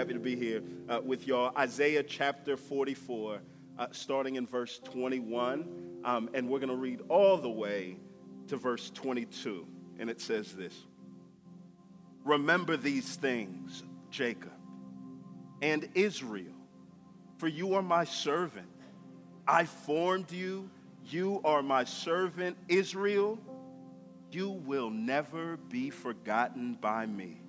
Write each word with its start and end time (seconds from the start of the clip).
happy 0.00 0.14
to 0.14 0.18
be 0.18 0.34
here 0.34 0.62
uh, 0.88 0.98
with 1.04 1.26
y'all. 1.26 1.52
Isaiah 1.58 2.02
chapter 2.02 2.56
44, 2.56 3.38
uh, 3.78 3.86
starting 3.90 4.36
in 4.36 4.46
verse 4.46 4.80
21. 4.84 6.00
Um, 6.06 6.30
and 6.32 6.48
we're 6.48 6.58
going 6.58 6.70
to 6.70 6.74
read 6.74 7.02
all 7.10 7.36
the 7.36 7.50
way 7.50 7.98
to 8.48 8.56
verse 8.56 8.88
22. 8.94 9.66
And 9.98 10.08
it 10.08 10.18
says 10.22 10.54
this 10.54 10.74
Remember 12.24 12.78
these 12.78 13.16
things, 13.16 13.82
Jacob 14.10 14.54
and 15.60 15.86
Israel, 15.94 16.54
for 17.36 17.48
you 17.48 17.74
are 17.74 17.82
my 17.82 18.04
servant. 18.04 18.70
I 19.46 19.66
formed 19.66 20.32
you. 20.32 20.70
You 21.10 21.42
are 21.44 21.62
my 21.62 21.84
servant, 21.84 22.56
Israel. 22.68 23.38
You 24.30 24.48
will 24.48 24.88
never 24.88 25.58
be 25.58 25.90
forgotten 25.90 26.78
by 26.80 27.04
me. 27.04 27.42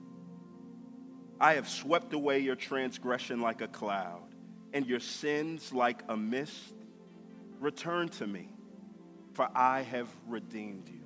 I 1.42 1.56
have 1.56 1.68
swept 1.68 2.14
away 2.14 2.38
your 2.38 2.56
transgression 2.56 3.42
like 3.42 3.62
a 3.62 3.68
cloud, 3.68 4.36
and 4.74 4.86
your 4.86 5.00
sins 5.00 5.74
like 5.74 6.04
a 6.08 6.16
mist. 6.16 6.76
Return 7.60 8.10
to 8.10 8.28
me, 8.28 8.48
for 9.34 9.50
I 9.56 9.82
have 9.82 10.08
redeemed 10.28 10.88
you. 10.88 11.02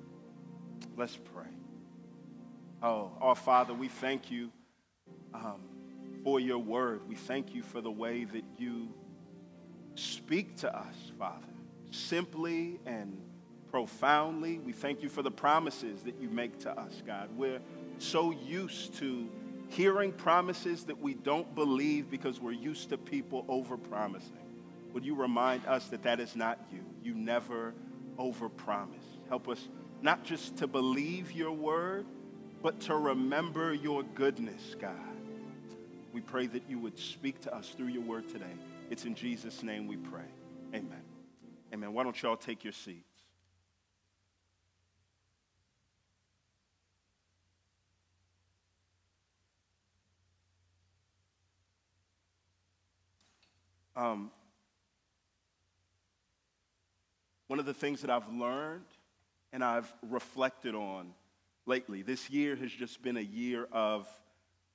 Let's 0.94 1.16
pray. 1.16 1.44
Oh, 2.82 3.12
our 3.18 3.34
Father, 3.34 3.72
we 3.72 3.88
thank 3.88 4.30
you 4.30 4.52
um, 5.32 5.62
for 6.22 6.38
your 6.38 6.58
word. 6.58 7.08
We 7.08 7.14
thank 7.14 7.54
you 7.54 7.62
for 7.62 7.80
the 7.80 7.90
way 7.90 8.24
that 8.24 8.44
you 8.58 8.92
speak 9.94 10.56
to 10.56 10.76
us, 10.76 11.12
Father, 11.18 11.46
simply 11.90 12.78
and 12.84 13.18
profoundly. 13.70 14.58
We 14.58 14.72
thank 14.72 15.02
you 15.02 15.08
for 15.08 15.22
the 15.22 15.30
promises 15.30 16.02
that 16.02 16.20
you 16.20 16.28
make 16.28 16.58
to 16.60 16.78
us, 16.78 17.02
God. 17.06 17.30
We're 17.38 17.60
so 17.98 18.32
used 18.32 18.94
to 18.98 19.30
hearing 19.68 20.12
promises 20.12 20.84
that 20.84 21.00
we 21.00 21.14
don't 21.14 21.54
believe 21.54 22.10
because 22.10 22.40
we're 22.40 22.52
used 22.52 22.90
to 22.90 22.98
people 22.98 23.44
over-promising. 23.48 24.32
Would 24.92 25.04
you 25.04 25.14
remind 25.14 25.66
us 25.66 25.88
that 25.88 26.02
that 26.04 26.20
is 26.20 26.36
not 26.36 26.58
you? 26.72 26.84
You 27.02 27.14
never 27.14 27.74
over-promise. 28.18 29.04
Help 29.28 29.48
us 29.48 29.68
not 30.02 30.24
just 30.24 30.56
to 30.58 30.66
believe 30.66 31.32
your 31.32 31.52
word, 31.52 32.06
but 32.62 32.80
to 32.80 32.96
remember 32.96 33.74
your 33.74 34.02
goodness, 34.02 34.74
God. 34.80 34.94
We 36.12 36.20
pray 36.22 36.46
that 36.46 36.62
you 36.68 36.78
would 36.78 36.98
speak 36.98 37.40
to 37.42 37.54
us 37.54 37.74
through 37.76 37.88
your 37.88 38.02
word 38.02 38.28
today. 38.28 38.44
It's 38.90 39.04
in 39.04 39.14
Jesus' 39.14 39.62
name 39.62 39.86
we 39.86 39.96
pray. 39.96 40.28
Amen. 40.74 41.02
Amen. 41.74 41.92
Why 41.92 42.04
don't 42.04 42.20
y'all 42.22 42.36
take 42.36 42.64
your 42.64 42.72
seats? 42.72 43.15
Um, 53.96 54.30
one 57.46 57.58
of 57.58 57.64
the 57.64 57.72
things 57.72 58.02
that 58.02 58.10
I've 58.10 58.30
learned 58.30 58.84
and 59.52 59.64
I've 59.64 59.90
reflected 60.02 60.74
on 60.74 61.14
lately, 61.64 62.02
this 62.02 62.28
year 62.28 62.56
has 62.56 62.70
just 62.70 63.02
been 63.02 63.16
a 63.16 63.22
year 63.22 63.66
of 63.72 64.06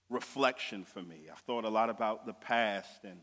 reflection 0.09 0.83
for 0.85 1.03
me. 1.03 1.27
I've 1.31 1.37
thought 1.39 1.65
a 1.65 1.69
lot 1.69 1.91
about 1.91 2.25
the 2.25 2.33
past 2.33 3.03
and 3.03 3.19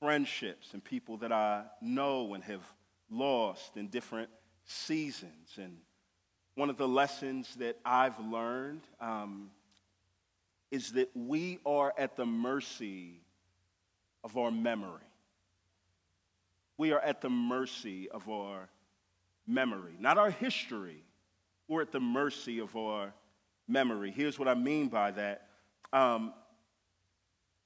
friendships 0.00 0.74
and 0.74 0.82
people 0.82 1.18
that 1.18 1.30
I 1.30 1.62
know 1.80 2.34
and 2.34 2.42
have 2.42 2.64
lost 3.08 3.76
in 3.76 3.86
different 3.86 4.28
seasons. 4.64 5.56
And 5.56 5.78
one 6.56 6.68
of 6.68 6.78
the 6.78 6.88
lessons 6.88 7.54
that 7.56 7.78
I've 7.84 8.18
learned 8.18 8.82
um, 9.00 9.50
is 10.72 10.92
that 10.92 11.10
we 11.14 11.60
are 11.64 11.94
at 11.96 12.16
the 12.16 12.26
mercy 12.26 13.20
of 14.26 14.36
our 14.36 14.50
memory. 14.50 15.06
We 16.78 16.90
are 16.90 16.98
at 16.98 17.20
the 17.20 17.30
mercy 17.30 18.08
of 18.10 18.28
our 18.28 18.68
memory, 19.46 19.94
not 20.00 20.18
our 20.18 20.30
history. 20.30 21.04
We're 21.68 21.82
at 21.82 21.92
the 21.92 22.00
mercy 22.00 22.58
of 22.58 22.74
our 22.74 23.14
memory. 23.68 24.10
Here's 24.10 24.36
what 24.36 24.48
I 24.48 24.54
mean 24.54 24.88
by 24.88 25.12
that. 25.12 25.46
Um, 25.92 26.34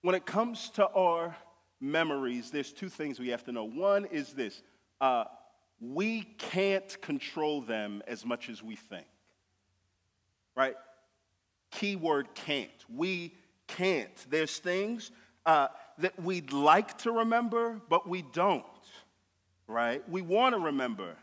when 0.03 0.15
it 0.15 0.27
comes 0.27 0.69
to 0.71 0.87
our 0.91 1.35
memories, 1.81 2.51
there's 2.51 2.75
two 2.75 2.91
things 2.91 3.19
we 3.19 3.29
have 3.29 3.45
to 3.45 3.53
know. 3.53 3.65
One 3.65 4.05
is 4.05 4.35
this 4.35 4.63
uh, 5.01 5.25
we 5.81 6.25
can't 6.37 7.01
control 7.01 7.63
them 7.63 8.03
as 8.07 8.27
much 8.27 8.51
as 8.51 8.63
we 8.63 8.77
think. 8.77 9.07
Right? 10.55 10.77
Keyword 11.71 12.35
can't. 12.35 12.71
We 12.95 13.35
can't. 13.67 14.15
There's 14.29 14.59
things 14.59 15.11
uh, 15.47 15.69
that 16.01 16.21
we'd 16.21 16.53
like 16.53 16.99
to 16.99 17.13
remember, 17.13 17.81
but 17.89 18.09
we 18.09 18.23
don't, 18.23 18.65
right? 19.67 20.07
We 20.09 20.23
want 20.23 20.55
to 20.55 20.61
remember 20.61 21.17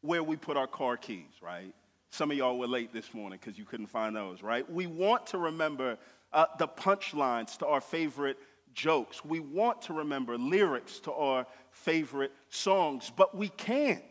where 0.00 0.22
we 0.22 0.36
put 0.36 0.56
our 0.56 0.66
car 0.66 0.96
keys, 0.96 1.40
right? 1.40 1.74
Some 2.10 2.30
of 2.30 2.36
y'all 2.36 2.58
were 2.58 2.66
late 2.66 2.92
this 2.92 3.14
morning 3.14 3.38
because 3.40 3.58
you 3.58 3.64
couldn't 3.64 3.86
find 3.86 4.14
those, 4.14 4.42
right? 4.42 4.70
We 4.70 4.86
want 4.86 5.26
to 5.28 5.38
remember 5.38 5.96
uh, 6.32 6.46
the 6.58 6.68
punchlines 6.68 7.56
to 7.58 7.66
our 7.66 7.80
favorite 7.80 8.38
jokes. 8.74 9.24
We 9.24 9.40
want 9.40 9.82
to 9.82 9.94
remember 9.94 10.36
lyrics 10.36 11.00
to 11.00 11.12
our 11.12 11.46
favorite 11.70 12.32
songs, 12.48 13.10
but 13.14 13.36
we 13.36 13.48
can't. 13.48 14.02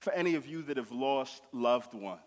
For 0.00 0.12
any 0.14 0.34
of 0.34 0.46
you 0.46 0.62
that 0.62 0.78
have 0.78 0.92
lost 0.92 1.42
loved 1.52 1.92
ones, 1.92 2.20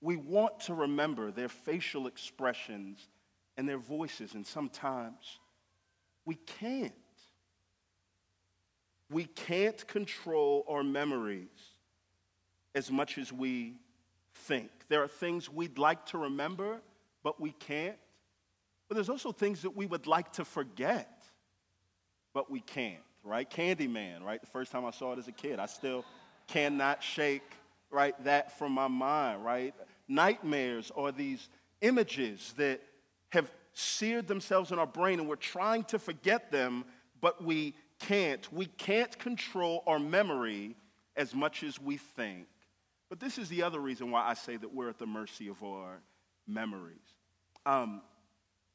we 0.00 0.16
want 0.16 0.60
to 0.60 0.74
remember 0.74 1.30
their 1.30 1.48
facial 1.48 2.06
expressions 2.06 3.08
and 3.56 3.68
their 3.68 3.78
voices, 3.78 4.34
and 4.34 4.46
sometimes 4.46 5.38
we 6.24 6.34
can't. 6.34 6.92
We 9.10 9.24
can't 9.24 9.86
control 9.86 10.64
our 10.68 10.82
memories 10.82 11.48
as 12.74 12.90
much 12.90 13.18
as 13.18 13.32
we 13.32 13.74
think. 14.34 14.70
There 14.88 15.02
are 15.02 15.08
things 15.08 15.48
we'd 15.48 15.78
like 15.78 16.06
to 16.06 16.18
remember, 16.18 16.80
but 17.22 17.40
we 17.40 17.52
can't. 17.52 17.96
But 18.88 18.96
there's 18.96 19.08
also 19.08 19.32
things 19.32 19.62
that 19.62 19.76
we 19.76 19.86
would 19.86 20.06
like 20.06 20.32
to 20.32 20.44
forget, 20.44 21.24
but 22.32 22.50
we 22.50 22.60
can't, 22.60 23.02
right? 23.22 23.48
Candyman, 23.48 24.22
right? 24.22 24.40
The 24.40 24.48
first 24.48 24.72
time 24.72 24.84
I 24.84 24.90
saw 24.90 25.12
it 25.12 25.18
as 25.18 25.28
a 25.28 25.32
kid, 25.32 25.58
I 25.58 25.66
still 25.66 26.04
cannot 26.48 27.02
shake, 27.02 27.42
right, 27.90 28.14
that 28.24 28.58
from 28.58 28.72
my 28.72 28.88
mind, 28.88 29.44
right? 29.44 29.74
Nightmares 30.08 30.90
are 30.96 31.12
these 31.12 31.48
images 31.80 32.52
that 32.56 32.80
have 33.34 33.50
seared 33.74 34.26
themselves 34.26 34.72
in 34.72 34.78
our 34.78 34.86
brain 34.86 35.20
and 35.20 35.28
we're 35.28 35.36
trying 35.36 35.84
to 35.84 35.98
forget 35.98 36.50
them, 36.50 36.84
but 37.20 37.44
we 37.44 37.74
can't. 38.00 38.50
We 38.52 38.66
can't 38.66 39.16
control 39.18 39.82
our 39.86 39.98
memory 39.98 40.76
as 41.16 41.34
much 41.34 41.62
as 41.62 41.80
we 41.80 41.96
think. 41.96 42.46
But 43.08 43.20
this 43.20 43.38
is 43.38 43.48
the 43.48 43.62
other 43.62 43.80
reason 43.80 44.10
why 44.10 44.26
I 44.26 44.34
say 44.34 44.56
that 44.56 44.74
we're 44.74 44.88
at 44.88 44.98
the 44.98 45.06
mercy 45.06 45.48
of 45.48 45.62
our 45.62 46.00
memories. 46.46 47.14
Um, 47.66 48.02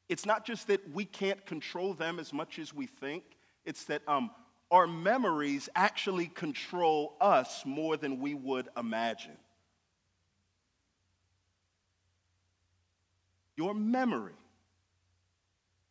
it's 0.08 0.26
not 0.26 0.46
just 0.46 0.68
that 0.68 0.94
we 0.94 1.06
can't 1.06 1.46
control 1.46 1.94
them 1.94 2.20
as 2.20 2.32
much 2.32 2.60
as 2.60 2.74
we 2.74 2.86
think, 2.86 3.24
it's 3.66 3.86
that 3.86 4.02
um, 4.08 4.32
our 4.72 4.88
memories 4.88 5.70
actually 5.76 6.28
control 6.28 7.16
us 7.20 7.64
more 7.66 7.98
than 7.98 8.20
we 8.20 8.34
would 8.34 8.70
imagine. 8.78 9.38
Your 13.56 13.74
memory, 13.74 14.39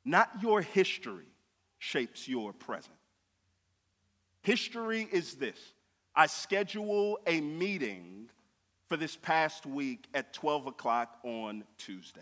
not 0.08 0.30
your 0.42 0.62
history, 0.62 1.26
shapes 1.78 2.26
your 2.26 2.52
present. 2.52 2.96
History 4.42 5.06
is 5.12 5.34
this 5.34 5.58
I 6.14 6.26
schedule 6.26 7.18
a 7.26 7.40
meeting 7.40 8.30
for 8.88 8.96
this 8.96 9.16
past 9.16 9.66
week 9.66 10.06
at 10.14 10.32
12 10.32 10.68
o'clock 10.68 11.18
on 11.22 11.62
Tuesday. 11.76 12.20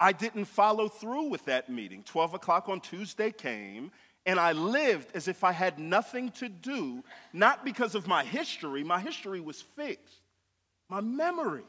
I 0.00 0.10
didn't 0.12 0.46
follow 0.46 0.88
through 0.88 1.28
with 1.28 1.44
that 1.44 1.70
meeting. 1.70 2.02
12 2.02 2.34
o'clock 2.34 2.68
on 2.68 2.80
Tuesday 2.80 3.30
came, 3.30 3.92
and 4.26 4.40
I 4.40 4.52
lived 4.52 5.10
as 5.14 5.28
if 5.28 5.44
I 5.44 5.52
had 5.52 5.78
nothing 5.78 6.30
to 6.32 6.48
do, 6.48 7.04
not 7.32 7.64
because 7.64 7.94
of 7.94 8.08
my 8.08 8.24
history. 8.24 8.82
My 8.82 8.98
history 8.98 9.40
was 9.40 9.62
fixed, 9.62 10.20
my 10.88 11.00
memory. 11.00 11.62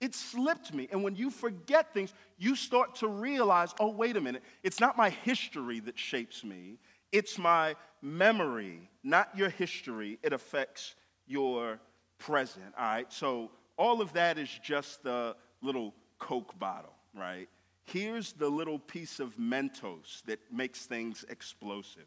It 0.00 0.14
slipped 0.14 0.74
me. 0.74 0.88
And 0.90 1.02
when 1.02 1.16
you 1.16 1.30
forget 1.30 1.92
things, 1.94 2.12
you 2.38 2.54
start 2.54 2.96
to 2.96 3.08
realize 3.08 3.74
oh, 3.80 3.90
wait 3.90 4.16
a 4.16 4.20
minute, 4.20 4.42
it's 4.62 4.80
not 4.80 4.96
my 4.96 5.10
history 5.10 5.80
that 5.80 5.98
shapes 5.98 6.44
me, 6.44 6.78
it's 7.12 7.38
my 7.38 7.74
memory, 8.02 8.90
not 9.02 9.36
your 9.36 9.48
history. 9.48 10.18
It 10.22 10.32
affects 10.32 10.94
your 11.26 11.80
present. 12.18 12.74
All 12.78 12.84
right, 12.84 13.12
so 13.12 13.50
all 13.76 14.00
of 14.00 14.12
that 14.12 14.38
is 14.38 14.50
just 14.62 15.02
the 15.02 15.36
little 15.62 15.94
Coke 16.18 16.58
bottle 16.58 16.96
right? 17.16 17.48
Here's 17.84 18.32
the 18.32 18.48
little 18.48 18.78
piece 18.78 19.20
of 19.20 19.36
Mentos 19.36 20.22
that 20.26 20.40
makes 20.52 20.86
things 20.86 21.24
explosive. 21.28 22.06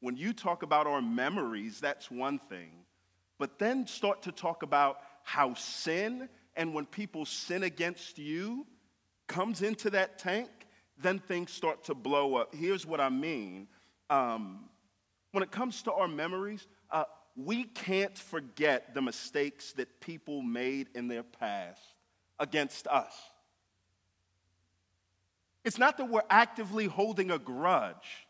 When 0.00 0.16
you 0.16 0.32
talk 0.32 0.62
about 0.62 0.86
our 0.86 1.02
memories, 1.02 1.80
that's 1.80 2.10
one 2.10 2.38
thing. 2.38 2.70
But 3.38 3.58
then 3.58 3.86
start 3.86 4.22
to 4.22 4.32
talk 4.32 4.62
about 4.62 4.98
how 5.22 5.54
sin 5.54 6.28
and 6.56 6.74
when 6.74 6.86
people 6.86 7.24
sin 7.24 7.62
against 7.62 8.18
you, 8.18 8.66
comes 9.26 9.62
into 9.62 9.90
that 9.90 10.18
tank, 10.18 10.48
then 10.98 11.18
things 11.18 11.50
start 11.50 11.84
to 11.84 11.94
blow 11.94 12.36
up. 12.36 12.54
Here's 12.54 12.86
what 12.86 13.00
I 13.00 13.08
mean. 13.08 13.68
Um, 14.08 14.70
when 15.32 15.42
it 15.42 15.50
comes 15.50 15.82
to 15.82 15.92
our 15.92 16.08
memories, 16.08 16.66
uh, 16.90 17.04
we 17.36 17.64
can't 17.64 18.16
forget 18.16 18.94
the 18.94 19.02
mistakes 19.02 19.72
that 19.72 20.00
people 20.00 20.40
made 20.40 20.88
in 20.94 21.08
their 21.08 21.22
past 21.22 21.82
against 22.38 22.86
us. 22.86 23.12
It's 25.64 25.78
not 25.78 25.98
that 25.98 26.08
we're 26.08 26.22
actively 26.30 26.86
holding 26.86 27.30
a 27.30 27.38
grudge. 27.38 28.26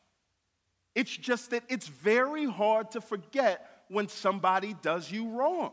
It's 0.95 1.15
just 1.15 1.51
that 1.51 1.63
it's 1.69 1.87
very 1.87 2.47
hard 2.47 2.93
to 2.93 3.01
forget 3.01 3.85
when 3.89 4.09
somebody 4.09 4.75
does 4.81 5.13
you 5.13 5.29
wrong. 5.29 5.73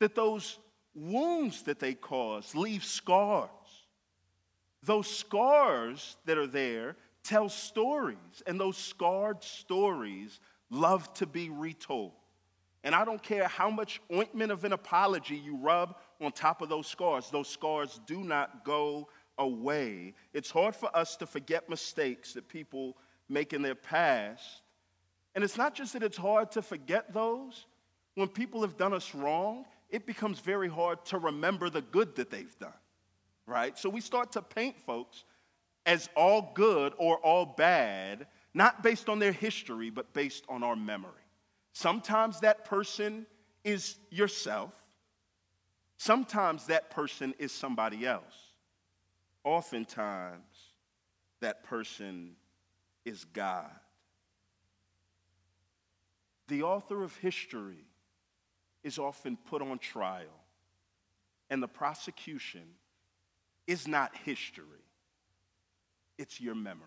That 0.00 0.14
those 0.14 0.58
wounds 0.94 1.62
that 1.62 1.78
they 1.78 1.94
cause 1.94 2.54
leave 2.54 2.84
scars. 2.84 3.48
Those 4.82 5.06
scars 5.08 6.16
that 6.24 6.38
are 6.38 6.46
there 6.46 6.96
tell 7.22 7.48
stories, 7.48 8.42
and 8.46 8.58
those 8.58 8.76
scarred 8.76 9.42
stories 9.44 10.40
love 10.70 11.12
to 11.14 11.26
be 11.26 11.50
retold. 11.50 12.12
And 12.82 12.94
I 12.94 13.04
don't 13.04 13.22
care 13.22 13.46
how 13.46 13.68
much 13.68 14.00
ointment 14.12 14.50
of 14.50 14.64
an 14.64 14.72
apology 14.72 15.36
you 15.36 15.56
rub 15.56 15.96
on 16.20 16.32
top 16.32 16.62
of 16.62 16.68
those 16.68 16.86
scars, 16.86 17.30
those 17.30 17.48
scars 17.48 18.00
do 18.06 18.24
not 18.24 18.64
go 18.64 19.08
away. 19.38 20.14
It's 20.32 20.50
hard 20.50 20.74
for 20.74 20.94
us 20.96 21.16
to 21.16 21.26
forget 21.26 21.68
mistakes 21.68 22.34
that 22.34 22.48
people 22.48 22.96
make 23.28 23.52
in 23.52 23.62
their 23.62 23.74
past. 23.74 24.62
And 25.34 25.44
it's 25.44 25.56
not 25.56 25.74
just 25.74 25.92
that 25.92 26.02
it's 26.02 26.16
hard 26.16 26.50
to 26.52 26.62
forget 26.62 27.12
those. 27.12 27.66
When 28.14 28.28
people 28.28 28.62
have 28.62 28.76
done 28.76 28.92
us 28.92 29.14
wrong, 29.14 29.64
it 29.90 30.06
becomes 30.06 30.40
very 30.40 30.68
hard 30.68 31.04
to 31.06 31.18
remember 31.18 31.68
the 31.68 31.82
good 31.82 32.16
that 32.16 32.30
they've 32.30 32.58
done, 32.58 32.72
right? 33.46 33.76
So 33.76 33.88
we 33.88 34.00
start 34.00 34.32
to 34.32 34.42
paint 34.42 34.78
folks 34.78 35.24
as 35.86 36.08
all 36.14 36.52
good 36.54 36.92
or 36.98 37.18
all 37.18 37.46
bad, 37.46 38.26
not 38.54 38.82
based 38.82 39.08
on 39.08 39.18
their 39.18 39.32
history, 39.32 39.90
but 39.90 40.12
based 40.12 40.44
on 40.48 40.62
our 40.62 40.76
memory. 40.76 41.10
Sometimes 41.72 42.40
that 42.40 42.64
person 42.64 43.26
is 43.64 43.96
yourself, 44.10 44.72
sometimes 45.96 46.66
that 46.66 46.90
person 46.90 47.34
is 47.38 47.52
somebody 47.52 48.06
else. 48.06 48.24
Oftentimes, 49.42 50.44
that 51.40 51.64
person 51.64 52.32
is 53.06 53.24
God. 53.24 53.70
The 56.48 56.62
author 56.62 57.02
of 57.02 57.16
history 57.16 57.86
is 58.82 58.98
often 58.98 59.36
put 59.48 59.62
on 59.62 59.78
trial, 59.78 60.40
and 61.48 61.62
the 61.62 61.68
prosecution 61.68 62.62
is 63.66 63.86
not 63.86 64.16
history, 64.24 64.64
it's 66.18 66.40
your 66.40 66.54
memory. 66.54 66.86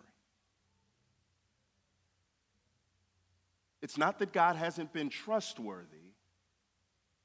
It's 3.81 3.97
not 3.97 4.19
that 4.19 4.31
God 4.31 4.55
hasn't 4.55 4.93
been 4.93 5.09
trustworthy, 5.09 6.11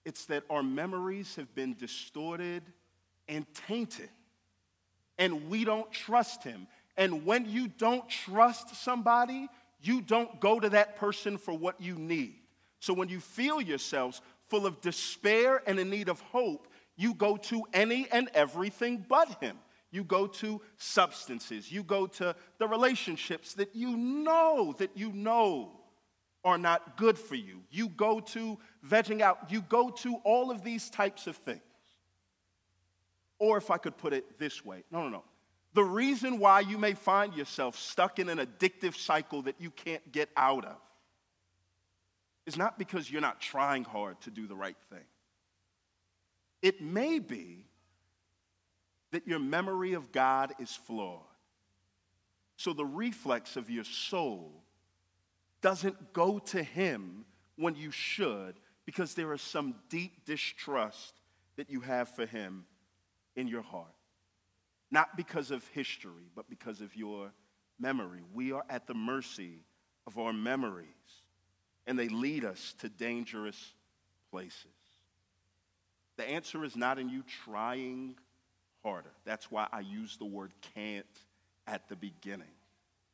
it's 0.05 0.27
that 0.27 0.45
our 0.51 0.63
memories 0.63 1.37
have 1.37 1.55
been 1.55 1.75
distorted 1.75 2.63
and 3.29 3.47
tainted 3.67 4.11
and 5.19 5.51
we 5.51 5.65
don't 5.65 5.91
trust 5.93 6.45
him. 6.45 6.67
And 6.97 7.27
when 7.27 7.49
you 7.49 7.69
don't 7.69 8.09
trust 8.09 8.75
somebody, 8.77 9.49
you 9.83 10.01
don't 10.01 10.41
go 10.41 10.59
to 10.59 10.71
that 10.71 10.97
person 10.97 11.37
for 11.37 11.53
what 11.53 11.81
you 11.81 11.97
need. 11.97 12.37
So 12.81 12.95
when 12.95 13.09
you 13.09 13.21
feel 13.21 13.61
yourselves 13.61 14.23
full 14.49 14.67
of 14.67 14.81
despair 14.81 15.63
and 15.67 15.79
in 15.79 15.91
need 15.91 16.09
of 16.09 16.21
hope, 16.21 16.69
you 16.97 17.15
go 17.15 17.37
to 17.37 17.63
any 17.73 18.09
and 18.11 18.29
everything 18.35 19.05
but 19.09 19.41
him. 19.41 19.57
You 19.91 20.05
go 20.05 20.27
to 20.27 20.61
substances. 20.77 21.73
You 21.73 21.83
go 21.83 22.07
to 22.07 22.35
the 22.59 22.69
relationships 22.69 23.55
that 23.55 23.75
you 23.75 23.97
know 23.97 24.75
that 24.79 24.91
you 24.95 25.13
know 25.13 25.73
are 26.45 26.59
not 26.59 26.97
good 26.97 27.19
for 27.19 27.37
you. 27.37 27.63
You 27.71 27.89
go 27.89 28.21
to 28.21 28.59
vegging 28.87 29.23
out. 29.23 29.51
You 29.51 29.63
go 29.63 29.91
to 29.91 30.17
all 30.25 30.51
of 30.51 30.63
these 30.63 30.91
types 30.91 31.27
of 31.27 31.37
things. 31.37 31.63
Or 33.39 33.57
if 33.57 33.71
I 33.71 33.79
could 33.79 33.97
put 33.97 34.13
it 34.13 34.39
this 34.39 34.65
way 34.65 34.85
no, 34.91 35.03
no, 35.03 35.09
no. 35.09 35.25
The 35.75 35.85
reason 35.85 36.39
why 36.39 36.61
you 36.61 36.77
may 36.77 36.95
find 36.95 37.35
yourself 37.35 37.79
stuck 37.79 38.19
in 38.19 38.29
an 38.29 38.39
addictive 38.39 38.97
cycle 38.97 39.43
that 39.43 39.55
you 39.59 39.71
can't 39.71 40.11
get 40.11 40.29
out 40.37 40.65
of 40.65 40.77
is 42.49 42.57
not 42.57 42.79
because 42.79 43.11
you're 43.11 43.21
not 43.21 43.41
trying 43.41 43.85
hard 43.85 44.19
to 44.23 44.31
do 44.31 44.47
the 44.47 44.57
right 44.57 44.79
thing. 44.89 45.05
It 46.63 46.81
may 46.81 47.19
be 47.19 47.67
that 49.13 49.29
your 49.29 49.39
memory 49.39 49.93
of 49.93 50.13
God 50.13 50.55
is 50.59 50.75
flawed. 50.75 51.21
So 52.57 52.73
the 52.73 52.87
reflex 52.87 53.57
of 53.57 53.69
your 53.69 53.85
soul 53.85 54.65
doesn't 55.61 56.15
go 56.15 56.39
to 56.39 56.63
Him 56.63 57.27
when 57.57 57.75
you 57.75 57.91
should 57.91 58.55
because 58.87 59.13
there 59.13 59.35
is 59.35 59.43
some 59.43 59.75
deep 59.91 60.25
distrust 60.25 61.21
that 61.57 61.69
you 61.69 61.81
have 61.83 62.09
for 62.09 62.25
Him 62.25 62.65
in 63.37 63.47
your 63.47 63.63
heart. 63.63 63.93
Not 64.91 65.19
because 65.19 65.51
of 65.51 65.69
history, 65.69 66.31
but 66.35 66.49
because 66.49 66.81
of 66.81 66.97
your 66.97 67.31
memory. 67.79 68.23
We 68.33 68.53
are 68.53 68.65
at 68.71 68.87
the 68.87 68.95
mercy 68.95 69.65
of 70.07 70.19
our 70.19 70.33
memories, 70.33 70.87
and 71.89 71.99
they 71.99 72.09
lead 72.09 72.45
us 72.45 72.75
to 72.79 72.89
dangerous 72.89 73.73
places. 74.31 74.67
The 76.17 76.29
answer 76.29 76.63
is 76.65 76.77
not 76.77 77.01
in 77.01 77.09
you 77.09 77.25
trying 77.45 78.15
harder. 78.85 79.11
That's 79.25 79.51
why 79.51 79.67
I 79.73 79.81
use 79.81 80.17
the 80.17 80.25
word 80.25 80.53
can't 80.75 81.05
at 81.67 81.89
the 81.89 81.97
beginning. 81.97 82.47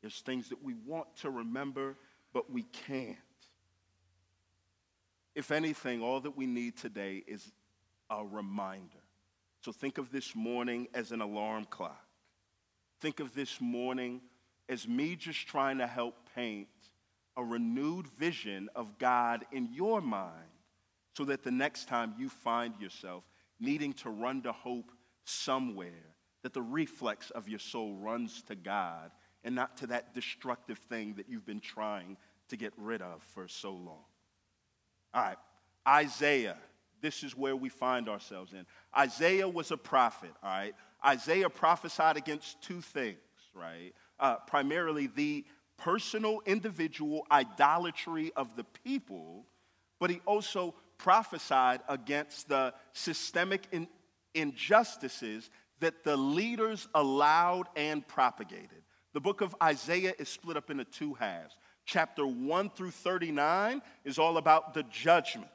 There's 0.02 0.20
things 0.20 0.50
that 0.50 0.62
we 0.62 0.74
want 0.86 1.06
to 1.22 1.30
remember, 1.30 1.96
but 2.34 2.52
we 2.52 2.64
can't. 2.86 3.16
If 5.34 5.50
anything, 5.50 6.02
all 6.02 6.20
that 6.20 6.36
we 6.36 6.46
need 6.46 6.76
today 6.76 7.22
is 7.26 7.50
a 8.10 8.22
reminder 8.22 9.04
so 9.64 9.72
think 9.72 9.96
of 9.96 10.12
this 10.12 10.36
morning 10.36 10.88
as 10.92 11.10
an 11.10 11.22
alarm 11.22 11.64
clock. 11.70 12.04
Think 13.00 13.18
of 13.18 13.34
this 13.34 13.62
morning 13.62 14.20
as 14.68 14.86
me 14.86 15.16
just 15.16 15.46
trying 15.46 15.78
to 15.78 15.86
help 15.86 16.16
paint 16.34 16.68
a 17.36 17.44
renewed 17.44 18.06
vision 18.18 18.68
of 18.74 18.98
God 18.98 19.44
in 19.52 19.68
your 19.72 20.00
mind 20.00 20.32
so 21.16 21.24
that 21.24 21.42
the 21.42 21.50
next 21.50 21.88
time 21.88 22.14
you 22.18 22.28
find 22.28 22.74
yourself 22.80 23.24
needing 23.60 23.92
to 23.92 24.10
run 24.10 24.42
to 24.42 24.52
hope 24.52 24.90
somewhere, 25.24 26.14
that 26.42 26.52
the 26.52 26.62
reflex 26.62 27.30
of 27.30 27.48
your 27.48 27.58
soul 27.58 27.94
runs 27.94 28.42
to 28.42 28.54
God 28.54 29.10
and 29.42 29.54
not 29.54 29.76
to 29.78 29.86
that 29.88 30.14
destructive 30.14 30.78
thing 30.78 31.14
that 31.14 31.28
you've 31.28 31.46
been 31.46 31.60
trying 31.60 32.16
to 32.48 32.56
get 32.56 32.72
rid 32.76 33.02
of 33.02 33.22
for 33.34 33.48
so 33.48 33.70
long. 33.72 34.04
All 35.14 35.22
right, 35.22 35.38
Isaiah 35.86 36.56
this 37.04 37.22
is 37.22 37.36
where 37.36 37.54
we 37.54 37.68
find 37.68 38.08
ourselves 38.08 38.54
in. 38.54 38.64
Isaiah 38.96 39.46
was 39.46 39.70
a 39.70 39.76
prophet, 39.76 40.30
all 40.42 40.48
right? 40.48 40.74
Isaiah 41.04 41.50
prophesied 41.50 42.16
against 42.16 42.62
two 42.62 42.80
things, 42.80 43.18
right? 43.52 43.92
Uh, 44.18 44.36
primarily 44.46 45.08
the 45.08 45.44
personal, 45.76 46.40
individual 46.46 47.26
idolatry 47.30 48.32
of 48.36 48.56
the 48.56 48.64
people, 48.84 49.46
but 50.00 50.10
he 50.10 50.20
also 50.26 50.74
prophesied 50.98 51.80
against 51.88 52.48
the 52.48 52.72
systemic 52.92 53.66
in, 53.72 53.88
injustices 54.34 55.50
that 55.80 56.04
the 56.04 56.16
leaders 56.16 56.88
allowed 56.94 57.66
and 57.76 58.06
propagated. 58.06 58.82
The 59.12 59.20
book 59.20 59.40
of 59.40 59.54
Isaiah 59.62 60.14
is 60.18 60.28
split 60.28 60.56
up 60.56 60.70
into 60.70 60.84
two 60.84 61.14
halves. 61.14 61.56
Chapter 61.86 62.26
1 62.26 62.70
through 62.70 62.90
39 62.90 63.82
is 64.04 64.18
all 64.18 64.38
about 64.38 64.74
the 64.74 64.82
judgment 64.84 65.50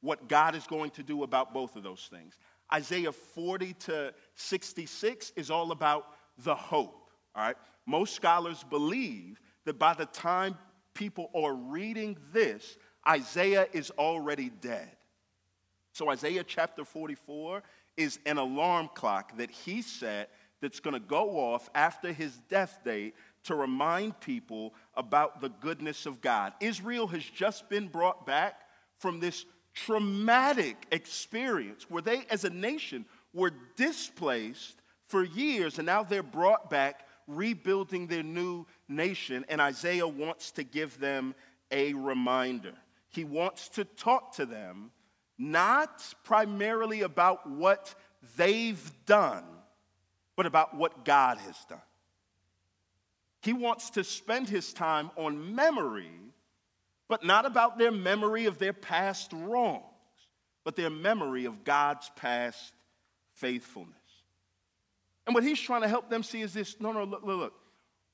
what 0.00 0.28
God 0.28 0.54
is 0.54 0.66
going 0.66 0.90
to 0.92 1.02
do 1.02 1.22
about 1.22 1.54
both 1.54 1.76
of 1.76 1.82
those 1.82 2.08
things. 2.10 2.38
Isaiah 2.72 3.12
40 3.12 3.72
to 3.72 4.14
66 4.34 5.32
is 5.36 5.50
all 5.50 5.72
about 5.72 6.06
the 6.38 6.54
hope, 6.54 7.10
all 7.34 7.44
right? 7.44 7.56
Most 7.86 8.14
scholars 8.14 8.64
believe 8.68 9.40
that 9.64 9.78
by 9.78 9.94
the 9.94 10.06
time 10.06 10.56
people 10.94 11.30
are 11.34 11.54
reading 11.54 12.16
this, 12.32 12.76
Isaiah 13.06 13.66
is 13.72 13.90
already 13.98 14.50
dead. 14.50 14.90
So, 15.92 16.10
Isaiah 16.10 16.44
chapter 16.44 16.84
44 16.84 17.62
is 17.96 18.18
an 18.26 18.38
alarm 18.38 18.90
clock 18.94 19.36
that 19.36 19.50
he 19.50 19.82
set 19.82 20.30
that's 20.60 20.80
going 20.80 20.94
to 20.94 21.00
go 21.00 21.38
off 21.38 21.68
after 21.74 22.12
his 22.12 22.36
death 22.48 22.80
date 22.84 23.14
to 23.44 23.54
remind 23.54 24.18
people 24.20 24.74
about 24.94 25.40
the 25.40 25.50
goodness 25.50 26.06
of 26.06 26.20
God. 26.20 26.52
Israel 26.60 27.06
has 27.08 27.22
just 27.22 27.68
been 27.68 27.88
brought 27.88 28.26
back 28.26 28.62
from 28.98 29.20
this 29.20 29.44
traumatic 29.74 30.86
experience 30.90 31.88
where 31.90 32.02
they, 32.02 32.24
as 32.30 32.44
a 32.44 32.50
nation, 32.50 33.04
were 33.32 33.52
displaced 33.76 34.80
for 35.06 35.24
years 35.24 35.78
and 35.78 35.86
now 35.86 36.02
they're 36.02 36.22
brought 36.22 36.70
back 36.70 37.06
rebuilding 37.26 38.06
their 38.06 38.22
new 38.22 38.66
nation. 38.88 39.44
And 39.48 39.60
Isaiah 39.60 40.08
wants 40.08 40.52
to 40.52 40.64
give 40.64 40.98
them 40.98 41.34
a 41.70 41.94
reminder. 41.94 42.74
He 43.10 43.24
wants 43.24 43.68
to 43.70 43.84
talk 43.84 44.36
to 44.36 44.46
them 44.46 44.90
not 45.38 46.14
primarily 46.24 47.02
about 47.02 47.48
what 47.48 47.94
they've 48.36 48.92
done, 49.06 49.44
but 50.36 50.46
about 50.46 50.76
what 50.76 51.04
God 51.04 51.38
has 51.38 51.56
done. 51.68 51.80
He 53.42 53.52
wants 53.52 53.90
to 53.90 54.04
spend 54.04 54.48
his 54.48 54.72
time 54.72 55.10
on 55.16 55.54
memory, 55.54 56.10
but 57.08 57.24
not 57.24 57.46
about 57.46 57.78
their 57.78 57.92
memory 57.92 58.46
of 58.46 58.58
their 58.58 58.72
past 58.72 59.32
wrongs, 59.32 59.82
but 60.64 60.76
their 60.76 60.90
memory 60.90 61.44
of 61.44 61.64
God's 61.64 62.10
past 62.16 62.72
faithfulness. 63.34 63.92
And 65.26 65.34
what 65.34 65.44
he's 65.44 65.60
trying 65.60 65.82
to 65.82 65.88
help 65.88 66.08
them 66.08 66.22
see 66.22 66.42
is 66.42 66.54
this 66.54 66.76
no, 66.80 66.92
no, 66.92 67.04
look, 67.04 67.22
look, 67.24 67.38
look. 67.38 67.54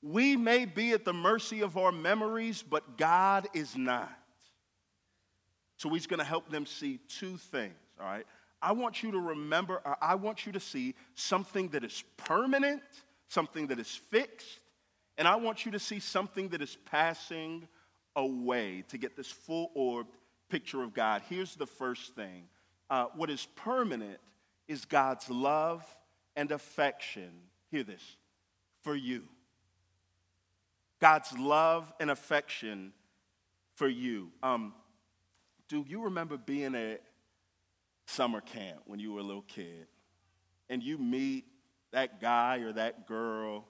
We 0.01 0.35
may 0.35 0.65
be 0.65 0.91
at 0.93 1.05
the 1.05 1.13
mercy 1.13 1.61
of 1.61 1.77
our 1.77 1.91
memories, 1.91 2.63
but 2.63 2.97
God 2.97 3.47
is 3.53 3.75
not. 3.77 4.11
So 5.77 5.89
he's 5.89 6.07
going 6.07 6.19
to 6.19 6.25
help 6.25 6.49
them 6.49 6.65
see 6.65 6.99
two 7.07 7.37
things, 7.37 7.73
all 7.99 8.05
right? 8.05 8.25
I 8.61 8.73
want 8.73 9.01
you 9.01 9.11
to 9.11 9.19
remember, 9.19 9.81
I 10.01 10.15
want 10.15 10.45
you 10.45 10.51
to 10.51 10.59
see 10.59 10.95
something 11.15 11.69
that 11.69 11.83
is 11.83 12.03
permanent, 12.17 12.83
something 13.27 13.67
that 13.67 13.79
is 13.79 13.89
fixed, 13.89 14.59
and 15.17 15.27
I 15.27 15.35
want 15.35 15.65
you 15.65 15.71
to 15.71 15.79
see 15.79 15.99
something 15.99 16.49
that 16.49 16.61
is 16.61 16.77
passing 16.85 17.67
away 18.15 18.83
to 18.89 18.97
get 18.97 19.15
this 19.15 19.31
full 19.31 19.71
orbed 19.73 20.15
picture 20.49 20.83
of 20.83 20.93
God. 20.93 21.21
Here's 21.29 21.55
the 21.55 21.65
first 21.65 22.15
thing 22.15 22.43
uh, 22.89 23.05
what 23.15 23.29
is 23.29 23.47
permanent 23.55 24.19
is 24.67 24.85
God's 24.85 25.29
love 25.29 25.83
and 26.35 26.51
affection. 26.51 27.31
Hear 27.71 27.83
this 27.83 28.03
for 28.83 28.95
you. 28.95 29.23
God's 31.01 31.35
love 31.37 31.91
and 31.99 32.11
affection 32.11 32.93
for 33.75 33.87
you. 33.87 34.29
Um, 34.43 34.73
do 35.67 35.83
you 35.87 36.03
remember 36.03 36.37
being 36.37 36.75
at 36.75 37.01
summer 38.05 38.39
camp 38.39 38.81
when 38.85 38.99
you 38.99 39.13
were 39.13 39.19
a 39.19 39.23
little 39.23 39.41
kid 39.41 39.87
and 40.69 40.83
you 40.83 40.99
meet 40.99 41.45
that 41.91 42.21
guy 42.21 42.59
or 42.59 42.71
that 42.73 43.07
girl 43.07 43.67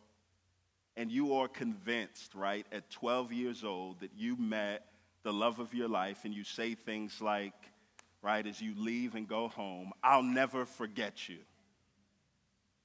and 0.98 1.10
you 1.10 1.36
are 1.36 1.48
convinced, 1.48 2.36
right, 2.36 2.66
at 2.72 2.90
12 2.90 3.32
years 3.32 3.64
old 3.64 4.02
that 4.02 4.12
you 4.16 4.36
met 4.36 4.86
the 5.24 5.32
love 5.32 5.60
of 5.60 5.74
your 5.74 5.88
life 5.88 6.26
and 6.26 6.34
you 6.34 6.44
say 6.44 6.76
things 6.76 7.22
like, 7.22 7.54
right, 8.22 8.46
as 8.46 8.60
you 8.60 8.74
leave 8.78 9.16
and 9.16 9.28
go 9.28 9.48
home, 9.48 9.92
I'll 10.04 10.24
never 10.24 10.66
forget 10.66 11.30
you 11.30 11.38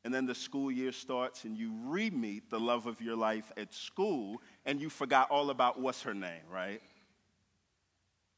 and 0.07 0.15
then 0.15 0.25
the 0.25 0.37
school 0.37 0.71
year 0.71 0.93
starts 0.93 1.43
and 1.43 1.59
you 1.59 1.73
re 1.83 2.11
meet 2.11 2.49
the 2.49 2.61
love 2.61 2.87
of 2.87 3.01
your 3.01 3.17
life 3.17 3.51
at 3.57 3.75
school 3.75 4.41
and 4.65 4.81
you 4.81 4.89
forgot 4.89 5.33
all 5.33 5.51
about 5.51 5.81
what's 5.81 6.03
her 6.03 6.15
name, 6.15 6.45
right? 6.49 6.81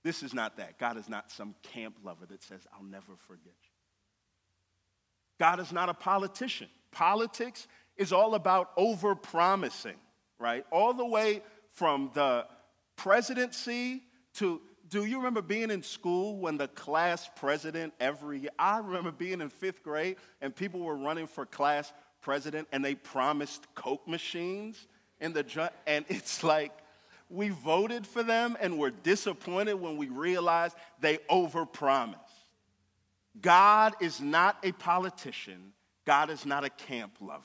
This 0.02 0.22
is 0.22 0.32
not 0.32 0.56
that. 0.56 0.78
God 0.78 0.96
is 0.96 1.10
not 1.10 1.30
some 1.30 1.54
camp 1.75 1.96
lover 2.02 2.25
that 2.25 2.42
says, 2.42 2.62
I'll 2.72 2.87
never 2.87 3.12
forget 3.26 3.52
you. 3.62 3.70
God 5.38 5.60
is 5.60 5.70
not 5.70 5.90
a 5.90 5.94
politician. 5.94 6.68
Politics 6.90 7.68
is 7.98 8.14
all 8.14 8.34
about 8.34 8.70
over 8.78 9.14
promising, 9.14 9.98
right? 10.38 10.64
All 10.72 10.94
the 10.94 11.04
way 11.04 11.42
from 11.72 12.10
the 12.14 12.46
presidency 12.96 14.04
to 14.37 14.62
do 14.88 15.04
you 15.04 15.18
remember 15.18 15.42
being 15.42 15.71
in 15.71 15.83
school 15.83 16.37
when 16.38 16.57
the 16.57 16.68
class 16.68 17.28
president 17.37 17.92
every 18.00 18.40
year? 18.40 18.50
I 18.59 18.78
remember 18.78 19.12
being 19.12 19.40
in 19.40 19.49
fifth 19.49 19.83
grade 19.83 20.16
and 20.40 20.54
people 20.54 20.80
were 20.80 20.97
running 20.97 21.26
for 21.26 21.45
class 21.47 21.92
president 22.21 22.68
and 22.73 22.85
they 22.85 22.95
promised 22.95 23.66
Coke 23.75 24.07
machines 24.07 24.87
in 25.21 25.33
the 25.33 25.71
and 25.87 26.04
it's 26.09 26.42
like 26.42 26.73
we 27.30 27.50
voted 27.50 28.07
for 28.07 28.23
them 28.23 28.57
and 28.61 28.78
we're 28.78 28.90
disappointed 28.90 29.75
when 29.75 29.97
we 29.97 30.09
realized 30.09 30.76
they 31.00 31.18
overpromised. 31.30 32.14
God 33.40 33.95
is 34.00 34.21
not 34.21 34.57
a 34.62 34.73
politician. 34.73 35.73
God 36.07 36.30
is 36.30 36.47
not 36.47 36.64
a 36.64 36.71
camp 36.71 37.16
lover. 37.21 37.45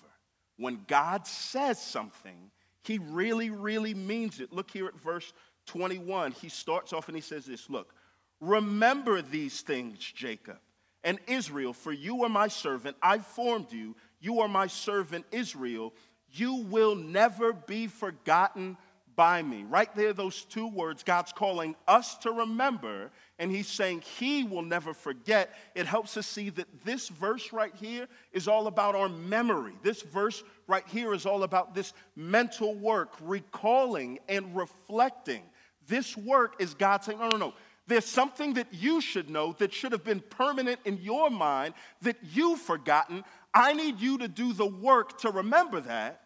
When 0.58 0.86
God 0.88 1.28
says 1.28 1.82
something, 1.82 2.52
he 2.84 3.00
really, 3.00 3.50
really 3.50 3.94
means 3.94 4.40
it. 4.40 4.54
Look 4.54 4.72
here 4.72 4.88
at 4.88 5.00
verse 5.00 5.34
21, 5.66 6.32
he 6.34 6.50
starts 6.50 6.94
off 6.94 7.08
and 7.08 7.16
he 7.16 7.22
says 7.22 7.46
this 7.46 7.70
Look, 7.70 7.94
remember 8.40 9.22
these 9.22 9.62
things, 9.62 10.00
Jacob 10.00 10.58
and 11.04 11.20
Israel, 11.28 11.74
for 11.74 11.92
you 11.92 12.24
are 12.24 12.30
my 12.30 12.48
servant. 12.48 12.96
I 13.02 13.20
formed 13.20 13.72
you. 13.72 13.96
You 14.20 14.40
are 14.40 14.48
my 14.48 14.68
servant, 14.68 15.26
Israel. 15.32 15.94
You 16.32 16.56
will 16.56 16.96
never 16.96 17.54
be 17.54 17.88
forgotten 17.88 18.78
by 19.16 19.42
me. 19.42 19.64
Right 19.70 19.94
there, 19.96 20.14
those 20.14 20.44
two 20.46 20.68
words, 20.68 21.04
God's 21.04 21.32
calling 21.32 21.76
us 21.88 22.18
to 22.20 22.32
remember, 22.32 23.12
and 23.38 23.52
He's 23.52 23.68
saying 23.68 24.02
He 24.02 24.44
will 24.44 24.62
never 24.62 24.94
forget. 24.94 25.54
It 25.76 25.86
helps 25.86 26.18
us 26.18 26.28
see 26.28 26.50
that 26.52 26.68
this 26.84 27.10
verse 27.10 27.54
right 27.54 27.74
here 27.76 28.08
is 28.32 28.48
all 28.48 28.68
about 28.68 28.96
our 28.96 29.10
memory. 29.10 29.74
This 29.84 30.02
verse 30.02 30.44
right 30.68 30.88
here 30.88 31.14
is 31.14 31.26
all 31.26 31.44
about 31.44 31.76
this 31.76 31.94
mental 32.16 32.76
work, 32.76 33.14
recalling 33.22 34.20
and 34.28 34.56
reflecting. 34.56 35.44
This 35.88 36.16
work 36.16 36.56
is 36.60 36.74
God 36.74 37.04
saying, 37.04 37.20
no, 37.20 37.30
no, 37.30 37.38
no. 37.38 37.54
There's 37.86 38.06
something 38.06 38.54
that 38.54 38.68
you 38.72 39.02
should 39.02 39.30
know 39.30 39.54
that 39.60 39.74
should 39.74 39.92
have 39.92 40.06
been 40.06 40.22
permanent 40.22 40.80
in 40.86 40.98
your 41.02 41.30
mind 41.30 41.74
that 42.02 42.16
you've 42.32 42.60
forgotten. 42.60 43.26
I 43.54 43.74
need 43.74 44.00
you 44.00 44.18
to 44.20 44.28
do 44.28 44.54
the 44.54 44.66
work 44.66 45.20
to 45.20 45.32
remember 45.32 45.82
that. 45.82 46.22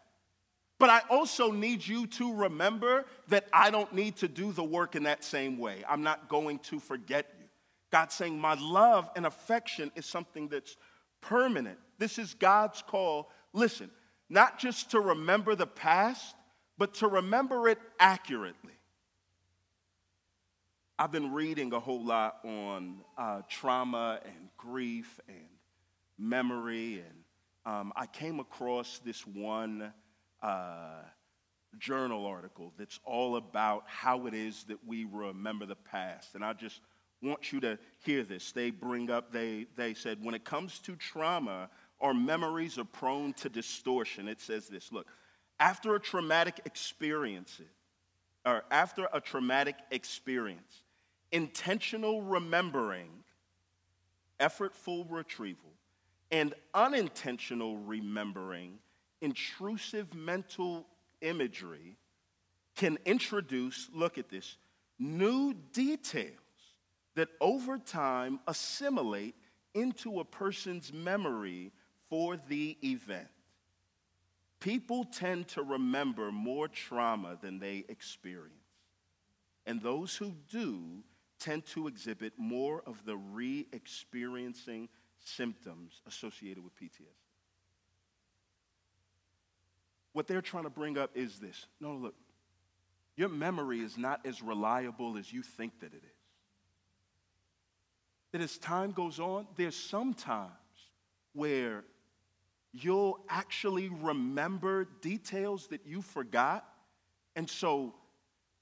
But 0.79 0.91
I 0.91 1.01
also 1.09 1.51
need 1.51 1.85
you 1.85 2.05
to 2.07 2.33
remember 2.35 3.05
that 3.29 3.47
I 3.51 3.71
don't 3.71 3.91
need 3.93 4.17
to 4.17 4.27
do 4.27 4.51
the 4.51 4.63
work 4.63 4.95
in 4.95 5.03
that 5.03 5.23
same 5.23 5.57
way. 5.57 5.83
I'm 5.89 6.03
not 6.03 6.29
going 6.29 6.59
to 6.59 6.79
forget 6.79 7.25
you. 7.39 7.45
God's 7.91 8.13
saying, 8.13 8.39
My 8.39 8.53
love 8.53 9.09
and 9.15 9.25
affection 9.25 9.91
is 9.95 10.05
something 10.05 10.47
that's 10.47 10.75
permanent. 11.21 11.79
This 11.97 12.19
is 12.19 12.35
God's 12.35 12.83
call. 12.85 13.31
Listen, 13.53 13.89
not 14.29 14.59
just 14.59 14.91
to 14.91 14.99
remember 14.99 15.55
the 15.55 15.65
past, 15.65 16.35
but 16.77 16.93
to 16.95 17.07
remember 17.07 17.67
it 17.69 17.79
accurately. 17.99 18.76
I've 20.99 21.11
been 21.11 21.31
reading 21.31 21.73
a 21.73 21.79
whole 21.79 22.03
lot 22.03 22.39
on 22.43 23.01
uh, 23.19 23.41
trauma 23.47 24.19
and 24.25 24.49
grief 24.57 25.19
and 25.27 25.45
memory, 26.17 27.03
and 27.07 27.71
um, 27.71 27.93
I 27.95 28.07
came 28.07 28.39
across 28.39 28.99
this 29.05 29.21
one 29.27 29.93
uh, 30.41 31.01
journal 31.77 32.25
article 32.25 32.73
that's 32.79 32.99
all 33.05 33.35
about 33.35 33.83
how 33.85 34.25
it 34.25 34.33
is 34.33 34.63
that 34.69 34.79
we 34.87 35.05
remember 35.05 35.67
the 35.67 35.75
past. 35.75 36.33
And 36.33 36.43
I 36.43 36.53
just 36.53 36.81
want 37.21 37.51
you 37.53 37.59
to 37.59 37.77
hear 37.99 38.23
this. 38.23 38.51
They 38.51 38.71
bring 38.71 39.11
up, 39.11 39.31
they, 39.31 39.67
they 39.75 39.93
said, 39.93 40.17
when 40.23 40.33
it 40.33 40.45
comes 40.45 40.79
to 40.79 40.95
trauma, 40.95 41.69
our 42.01 42.15
memories 42.15 42.79
are 42.79 42.85
prone 42.85 43.33
to 43.33 43.49
distortion. 43.49 44.27
It 44.27 44.41
says 44.41 44.67
this 44.67 44.91
look, 44.91 45.05
after 45.59 45.93
a 45.93 45.99
traumatic 45.99 46.61
experience, 46.65 47.61
or 48.43 48.63
after 48.71 49.07
a 49.13 49.21
traumatic 49.21 49.75
experience, 49.91 50.81
intentional 51.31 52.21
remembering, 52.21 53.09
effortful 54.39 55.05
retrieval, 55.09 55.71
and 56.31 56.53
unintentional 56.73 57.77
remembering, 57.77 58.79
intrusive 59.21 60.13
mental 60.13 60.85
imagery 61.21 61.97
can 62.75 62.97
introduce, 63.05 63.89
look 63.93 64.17
at 64.17 64.29
this, 64.29 64.57
new 64.99 65.53
details 65.73 66.33
that 67.15 67.29
over 67.41 67.77
time 67.77 68.39
assimilate 68.47 69.35
into 69.73 70.19
a 70.19 70.25
person's 70.25 70.93
memory 70.93 71.71
for 72.09 72.37
the 72.47 72.77
event. 72.83 73.27
People 74.59 75.03
tend 75.05 75.47
to 75.49 75.63
remember 75.63 76.31
more 76.31 76.67
trauma 76.67 77.37
than 77.41 77.59
they 77.59 77.85
experience. 77.89 78.53
And 79.65 79.81
those 79.81 80.15
who 80.15 80.33
do 80.49 81.03
tend 81.39 81.65
to 81.67 81.87
exhibit 81.87 82.33
more 82.37 82.81
of 82.85 83.05
the 83.05 83.17
re 83.17 83.67
experiencing 83.71 84.89
symptoms 85.19 86.01
associated 86.07 86.63
with 86.63 86.75
PTSD. 86.75 87.07
What 90.13 90.27
they're 90.27 90.41
trying 90.41 90.63
to 90.63 90.69
bring 90.69 90.97
up 90.97 91.11
is 91.15 91.39
this 91.39 91.67
no, 91.79 91.93
look, 91.93 92.15
your 93.15 93.29
memory 93.29 93.79
is 93.79 93.97
not 93.97 94.25
as 94.25 94.41
reliable 94.41 95.17
as 95.17 95.31
you 95.31 95.41
think 95.41 95.79
that 95.79 95.93
it 95.93 96.03
is. 96.03 96.11
That 98.31 98.41
as 98.41 98.57
time 98.57 98.91
goes 98.91 99.19
on, 99.19 99.47
there's 99.55 99.75
some 99.75 100.13
times 100.13 100.51
where 101.33 101.83
you'll 102.71 103.19
actually 103.29 103.89
remember 103.89 104.87
details 105.01 105.67
that 105.67 105.81
you 105.85 106.01
forgot. 106.01 106.65
And 107.35 107.49
so 107.49 107.95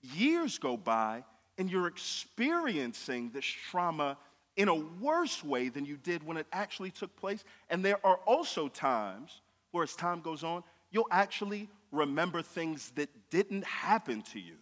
years 0.01 0.58
go 0.58 0.77
by 0.77 1.24
and 1.58 1.70
you're 1.70 1.88
experiencing 1.88 3.32
this 3.34 3.46
trauma 3.46 4.18
in 4.58 4.68
a 4.68 4.76
worse 4.76 5.44
way 5.44 5.70
than 5.70 5.86
you 5.86 5.98
did 5.98 6.26
when 6.26 6.38
it 6.38 6.48
actually 6.52 6.92
took 6.92 7.16
place. 7.18 7.44
And 7.70 7.84
there 7.84 8.06
are 8.06 8.18
also 8.26 8.68
times 8.68 9.42
where, 9.72 9.84
as 9.84 9.96
time 9.96 10.22
goes 10.22 10.44
on, 10.44 10.64
you'll 10.92 11.08
actually 11.12 11.70
remember 11.92 12.42
things 12.42 12.92
that 12.96 13.10
didn't 13.30 13.66
happen 13.66 14.22
to 14.22 14.40
you. 14.40 14.56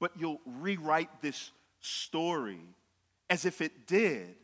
But 0.00 0.12
you'll 0.18 0.40
rewrite 0.44 1.22
this 1.22 1.50
story 1.80 2.60
as 3.30 3.44
if 3.44 3.60
it 3.60 3.86
did. 3.86 4.34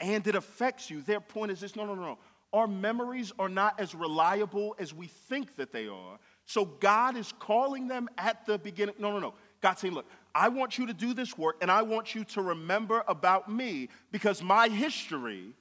And 0.00 0.26
it 0.26 0.34
affects 0.34 0.90
you. 0.90 1.00
Their 1.02 1.20
point 1.20 1.52
is 1.52 1.60
this 1.60 1.76
no, 1.76 1.86
no, 1.86 1.94
no, 1.94 2.02
no. 2.02 2.18
our 2.52 2.66
memories 2.66 3.32
are 3.38 3.48
not 3.48 3.78
as 3.78 3.94
reliable 3.94 4.74
as 4.78 4.92
we 4.92 5.06
think 5.06 5.56
that 5.56 5.72
they 5.72 5.86
are. 5.86 6.18
So 6.44 6.64
God 6.64 7.16
is 7.16 7.32
calling 7.38 7.86
them 7.88 8.08
at 8.18 8.44
the 8.46 8.58
beginning. 8.58 8.96
No, 8.98 9.12
no, 9.12 9.20
no. 9.20 9.34
God's 9.62 9.80
saying, 9.80 9.94
look, 9.94 10.06
I 10.34 10.48
want 10.48 10.76
you 10.76 10.86
to 10.86 10.94
do 10.94 11.14
this 11.14 11.38
work 11.38 11.56
and 11.62 11.70
I 11.70 11.82
want 11.82 12.14
you 12.14 12.24
to 12.24 12.42
remember 12.42 13.04
about 13.06 13.50
me 13.50 13.88
because 14.10 14.42
my 14.42 14.68
history 14.68 15.54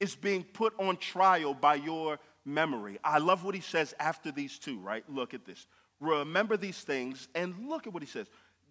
is 0.00 0.16
being 0.16 0.42
put 0.42 0.72
on 0.80 0.96
trial 0.96 1.54
by 1.54 1.74
your 1.76 2.18
memory. 2.44 2.98
I 3.04 3.18
love 3.18 3.44
what 3.44 3.54
he 3.54 3.60
says 3.60 3.94
after 4.00 4.32
these 4.32 4.58
two, 4.58 4.78
right? 4.80 5.04
Look 5.08 5.34
at 5.34 5.44
this. 5.44 5.66
Remember 6.00 6.56
these 6.56 6.80
things 6.80 7.28
and 7.34 7.54
look 7.68 7.86
at 7.86 7.92
what 7.92 8.02
he 8.02 8.08
says 8.08 8.26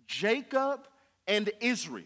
Jacob 0.08 0.88
and 1.27 1.50
Israel. 1.62 2.06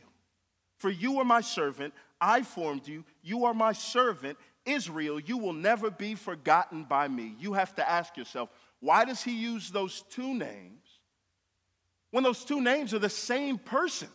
For 0.77 0.89
you 0.89 1.19
are 1.19 1.25
my 1.25 1.41
servant, 1.41 1.93
I 2.19 2.41
formed 2.41 2.87
you, 2.87 3.05
you 3.23 3.45
are 3.45 3.53
my 3.53 3.71
servant, 3.71 4.37
Israel, 4.65 5.19
you 5.19 5.37
will 5.37 5.53
never 5.53 5.89
be 5.89 6.15
forgotten 6.15 6.83
by 6.83 7.07
me. 7.07 7.35
You 7.39 7.53
have 7.53 7.73
to 7.75 7.89
ask 7.89 8.17
yourself, 8.17 8.49
why 8.81 9.05
does 9.05 9.23
he 9.23 9.31
use 9.31 9.71
those 9.71 10.03
two 10.09 10.33
names 10.33 10.84
when 12.15 12.23
those 12.23 12.45
two 12.45 12.61
names 12.61 12.93
are 12.93 12.99
the 12.99 13.09
same 13.09 13.57
person? 13.57 14.07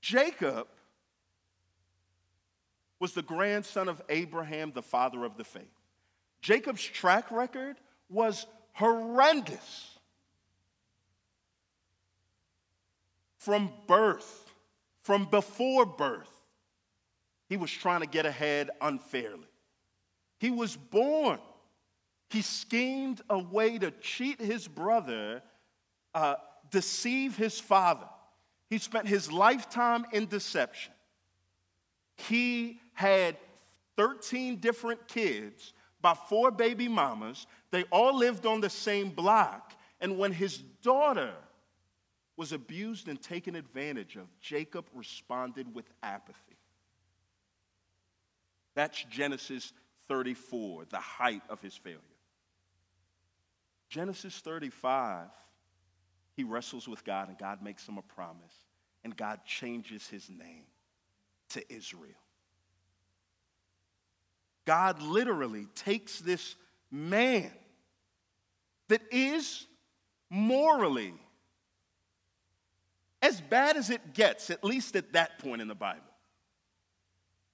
Jacob 0.00 0.66
was 2.98 3.12
the 3.12 3.20
grandson 3.20 3.90
of 3.90 4.00
Abraham, 4.08 4.72
the 4.74 4.80
father 4.80 5.26
of 5.26 5.36
the 5.36 5.44
faith. 5.44 5.78
Jacob's 6.40 6.82
track 6.82 7.30
record 7.30 7.76
was 8.08 8.46
horrendous. 8.72 9.98
From 13.36 13.70
birth, 13.86 14.50
from 15.02 15.26
before 15.26 15.84
birth, 15.84 16.32
he 17.46 17.58
was 17.58 17.70
trying 17.70 18.00
to 18.00 18.06
get 18.06 18.24
ahead 18.24 18.70
unfairly. 18.80 19.50
He 20.38 20.50
was 20.50 20.76
born. 20.76 21.40
He 22.28 22.42
schemed 22.42 23.20
a 23.30 23.38
way 23.38 23.78
to 23.78 23.90
cheat 23.90 24.40
his 24.40 24.66
brother, 24.66 25.42
uh, 26.14 26.36
deceive 26.70 27.36
his 27.36 27.60
father. 27.60 28.08
He 28.68 28.78
spent 28.78 29.06
his 29.06 29.30
lifetime 29.30 30.04
in 30.12 30.26
deception. 30.26 30.92
He 32.16 32.80
had 32.94 33.36
13 33.96 34.56
different 34.56 35.06
kids 35.06 35.72
by 36.00 36.14
four 36.14 36.50
baby 36.50 36.88
mamas. 36.88 37.46
They 37.70 37.84
all 37.84 38.16
lived 38.16 38.46
on 38.46 38.60
the 38.60 38.70
same 38.70 39.10
block. 39.10 39.72
And 40.00 40.18
when 40.18 40.32
his 40.32 40.58
daughter 40.58 41.32
was 42.36 42.52
abused 42.52 43.08
and 43.08 43.20
taken 43.20 43.54
advantage 43.54 44.16
of, 44.16 44.26
Jacob 44.40 44.86
responded 44.94 45.74
with 45.74 45.88
apathy. 46.02 46.56
That's 48.74 49.02
Genesis 49.04 49.72
34, 50.08 50.86
the 50.90 50.98
height 50.98 51.42
of 51.48 51.62
his 51.62 51.74
failure. 51.74 52.00
Genesis 53.88 54.38
35, 54.38 55.28
he 56.34 56.44
wrestles 56.44 56.88
with 56.88 57.04
God 57.04 57.28
and 57.28 57.38
God 57.38 57.62
makes 57.62 57.86
him 57.86 57.98
a 57.98 58.02
promise, 58.02 58.54
and 59.04 59.16
God 59.16 59.40
changes 59.44 60.06
his 60.08 60.28
name 60.28 60.64
to 61.50 61.72
Israel. 61.72 62.12
God 64.64 65.00
literally 65.00 65.66
takes 65.74 66.18
this 66.18 66.56
man 66.90 67.50
that 68.88 69.02
is 69.10 69.66
morally 70.28 71.14
as 73.22 73.40
bad 73.40 73.76
as 73.76 73.90
it 73.90 74.12
gets, 74.12 74.50
at 74.50 74.62
least 74.64 74.96
at 74.96 75.12
that 75.12 75.38
point 75.38 75.62
in 75.62 75.68
the 75.68 75.74
Bible. 75.74 76.02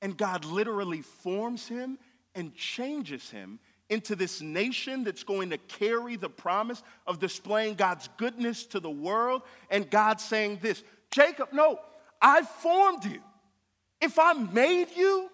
And 0.01 0.17
God 0.17 0.45
literally 0.45 1.03
forms 1.03 1.69
him 1.69 1.99
and 2.35 2.55
changes 2.55 3.31
him 3.31 3.61
into 3.93 4.17
this 4.17 4.41
nation 4.41 5.05
that's 5.05 5.23
going 5.23 5.51
to 5.51 5.59
carry 5.59 6.17
the 6.17 6.31
promise 6.31 6.83
of 7.07 7.19
displaying 7.19 7.75
God's 7.75 8.09
goodness 8.17 8.65
to 8.67 8.81
the 8.81 8.91
world. 8.91 9.43
And 9.71 9.89
God 9.89 10.19
saying 10.19 10.61
this 10.63 10.83
Jacob, 11.11 11.49
no, 11.53 11.79
I 12.21 12.43
formed 12.43 13.05
you. 13.05 13.21
If 14.01 14.19
I 14.19 14.33
made 14.33 14.89
you 14.97 15.29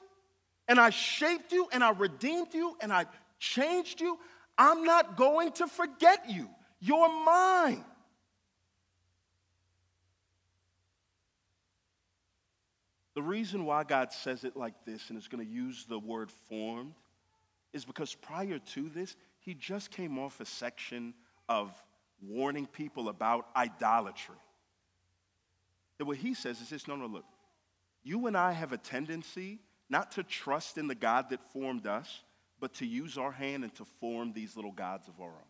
and 0.67 0.81
I 0.81 0.91
shaped 0.91 1.53
you 1.53 1.69
and 1.73 1.85
I 1.85 1.91
redeemed 1.91 2.53
you 2.53 2.77
and 2.81 2.93
I 2.93 3.07
changed 3.39 4.01
you, 4.01 4.19
I'm 4.59 4.83
not 4.83 5.17
going 5.17 5.53
to 5.53 5.69
forget 5.69 6.29
you. 6.29 6.49
You're 6.81 7.09
mine. 7.25 7.85
The 13.15 13.23
reason 13.23 13.65
why 13.65 13.85
God 13.85 14.13
says 14.13 14.43
it 14.43 14.57
like 14.57 14.75
this 14.85 15.11
and 15.11 15.19
is 15.19 15.29
going 15.29 15.45
to 15.47 15.53
use 15.53 15.87
the 15.89 15.99
word 15.99 16.31
formed 16.49 16.95
is 17.73 17.85
because 17.85 18.15
prior 18.15 18.59
to 18.59 18.89
this, 18.89 19.17
he 19.41 19.55
just 19.55 19.91
came 19.91 20.19
off 20.19 20.41
a 20.41 20.45
section 20.45 21.15
of 21.49 21.71
warning 22.21 22.67
people 22.67 23.09
about 23.09 23.47
idolatry. 23.55 24.37
And 25.99 26.09
what 26.09 26.17
he 26.17 26.35
says 26.35 26.61
is 26.61 26.71
this 26.71 26.89
no, 26.89 26.97
no, 26.97 27.07
look, 27.07 27.25
you 28.03 28.27
and 28.27 28.37
I 28.37 28.53
have 28.53 28.73
a 28.73 28.79
tendency 28.79 29.59
not 29.91 30.13
to 30.13 30.23
trust 30.23 30.79
in 30.79 30.87
the 30.87 30.95
God 30.95 31.31
that 31.31 31.43
formed 31.53 31.87
us, 31.87 32.23
but 32.61 32.75
to 32.75 32.87
use 32.87 33.17
our 33.17 33.33
hand 33.33 33.65
and 33.65 33.75
to 33.77 33.85
form 33.85 34.33
these 34.33 34.57
little 34.57 34.73
gods 34.73 35.09
of 35.09 35.21
our 35.21 35.29
own. 35.29 35.49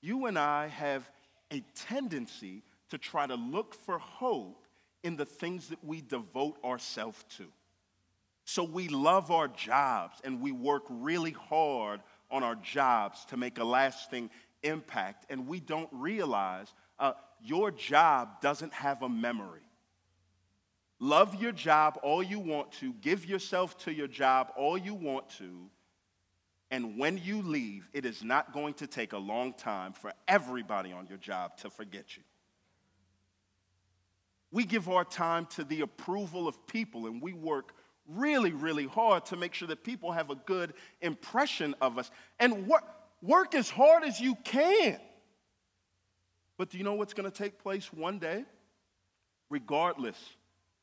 You 0.00 0.26
and 0.26 0.38
I 0.38 0.68
have 0.68 1.08
a 1.50 1.62
tendency 1.74 2.62
to 2.90 2.98
try 2.98 3.26
to 3.26 3.34
look 3.34 3.74
for 3.74 3.98
hope 3.98 4.66
in 5.02 5.16
the 5.16 5.24
things 5.24 5.68
that 5.68 5.82
we 5.84 6.00
devote 6.00 6.56
ourselves 6.64 7.24
to. 7.36 7.44
So 8.44 8.62
we 8.62 8.88
love 8.88 9.30
our 9.30 9.48
jobs 9.48 10.18
and 10.22 10.40
we 10.40 10.52
work 10.52 10.84
really 10.88 11.32
hard 11.32 12.00
on 12.30 12.42
our 12.42 12.56
jobs 12.56 13.24
to 13.26 13.36
make 13.36 13.58
a 13.58 13.64
lasting 13.64 14.30
impact. 14.62 15.26
And 15.30 15.46
we 15.46 15.60
don't 15.60 15.88
realize 15.92 16.72
uh, 16.98 17.12
your 17.42 17.70
job 17.70 18.40
doesn't 18.40 18.72
have 18.72 19.02
a 19.02 19.08
memory. 19.08 19.60
Love 21.00 21.40
your 21.40 21.52
job 21.52 21.98
all 22.02 22.22
you 22.22 22.38
want 22.38 22.72
to, 22.72 22.92
give 22.94 23.26
yourself 23.26 23.76
to 23.78 23.92
your 23.92 24.08
job 24.08 24.52
all 24.56 24.78
you 24.78 24.94
want 24.94 25.28
to. 25.38 25.68
And 26.70 26.98
when 26.98 27.18
you 27.18 27.42
leave, 27.42 27.88
it 27.92 28.04
is 28.04 28.24
not 28.24 28.52
going 28.52 28.74
to 28.74 28.86
take 28.86 29.12
a 29.12 29.18
long 29.18 29.52
time 29.52 29.92
for 29.92 30.12
everybody 30.26 30.92
on 30.92 31.06
your 31.06 31.18
job 31.18 31.56
to 31.58 31.70
forget 31.70 32.16
you. 32.16 32.22
We 34.50 34.64
give 34.64 34.88
our 34.88 35.04
time 35.04 35.46
to 35.56 35.64
the 35.64 35.80
approval 35.80 36.46
of 36.46 36.66
people 36.66 37.06
and 37.06 37.20
we 37.20 37.32
work 37.32 37.74
really, 38.08 38.52
really 38.52 38.86
hard 38.86 39.26
to 39.26 39.36
make 39.36 39.54
sure 39.54 39.68
that 39.68 39.84
people 39.84 40.12
have 40.12 40.30
a 40.30 40.34
good 40.34 40.74
impression 41.00 41.74
of 41.80 41.98
us. 41.98 42.10
And 42.38 42.66
work, 42.66 42.84
work 43.22 43.54
as 43.54 43.70
hard 43.70 44.04
as 44.04 44.20
you 44.20 44.36
can. 44.44 44.98
But 46.56 46.70
do 46.70 46.78
you 46.78 46.84
know 46.84 46.94
what's 46.94 47.14
going 47.14 47.30
to 47.30 47.36
take 47.36 47.58
place 47.62 47.92
one 47.92 48.18
day? 48.18 48.44
Regardless 49.50 50.18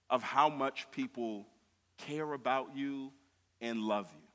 of 0.09 0.23
how 0.23 0.49
much 0.49 0.87
people 0.91 1.47
care 1.97 2.33
about 2.33 2.75
you 2.75 3.11
and 3.61 3.81
love 3.81 4.07
you. 4.13 4.27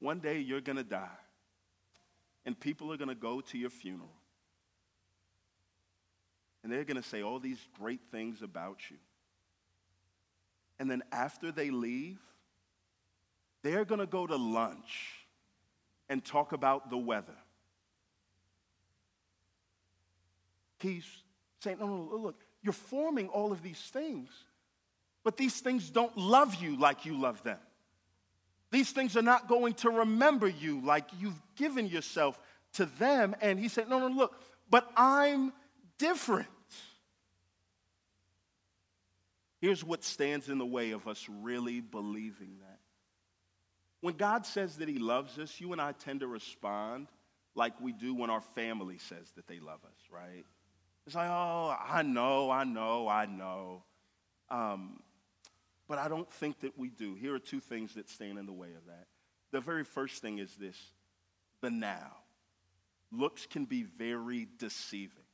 One 0.00 0.20
day 0.20 0.38
you're 0.38 0.60
going 0.60 0.76
to 0.76 0.84
die, 0.84 1.08
and 2.46 2.58
people 2.58 2.92
are 2.92 2.96
going 2.96 3.08
to 3.08 3.14
go 3.14 3.40
to 3.40 3.58
your 3.58 3.70
funeral 3.70 4.10
and 6.68 6.72
they're 6.72 6.84
going 6.84 7.00
to 7.00 7.08
say 7.08 7.22
all 7.22 7.38
these 7.38 7.58
great 7.78 8.00
things 8.10 8.42
about 8.42 8.78
you. 8.90 8.96
And 10.78 10.90
then 10.90 11.02
after 11.10 11.50
they 11.50 11.70
leave, 11.70 12.18
they're 13.62 13.84
going 13.84 14.00
to 14.00 14.06
go 14.06 14.26
to 14.26 14.36
lunch 14.36 15.26
and 16.08 16.24
talk 16.24 16.52
about 16.52 16.90
the 16.90 16.96
weather. 16.96 17.36
He's 20.80 21.04
saying, 21.60 21.78
no, 21.80 21.86
no, 21.86 22.16
look, 22.16 22.40
you're 22.62 22.72
forming 22.72 23.28
all 23.28 23.50
of 23.50 23.62
these 23.62 23.80
things, 23.80 24.28
but 25.24 25.36
these 25.36 25.60
things 25.60 25.90
don't 25.90 26.16
love 26.16 26.54
you 26.56 26.78
like 26.78 27.04
you 27.04 27.20
love 27.20 27.42
them. 27.42 27.58
These 28.70 28.92
things 28.92 29.16
are 29.16 29.22
not 29.22 29.48
going 29.48 29.74
to 29.74 29.90
remember 29.90 30.46
you 30.46 30.80
like 30.80 31.06
you've 31.18 31.40
given 31.56 31.88
yourself 31.88 32.38
to 32.74 32.84
them. 32.84 33.34
And 33.40 33.58
he 33.58 33.68
said, 33.68 33.88
no, 33.88 33.98
no, 33.98 34.08
look, 34.08 34.40
but 34.70 34.90
I'm 34.96 35.52
different. 35.98 36.48
Here's 39.60 39.84
what 39.84 40.04
stands 40.04 40.48
in 40.48 40.58
the 40.58 40.66
way 40.66 40.92
of 40.92 41.08
us 41.08 41.26
really 41.28 41.80
believing 41.80 42.58
that. 42.60 42.78
When 44.00 44.14
God 44.14 44.46
says 44.46 44.76
that 44.76 44.88
He 44.88 44.98
loves 44.98 45.38
us, 45.38 45.60
you 45.60 45.72
and 45.72 45.80
I 45.80 45.92
tend 45.92 46.20
to 46.20 46.28
respond 46.28 47.08
like 47.54 47.80
we 47.80 47.92
do 47.92 48.14
when 48.14 48.30
our 48.30 48.40
family 48.40 48.98
says 48.98 49.32
that 49.34 49.48
they 49.48 49.58
love 49.58 49.80
us, 49.84 49.98
right? 50.12 50.44
It's 51.06 51.16
like, 51.16 51.28
oh, 51.28 51.74
I 51.88 52.02
know, 52.02 52.50
I 52.50 52.64
know, 52.64 53.08
I 53.08 53.26
know. 53.26 53.82
Um, 54.50 55.00
but 55.88 55.98
I 55.98 56.06
don't 56.06 56.30
think 56.30 56.60
that 56.60 56.78
we 56.78 56.90
do. 56.90 57.14
Here 57.14 57.34
are 57.34 57.40
two 57.40 57.60
things 57.60 57.94
that 57.94 58.08
stand 58.08 58.38
in 58.38 58.46
the 58.46 58.52
way 58.52 58.68
of 58.68 58.86
that. 58.86 59.06
The 59.50 59.60
very 59.60 59.84
first 59.84 60.22
thing 60.22 60.38
is 60.38 60.54
this 60.56 60.76
the 61.60 61.70
now. 61.70 62.12
Looks 63.10 63.46
can 63.46 63.64
be 63.64 63.82
very 63.82 64.46
deceiving. 64.58 65.24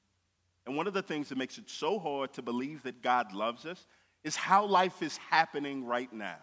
And 0.65 0.77
one 0.77 0.87
of 0.87 0.95
the 0.95 1.03
things 1.03 1.29
that 1.29 1.39
makes 1.39 1.59
it 1.59 1.69
so 1.69 1.99
hard 1.99 2.33
to 2.35 2.43
believe 2.43 2.85
that 2.85 3.03
God 3.03 3.33
loves 3.33 3.67
us 3.67 3.85
is 4.25 4.35
how 4.35 4.65
life 4.67 5.03
is 5.03 5.17
happening 5.19 5.85
right 5.85 6.13
now. 6.13 6.39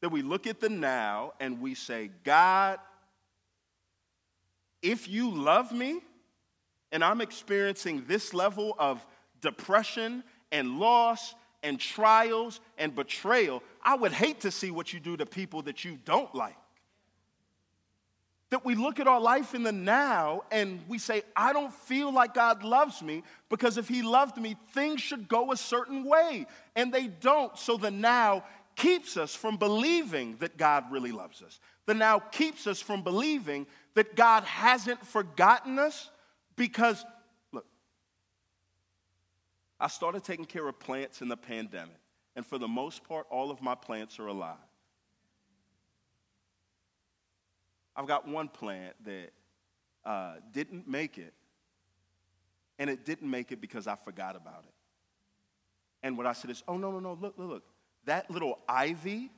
That 0.00 0.10
we 0.10 0.22
look 0.22 0.46
at 0.46 0.60
the 0.60 0.70
now 0.70 1.32
and 1.40 1.60
we 1.60 1.74
say, 1.74 2.10
God, 2.24 2.78
if 4.80 5.08
you 5.08 5.30
love 5.30 5.72
me 5.72 6.00
and 6.92 7.04
I'm 7.04 7.20
experiencing 7.20 8.04
this 8.06 8.32
level 8.32 8.74
of 8.78 9.04
depression 9.40 10.24
and 10.52 10.78
loss 10.78 11.34
and 11.62 11.78
trials 11.78 12.60
and 12.78 12.94
betrayal, 12.94 13.62
I 13.82 13.96
would 13.96 14.12
hate 14.12 14.40
to 14.40 14.50
see 14.50 14.70
what 14.70 14.92
you 14.92 15.00
do 15.00 15.16
to 15.16 15.26
people 15.26 15.62
that 15.62 15.84
you 15.84 15.98
don't 16.04 16.34
like. 16.34 16.56
That 18.50 18.64
we 18.64 18.74
look 18.74 18.98
at 18.98 19.06
our 19.06 19.20
life 19.20 19.54
in 19.54 19.62
the 19.62 19.72
now 19.72 20.42
and 20.50 20.80
we 20.88 20.98
say, 20.98 21.22
I 21.36 21.52
don't 21.52 21.72
feel 21.72 22.12
like 22.12 22.34
God 22.34 22.64
loves 22.64 23.00
me 23.00 23.22
because 23.48 23.78
if 23.78 23.88
He 23.88 24.02
loved 24.02 24.36
me, 24.36 24.56
things 24.72 25.00
should 25.00 25.28
go 25.28 25.52
a 25.52 25.56
certain 25.56 26.04
way. 26.04 26.46
And 26.74 26.92
they 26.92 27.06
don't. 27.06 27.56
So 27.56 27.76
the 27.76 27.92
now 27.92 28.44
keeps 28.74 29.16
us 29.16 29.34
from 29.34 29.56
believing 29.56 30.36
that 30.40 30.56
God 30.56 30.90
really 30.90 31.12
loves 31.12 31.42
us. 31.42 31.60
The 31.86 31.94
now 31.94 32.18
keeps 32.18 32.66
us 32.66 32.80
from 32.80 33.02
believing 33.02 33.66
that 33.94 34.16
God 34.16 34.42
hasn't 34.44 35.06
forgotten 35.06 35.78
us 35.78 36.10
because, 36.56 37.04
look, 37.52 37.66
I 39.78 39.88
started 39.88 40.24
taking 40.24 40.44
care 40.44 40.66
of 40.66 40.78
plants 40.78 41.22
in 41.22 41.28
the 41.28 41.36
pandemic. 41.36 41.96
And 42.36 42.46
for 42.46 42.58
the 42.58 42.68
most 42.68 43.04
part, 43.04 43.26
all 43.30 43.50
of 43.50 43.60
my 43.60 43.74
plants 43.74 44.18
are 44.18 44.28
alive. 44.28 44.56
I've 47.96 48.06
got 48.06 48.26
one 48.26 48.48
plant 48.48 48.94
that 49.04 49.30
uh, 50.04 50.34
didn't 50.52 50.88
make 50.88 51.18
it, 51.18 51.34
and 52.78 52.88
it 52.88 53.04
didn't 53.04 53.30
make 53.30 53.52
it 53.52 53.60
because 53.60 53.86
I 53.86 53.96
forgot 53.96 54.36
about 54.36 54.64
it. 54.66 54.74
And 56.02 56.16
what 56.16 56.26
I 56.26 56.32
said 56.32 56.50
is, 56.50 56.62
oh, 56.66 56.76
no, 56.76 56.90
no, 56.90 57.00
no, 57.00 57.18
look, 57.20 57.34
look, 57.36 57.48
look. 57.48 57.62
That 58.04 58.30
little 58.30 58.58
ivy 58.68 59.30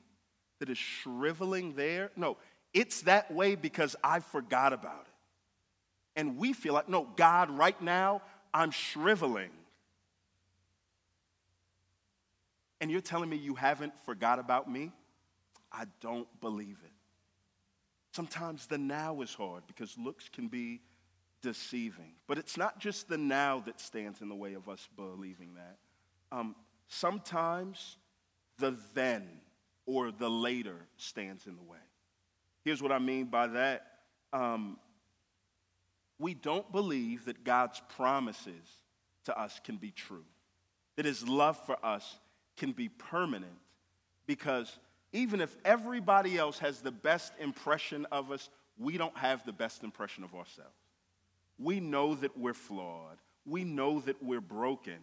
that 0.61 0.69
is 0.69 0.79
shriveling 0.79 1.75
there, 1.75 2.11
no, 2.15 2.37
it's 2.73 3.03
that 3.03 3.33
way 3.33 3.55
because 3.57 3.97
I 4.03 4.21
forgot 4.21 4.73
about 4.73 5.07
it. 5.07 5.13
And 6.15 6.37
we 6.37 6.53
feel 6.53 6.75
like, 6.75 6.89
no, 6.89 7.09
God, 7.17 7.51
right 7.51 7.81
now, 7.81 8.23
I'm 8.55 8.71
shriveling. 8.71 9.51
And 12.81 12.91
you're 12.91 13.01
telling 13.01 13.31
me 13.31 13.37
you 13.37 13.55
haven't 13.55 13.99
forgot 14.05 14.39
about 14.39 14.71
me? 14.71 14.93
I 15.73 15.87
don't 16.01 16.29
believe 16.41 16.79
it. 16.85 16.93
Sometimes 18.13 18.67
the 18.67 18.79
now 18.79 19.21
is 19.23 19.35
hard 19.35 19.63
because 19.67 19.97
looks 19.99 20.29
can 20.29 20.49
be 20.49 20.83
deceiving. 21.41 22.13
But 22.27 22.39
it's 22.39 22.57
not 22.57 22.79
just 22.79 23.09
the 23.09 23.19
now 23.19 23.63
that 23.67 23.81
stands 23.81 24.21
in 24.21 24.29
the 24.29 24.35
way 24.35 24.55
of 24.55 24.69
us 24.69 24.89
believing 24.97 25.55
that. 25.55 25.79
Um, 26.31 26.55
sometimes 26.89 27.97
the 28.59 28.77
then 28.95 29.29
or 29.87 30.13
the 30.13 30.31
later 30.31 30.77
stands 30.97 31.47
in 31.47 31.57
the 31.57 31.63
way. 31.63 31.79
Here's 32.65 32.83
what 32.83 32.93
I 32.93 32.99
mean 32.99 33.27
by 33.27 33.49
that. 33.49 33.87
Um, 34.33 34.79
we 36.19 36.35
don't 36.35 36.71
believe 36.71 37.25
that 37.25 37.45
God's 37.45 37.83
promises 37.97 38.53
to 39.25 39.39
us 39.39 39.61
can 39.65 39.77
be 39.77 39.91
true, 39.91 40.25
that 40.97 41.05
His 41.05 41.27
love 41.27 41.59
for 41.67 41.77
us 41.85 42.19
can 42.57 42.73
be 42.73 42.89
permanent, 42.89 43.59
because 44.27 44.79
even 45.13 45.41
if 45.41 45.57
everybody 45.65 46.39
else 46.39 46.59
has 46.59 46.81
the 46.81 46.91
best 46.91 47.33
impression 47.39 48.07
of 48.11 48.31
us, 48.31 48.49
we 48.79 48.97
don't 48.97 49.17
have 49.17 49.45
the 49.45 49.53
best 49.53 49.85
impression 49.85 50.25
of 50.25 50.35
ourselves. 50.35 50.71
We 51.59 51.81
know 51.81 52.15
that 52.17 52.37
we're 52.37 52.55
flawed, 52.55 53.19
we 53.45 53.65
know 53.65 54.01
that 54.01 54.23
we're 54.23 54.41
broken, 54.41 54.99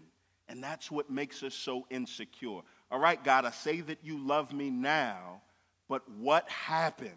and 0.48 0.64
that's 0.64 0.90
what 0.90 1.10
makes 1.10 1.44
us 1.44 1.54
so 1.54 1.86
insecure. 1.90 2.62
All 2.92 3.00
right, 3.00 3.24
God, 3.24 3.46
I 3.46 3.52
say 3.52 3.82
that 3.82 4.00
you 4.04 4.18
love 4.18 4.52
me 4.52 4.70
now, 4.72 5.42
but 5.88 6.10
what 6.10 6.50
happens 6.50 7.14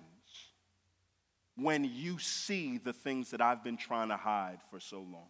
when 1.56 1.84
you 1.84 2.18
see 2.18 2.78
the 2.78 2.92
things 2.92 3.30
that 3.30 3.40
I've 3.40 3.64
been 3.64 3.78
trying 3.78 4.08
to 4.08 4.16
hide 4.16 4.58
for 4.70 4.80
so 4.80 4.98
long? 4.98 5.28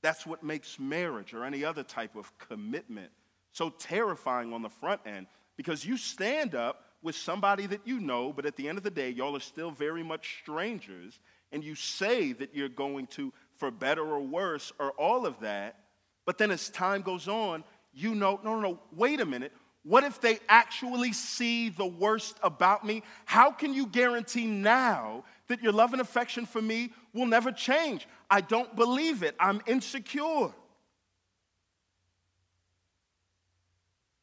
That's 0.00 0.24
what 0.24 0.44
makes 0.44 0.78
marriage 0.78 1.34
or 1.34 1.44
any 1.44 1.64
other 1.64 1.82
type 1.82 2.14
of 2.14 2.36
commitment 2.38 3.10
so 3.50 3.70
terrifying 3.70 4.52
on 4.52 4.62
the 4.62 4.68
front 4.68 5.00
end 5.04 5.26
because 5.58 5.84
you 5.84 5.96
stand 5.98 6.54
up 6.54 6.84
with 7.02 7.16
somebody 7.16 7.66
that 7.66 7.80
you 7.84 8.00
know, 8.00 8.32
but 8.32 8.46
at 8.46 8.56
the 8.56 8.68
end 8.68 8.78
of 8.78 8.84
the 8.84 8.90
day, 8.90 9.10
y'all 9.10 9.36
are 9.36 9.40
still 9.40 9.72
very 9.72 10.02
much 10.02 10.38
strangers, 10.40 11.18
and 11.52 11.62
you 11.62 11.74
say 11.74 12.32
that 12.32 12.54
you're 12.54 12.68
going 12.68 13.08
to, 13.08 13.32
for 13.56 13.70
better 13.70 14.02
or 14.02 14.20
worse, 14.20 14.72
or 14.78 14.92
all 14.92 15.26
of 15.26 15.40
that, 15.40 15.76
but 16.24 16.38
then 16.38 16.50
as 16.50 16.70
time 16.70 17.02
goes 17.02 17.26
on, 17.26 17.64
you 17.92 18.14
know, 18.14 18.40
no, 18.44 18.54
no, 18.54 18.60
no, 18.60 18.80
wait 18.94 19.20
a 19.20 19.26
minute. 19.26 19.52
What 19.82 20.04
if 20.04 20.20
they 20.20 20.38
actually 20.48 21.12
see 21.12 21.70
the 21.70 21.86
worst 21.86 22.36
about 22.42 22.86
me? 22.86 23.02
How 23.24 23.50
can 23.50 23.74
you 23.74 23.86
guarantee 23.86 24.46
now 24.46 25.24
that 25.48 25.62
your 25.62 25.72
love 25.72 25.92
and 25.92 26.00
affection 26.00 26.46
for 26.46 26.62
me 26.62 26.92
will 27.12 27.26
never 27.26 27.50
change? 27.50 28.06
I 28.30 28.42
don't 28.42 28.76
believe 28.76 29.22
it. 29.22 29.34
I'm 29.40 29.60
insecure. 29.66 30.50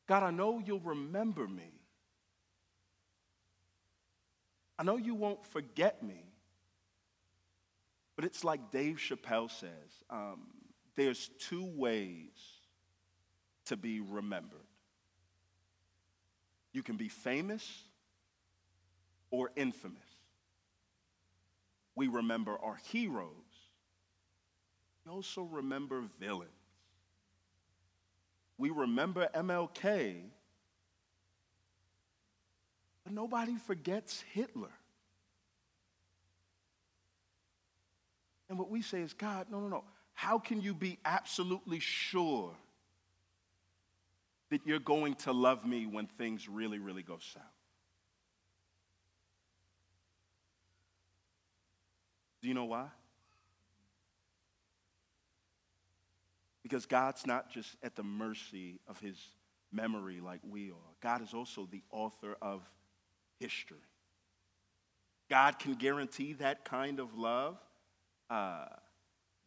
God, 0.07 0.23
I 0.23 0.31
know 0.31 0.61
you'll 0.63 0.79
remember 0.79 1.47
me. 1.47 1.71
I 4.77 4.83
know 4.83 4.97
you 4.97 5.15
won't 5.15 5.45
forget 5.45 6.03
me. 6.03 6.25
But 8.15 8.25
it's 8.25 8.43
like 8.43 8.71
Dave 8.71 8.97
Chappelle 8.97 9.51
says 9.51 10.03
um, 10.09 10.47
there's 10.95 11.29
two 11.39 11.65
ways 11.75 12.29
to 13.65 13.75
be 13.75 13.99
remembered. 13.99 14.59
You 16.71 16.83
can 16.83 16.97
be 16.97 17.09
famous 17.09 17.83
or 19.31 19.51
infamous. 19.55 19.97
We 21.95 22.07
remember 22.07 22.57
our 22.61 22.77
heroes. 22.91 23.29
We 25.05 25.11
also 25.11 25.43
remember 25.43 26.03
villains. 26.19 26.49
We 28.57 28.69
remember 28.69 29.27
MLK, 29.35 30.21
but 33.03 33.13
nobody 33.13 33.55
forgets 33.55 34.23
Hitler. 34.33 34.71
And 38.49 38.57
what 38.57 38.69
we 38.69 38.81
say 38.81 39.01
is, 39.01 39.13
God, 39.13 39.47
no, 39.49 39.59
no, 39.59 39.67
no. 39.67 39.83
How 40.13 40.39
can 40.39 40.61
you 40.61 40.73
be 40.73 40.97
absolutely 41.03 41.79
sure 41.79 42.51
that 44.49 44.61
you're 44.65 44.79
going 44.79 45.15
to 45.15 45.33
love 45.33 45.65
me 45.65 45.85
when 45.85 46.07
things 46.07 46.47
really, 46.47 46.79
really 46.79 47.03
go 47.03 47.17
south? 47.19 47.43
Do 52.41 52.47
you 52.47 52.53
know 52.53 52.65
why? 52.65 52.87
Because 56.65 56.87
God's 56.87 57.27
not 57.27 57.51
just 57.51 57.75
at 57.83 57.95
the 57.95 58.01
mercy 58.01 58.79
of 58.87 58.99
his 58.99 59.19
memory 59.71 60.19
like 60.19 60.39
we 60.49 60.71
are, 60.71 60.93
God 60.99 61.21
is 61.21 61.31
also 61.31 61.67
the 61.69 61.83
author 61.91 62.35
of 62.41 62.63
history. 63.39 63.77
God 65.29 65.59
can 65.59 65.75
guarantee 65.75 66.33
that 66.33 66.65
kind 66.65 66.99
of 66.99 67.15
love 67.19 67.59
uh, 68.31 68.65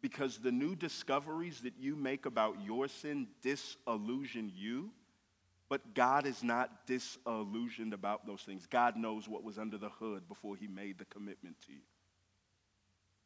because 0.00 0.38
the 0.38 0.52
new 0.52 0.76
discoveries 0.76 1.62
that 1.62 1.72
you 1.80 1.96
make 1.96 2.24
about 2.24 2.54
your 2.64 2.86
sin 2.86 3.26
disillusion 3.42 4.52
you, 4.54 4.92
but 5.68 5.94
God 5.94 6.24
is 6.24 6.44
not 6.44 6.86
disillusioned 6.86 7.94
about 7.94 8.28
those 8.28 8.42
things. 8.42 8.64
God 8.70 8.96
knows 8.96 9.28
what 9.28 9.42
was 9.42 9.58
under 9.58 9.76
the 9.76 9.88
hood 9.88 10.28
before 10.28 10.54
he 10.54 10.68
made 10.68 10.98
the 10.98 11.04
commitment 11.06 11.56
to 11.66 11.72
you. 11.72 11.80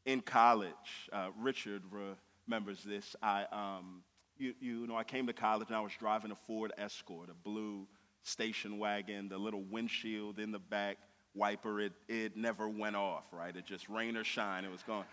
In 0.07 0.23
college, 0.23 1.11
uh, 1.13 1.29
Richard 1.39 1.83
remembers 2.47 2.83
this. 2.83 3.17
I, 3.23 3.45
um, 3.53 4.03
you, 4.39 4.55
you 4.61 4.87
know, 4.87 4.97
I 4.97 5.05
came 5.05 5.27
to 5.27 5.33
college 5.33 5.69
and 5.69 5.77
I 5.77 5.81
was 5.81 5.93
driving 5.99 6.31
a 6.31 6.37
Ford 6.37 6.73
Escort, 6.79 7.31
a 7.31 7.35
blue 7.35 7.87
station 8.23 8.79
wagon, 8.79 9.29
the 9.29 9.39
little 9.39 9.63
windshield 9.63 10.39
in 10.39 10.53
the 10.53 10.59
back 10.59 10.99
wiper, 11.35 11.81
it, 11.81 11.93
it 12.09 12.37
never 12.37 12.69
went 12.69 12.97
off, 12.97 13.25
right? 13.33 13.57
It 13.57 13.67
just 13.67 13.89
rain 13.89 14.17
or 14.17 14.25
shine, 14.25 14.65
it 14.65 14.71
was 14.71 14.83
gone. 14.83 15.05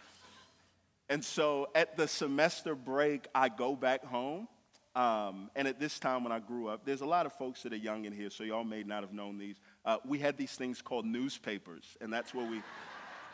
And 1.10 1.24
so 1.24 1.70
at 1.74 1.98
the 1.98 2.08
semester 2.08 2.76
break, 2.76 3.28
I 3.34 3.50
go 3.50 3.76
back 3.76 4.04
home. 4.04 4.48
Um, 4.96 5.50
and 5.56 5.68
at 5.68 5.80
this 5.80 6.00
time 6.00 6.24
when 6.24 6.32
I 6.32 6.40
grew 6.40 6.68
up, 6.68 6.86
there's 6.86 7.02
a 7.02 7.06
lot 7.06 7.26
of 7.26 7.34
folks 7.34 7.64
that 7.64 7.74
are 7.74 7.78
young 7.78 8.06
in 8.06 8.14
here, 8.14 8.30
so 8.30 8.44
y'all 8.44 8.64
may 8.64 8.84
not 8.84 9.02
have 9.02 9.14
known 9.14 9.38
these. 9.38 9.56
Uh, 9.86 9.98
we 10.06 10.20
had 10.20 10.36
these 10.36 10.52
things 10.54 10.82
called 10.82 11.06
newspapers, 11.06 11.86
and 12.02 12.12
that's 12.12 12.34
where 12.34 12.50
we 12.50 12.62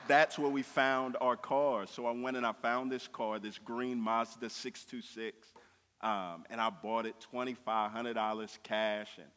that's 0.08 0.38
where 0.38 0.50
we 0.50 0.62
found 0.62 1.18
our 1.20 1.36
car. 1.36 1.88
So 1.88 2.06
I 2.06 2.12
went 2.12 2.38
and 2.38 2.46
I 2.46 2.52
found 2.52 2.92
this 2.92 3.08
car, 3.08 3.40
this 3.40 3.58
green 3.58 4.00
Mazda 4.00 4.50
626, 4.50 5.54
um, 6.02 6.44
and 6.50 6.62
I 6.62 6.70
bought 6.70 7.06
it 7.06 7.16
$2,500 7.34 8.58
cash 8.64 9.10
and 9.18 9.28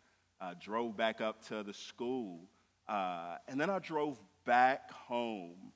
uh, 0.40 0.54
drove 0.60 0.96
back 0.96 1.20
up 1.20 1.46
to 1.48 1.62
the 1.62 1.74
school. 1.74 2.40
Uh, 2.88 3.36
and 3.48 3.60
then 3.60 3.70
I 3.70 3.78
drove 3.78 4.18
back 4.44 4.90
home 4.90 5.72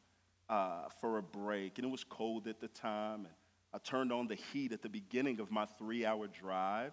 uh, 0.49 0.89
for 1.01 1.19
a 1.19 1.23
break, 1.23 1.79
and 1.79 1.87
it 1.87 1.91
was 1.91 2.05
cold 2.05 2.47
at 2.47 2.61
the 2.61 2.69
time. 2.69 3.27
And 3.27 3.35
I 3.73 3.79
turned 3.79 4.13
on 4.13 4.27
the 4.27 4.35
heat 4.35 4.73
at 4.73 4.83
the 4.83 4.89
beginning 4.89 5.41
of 5.41 5.51
my 5.51 5.67
three 5.79 6.05
hour 6.05 6.27
drive 6.27 6.93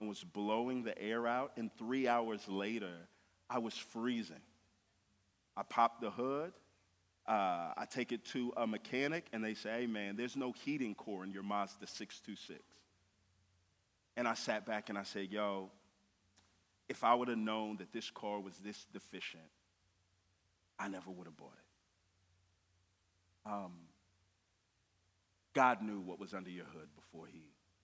and 0.00 0.08
was 0.08 0.22
blowing 0.22 0.84
the 0.84 0.96
air 1.00 1.26
out. 1.26 1.52
And 1.56 1.70
three 1.78 2.06
hours 2.06 2.46
later, 2.48 2.94
I 3.48 3.58
was 3.58 3.74
freezing. 3.74 4.42
I 5.56 5.62
popped 5.62 6.02
the 6.02 6.10
hood. 6.10 6.52
Uh, 7.28 7.74
I 7.76 7.84
take 7.90 8.10
it 8.10 8.24
to 8.26 8.54
a 8.56 8.66
mechanic, 8.66 9.26
and 9.34 9.44
they 9.44 9.52
say, 9.52 9.80
hey, 9.80 9.86
man, 9.86 10.16
there's 10.16 10.34
no 10.34 10.52
heating 10.64 10.94
core 10.94 11.24
in 11.24 11.30
your 11.30 11.42
Mazda 11.42 11.86
626. 11.86 12.58
And 14.16 14.26
I 14.26 14.32
sat 14.32 14.64
back 14.64 14.88
and 14.88 14.96
I 14.96 15.02
said, 15.02 15.30
yo, 15.30 15.70
if 16.88 17.04
I 17.04 17.14
would 17.14 17.28
have 17.28 17.38
known 17.38 17.76
that 17.76 17.92
this 17.92 18.10
car 18.10 18.40
was 18.40 18.54
this 18.64 18.86
deficient, 18.94 19.42
I 20.78 20.88
never 20.88 21.10
would 21.10 21.26
have 21.26 21.36
bought 21.36 21.52
it. 23.46 23.50
Um, 23.50 23.72
God 25.52 25.82
knew 25.82 26.00
what 26.00 26.18
was 26.18 26.32
under 26.32 26.50
your 26.50 26.64
hood 26.64 26.88
before 26.96 27.26
He 27.26 27.42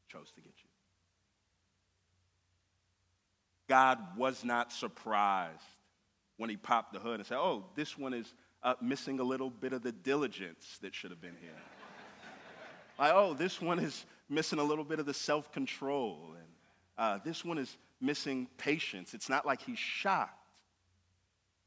chose 0.08 0.30
to 0.32 0.40
get 0.40 0.52
you. 0.62 0.70
God 3.68 3.98
was 4.16 4.42
not 4.42 4.72
surprised 4.72 5.60
when 6.36 6.48
He 6.48 6.56
popped 6.56 6.94
the 6.94 6.98
hood 6.98 7.20
and 7.20 7.26
said, 7.26 7.38
Oh, 7.38 7.66
this 7.74 7.98
one 7.98 8.14
is 8.14 8.32
uh, 8.64 8.74
missing 8.80 9.20
a 9.20 9.22
little 9.22 9.50
bit 9.50 9.72
of 9.72 9.82
the 9.82 9.92
diligence 9.92 10.78
that 10.80 10.94
should 10.94 11.10
have 11.10 11.20
been 11.20 11.36
here. 11.40 11.50
like, 12.98 13.12
oh, 13.14 13.34
this 13.34 13.60
one 13.60 13.78
is 13.78 14.06
missing 14.28 14.58
a 14.58 14.64
little 14.64 14.84
bit 14.84 14.98
of 14.98 15.06
the 15.06 15.14
self 15.14 15.52
control. 15.52 16.34
And 16.34 16.48
uh, 16.96 17.18
this 17.24 17.44
one 17.44 17.58
is 17.58 17.76
missing 18.00 18.48
patience. 18.56 19.14
It's 19.14 19.28
not 19.28 19.46
like 19.46 19.60
he's 19.60 19.78
shocked. 19.78 20.40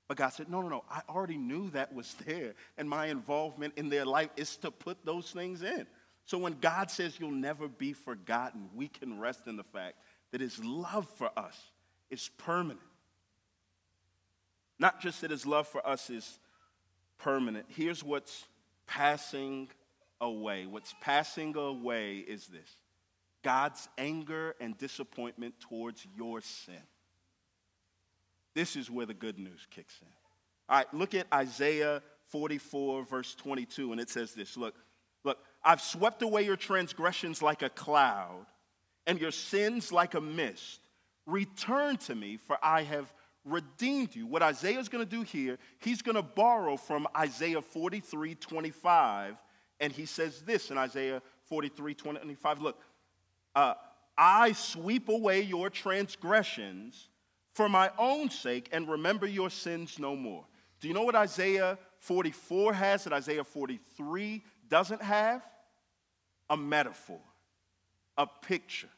But 0.07 0.17
God 0.17 0.29
said, 0.29 0.49
No, 0.49 0.61
no, 0.61 0.69
no, 0.69 0.83
I 0.89 1.01
already 1.07 1.37
knew 1.37 1.69
that 1.71 1.93
was 1.93 2.15
there. 2.25 2.55
And 2.77 2.89
my 2.89 3.07
involvement 3.07 3.73
in 3.77 3.89
their 3.89 4.05
life 4.05 4.29
is 4.35 4.57
to 4.57 4.71
put 4.71 5.05
those 5.05 5.31
things 5.31 5.61
in. 5.61 5.85
So 6.25 6.37
when 6.37 6.57
God 6.59 6.89
says 6.91 7.19
you'll 7.19 7.31
never 7.31 7.67
be 7.67 7.93
forgotten, 7.93 8.69
we 8.75 8.87
can 8.87 9.19
rest 9.19 9.47
in 9.47 9.55
the 9.55 9.63
fact 9.63 9.95
that 10.31 10.41
his 10.41 10.61
love 10.63 11.07
for 11.15 11.29
us 11.37 11.57
is 12.09 12.29
permanent. 12.37 12.79
Not 14.79 14.99
just 14.99 15.21
that 15.21 15.31
his 15.31 15.45
love 15.45 15.67
for 15.67 15.85
us 15.87 16.09
is 16.09 16.39
permanent. 17.19 17.65
Here's 17.69 18.03
what's 18.03 18.47
passing 18.87 19.69
away. 20.21 20.65
What's 20.65 20.93
passing 21.01 21.55
away 21.55 22.17
is 22.17 22.47
this 22.47 22.69
God's 23.43 23.87
anger 23.97 24.55
and 24.59 24.77
disappointment 24.77 25.55
towards 25.59 26.05
your 26.15 26.41
sin. 26.41 26.75
This 28.53 28.75
is 28.75 28.89
where 28.89 29.05
the 29.05 29.13
good 29.13 29.37
news 29.37 29.67
kicks 29.69 29.99
in. 30.01 30.07
All 30.69 30.77
right, 30.77 30.93
look 30.93 31.13
at 31.13 31.27
Isaiah 31.33 32.01
44, 32.29 33.03
verse 33.03 33.35
22, 33.35 33.91
and 33.91 34.01
it 34.01 34.09
says 34.09 34.33
this 34.33 34.57
Look, 34.57 34.75
look, 35.23 35.37
I've 35.63 35.81
swept 35.81 36.21
away 36.21 36.43
your 36.43 36.55
transgressions 36.55 37.41
like 37.41 37.61
a 37.61 37.69
cloud, 37.69 38.45
and 39.05 39.19
your 39.19 39.31
sins 39.31 39.91
like 39.91 40.15
a 40.15 40.21
mist. 40.21 40.81
Return 41.25 41.97
to 41.97 42.15
me, 42.15 42.37
for 42.37 42.57
I 42.63 42.83
have 42.83 43.13
redeemed 43.47 44.15
you. 44.15 44.27
What 44.27 44.41
Isaiah 44.41 44.79
is 44.79 44.89
going 44.89 45.03
to 45.03 45.09
do 45.09 45.23
here, 45.23 45.57
he's 45.79 46.01
going 46.01 46.15
to 46.15 46.23
borrow 46.23 46.77
from 46.77 47.07
Isaiah 47.15 47.61
43, 47.61 48.35
25, 48.35 49.37
and 49.79 49.93
he 49.93 50.05
says 50.05 50.41
this 50.41 50.71
in 50.71 50.77
Isaiah 50.77 51.21
43, 51.45 51.93
25. 51.93 52.61
Look, 52.61 52.81
uh, 53.55 53.75
I 54.17 54.51
sweep 54.53 55.09
away 55.09 55.41
your 55.41 55.69
transgressions 55.69 57.09
for 57.53 57.69
my 57.69 57.91
own 57.97 58.29
sake 58.29 58.69
and 58.71 58.87
remember 58.87 59.27
your 59.27 59.49
sins 59.49 59.97
no 59.99 60.15
more. 60.15 60.45
Do 60.79 60.87
you 60.87 60.93
know 60.93 61.03
what 61.03 61.15
Isaiah 61.15 61.77
44 61.99 62.73
has 62.73 63.03
that 63.03 63.13
Isaiah 63.13 63.43
43 63.43 64.43
doesn't 64.69 65.01
have? 65.01 65.43
A 66.49 66.57
metaphor, 66.57 67.19
a 68.17 68.27
picture. 68.27 68.89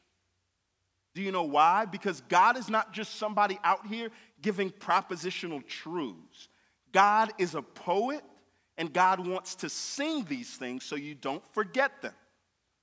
Do 1.14 1.22
you 1.22 1.32
know 1.32 1.42
why? 1.42 1.86
Because 1.86 2.20
God 2.28 2.56
is 2.56 2.68
not 2.68 2.92
just 2.92 3.16
somebody 3.16 3.58
out 3.64 3.86
here 3.86 4.10
giving 4.42 4.70
propositional 4.70 5.66
truths. 5.66 6.48
God 6.92 7.32
is 7.38 7.54
a 7.54 7.62
poet, 7.62 8.22
and 8.78 8.92
God 8.92 9.26
wants 9.26 9.54
to 9.56 9.68
sing 9.68 10.24
these 10.24 10.56
things 10.56 10.84
so 10.84 10.96
you 10.96 11.14
don't 11.14 11.46
forget 11.54 12.02
them. 12.02 12.14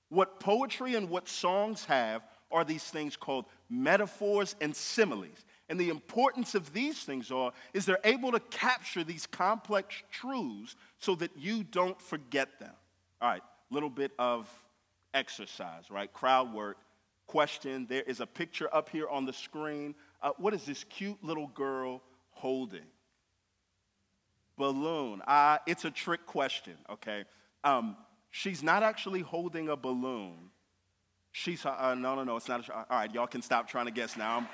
What 0.10 0.40
poetry 0.40 0.96
and 0.96 1.10
what 1.10 1.28
songs 1.28 1.86
have 1.86 2.24
are 2.52 2.64
these 2.64 2.84
things 2.84 3.18
called 3.18 3.46
metaphors 3.70 4.56
and 4.62 4.76
similes. 4.76 5.46
And 5.70 5.78
the 5.78 5.90
importance 5.90 6.56
of 6.56 6.72
these 6.72 7.04
things 7.04 7.30
are 7.30 7.52
is 7.74 7.86
they're 7.86 8.00
able 8.06 8.32
to 8.32 8.40
capture 8.40 9.04
these 9.04 9.28
complex 9.28 10.02
truths 10.12 10.76
so 10.98 11.16
that 11.16 11.32
you 11.38 11.64
don't 11.64 12.02
forget 12.02 12.60
them. 12.60 12.74
All 13.22 13.30
right, 13.30 13.42
little 13.70 13.90
bit 13.90 14.12
of 14.18 14.50
exercise, 15.14 15.92
right? 15.92 16.12
Crowd 16.12 16.54
work. 16.54 16.78
Question, 17.26 17.86
there 17.90 18.04
is 18.04 18.22
a 18.22 18.26
picture 18.26 18.74
up 18.74 18.88
here 18.88 19.10
on 19.10 19.26
the 19.26 19.34
screen. 19.34 19.94
Uh, 20.22 20.32
what 20.38 20.54
is 20.54 20.64
this 20.66 20.84
cute 20.84 21.24
little 21.24 21.48
girl 21.48 22.02
holding? 22.32 22.86
Balloon. 24.58 25.22
Uh, 25.28 25.60
it's 25.68 25.86
a 25.86 25.92
trick 25.92 26.26
question, 26.26 26.74
okay? 26.90 27.26
Um, 27.64 27.96
she's 28.32 28.64
not 28.64 28.82
actually 28.82 29.22
holding 29.22 29.70
a 29.70 29.76
balloon. 29.76 30.50
She's, 31.32 31.66
uh, 31.66 31.76
uh 31.78 31.96
no, 31.96 32.16
no, 32.16 32.24
no, 32.24 32.38
it's 32.38 32.48
not. 32.48 32.68
A, 32.68 32.74
all 32.74 32.86
right, 32.90 33.14
y'all 33.14 33.28
can 33.28 33.44
stop 33.44 33.68
trying 33.68 33.86
to 33.86 33.92
guess 33.92 34.18
now. 34.18 34.38
I'm, 34.38 34.48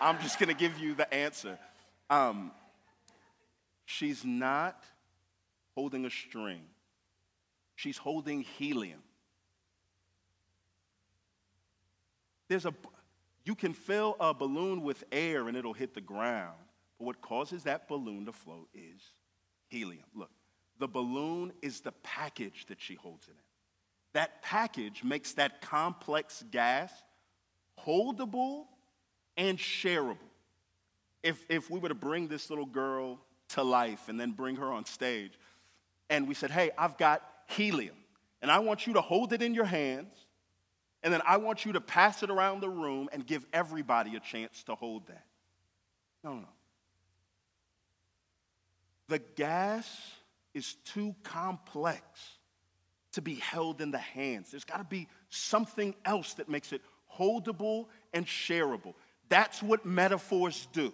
I'm 0.00 0.22
just 0.22 0.38
going 0.38 0.48
to 0.48 0.54
give 0.54 0.78
you 0.78 0.94
the 0.94 1.12
answer. 1.12 1.58
Um, 2.08 2.52
she's 3.84 4.24
not 4.24 4.82
holding 5.74 6.06
a 6.06 6.10
string, 6.10 6.62
she's 7.76 7.98
holding 7.98 8.40
helium. 8.40 9.00
There's 12.48 12.66
a, 12.66 12.74
you 13.44 13.54
can 13.54 13.72
fill 13.72 14.16
a 14.20 14.32
balloon 14.32 14.82
with 14.82 15.04
air 15.10 15.48
and 15.48 15.56
it'll 15.56 15.72
hit 15.72 15.94
the 15.94 16.00
ground. 16.00 16.58
But 16.98 17.06
what 17.06 17.20
causes 17.20 17.64
that 17.64 17.88
balloon 17.88 18.26
to 18.26 18.32
float 18.32 18.68
is 18.74 19.02
helium. 19.68 20.04
Look, 20.14 20.30
the 20.78 20.88
balloon 20.88 21.52
is 21.62 21.80
the 21.80 21.92
package 22.02 22.66
that 22.68 22.80
she 22.80 22.94
holds 22.94 23.26
it 23.28 23.32
in. 23.32 23.36
That 24.14 24.42
package 24.42 25.02
makes 25.02 25.32
that 25.34 25.62
complex 25.62 26.44
gas 26.50 26.92
holdable 27.84 28.66
and 29.36 29.58
shareable. 29.58 30.18
If, 31.22 31.44
if 31.48 31.70
we 31.70 31.78
were 31.78 31.88
to 31.88 31.94
bring 31.94 32.28
this 32.28 32.50
little 32.50 32.66
girl 32.66 33.18
to 33.50 33.62
life 33.62 34.08
and 34.08 34.20
then 34.20 34.32
bring 34.32 34.56
her 34.56 34.72
on 34.72 34.84
stage, 34.84 35.32
and 36.10 36.28
we 36.28 36.34
said, 36.34 36.50
Hey, 36.50 36.70
I've 36.76 36.98
got 36.98 37.22
helium, 37.48 37.96
and 38.42 38.50
I 38.50 38.58
want 38.58 38.86
you 38.86 38.94
to 38.94 39.00
hold 39.00 39.32
it 39.32 39.40
in 39.40 39.54
your 39.54 39.64
hands, 39.64 40.21
and 41.02 41.12
then 41.12 41.20
I 41.26 41.36
want 41.38 41.64
you 41.64 41.72
to 41.72 41.80
pass 41.80 42.22
it 42.22 42.30
around 42.30 42.60
the 42.60 42.70
room 42.70 43.08
and 43.12 43.26
give 43.26 43.44
everybody 43.52 44.16
a 44.16 44.20
chance 44.20 44.62
to 44.64 44.74
hold 44.74 45.06
that. 45.08 45.24
No, 46.22 46.34
no. 46.34 46.48
The 49.08 49.18
gas 49.36 49.88
is 50.54 50.74
too 50.84 51.14
complex 51.24 52.02
to 53.12 53.20
be 53.20 53.34
held 53.34 53.80
in 53.80 53.90
the 53.90 53.98
hands. 53.98 54.50
There's 54.50 54.64
got 54.64 54.78
to 54.78 54.84
be 54.84 55.08
something 55.28 55.94
else 56.04 56.34
that 56.34 56.48
makes 56.48 56.72
it 56.72 56.80
holdable 57.14 57.86
and 58.14 58.26
shareable. 58.26 58.94
That's 59.28 59.62
what 59.62 59.84
metaphors 59.84 60.68
do. 60.72 60.92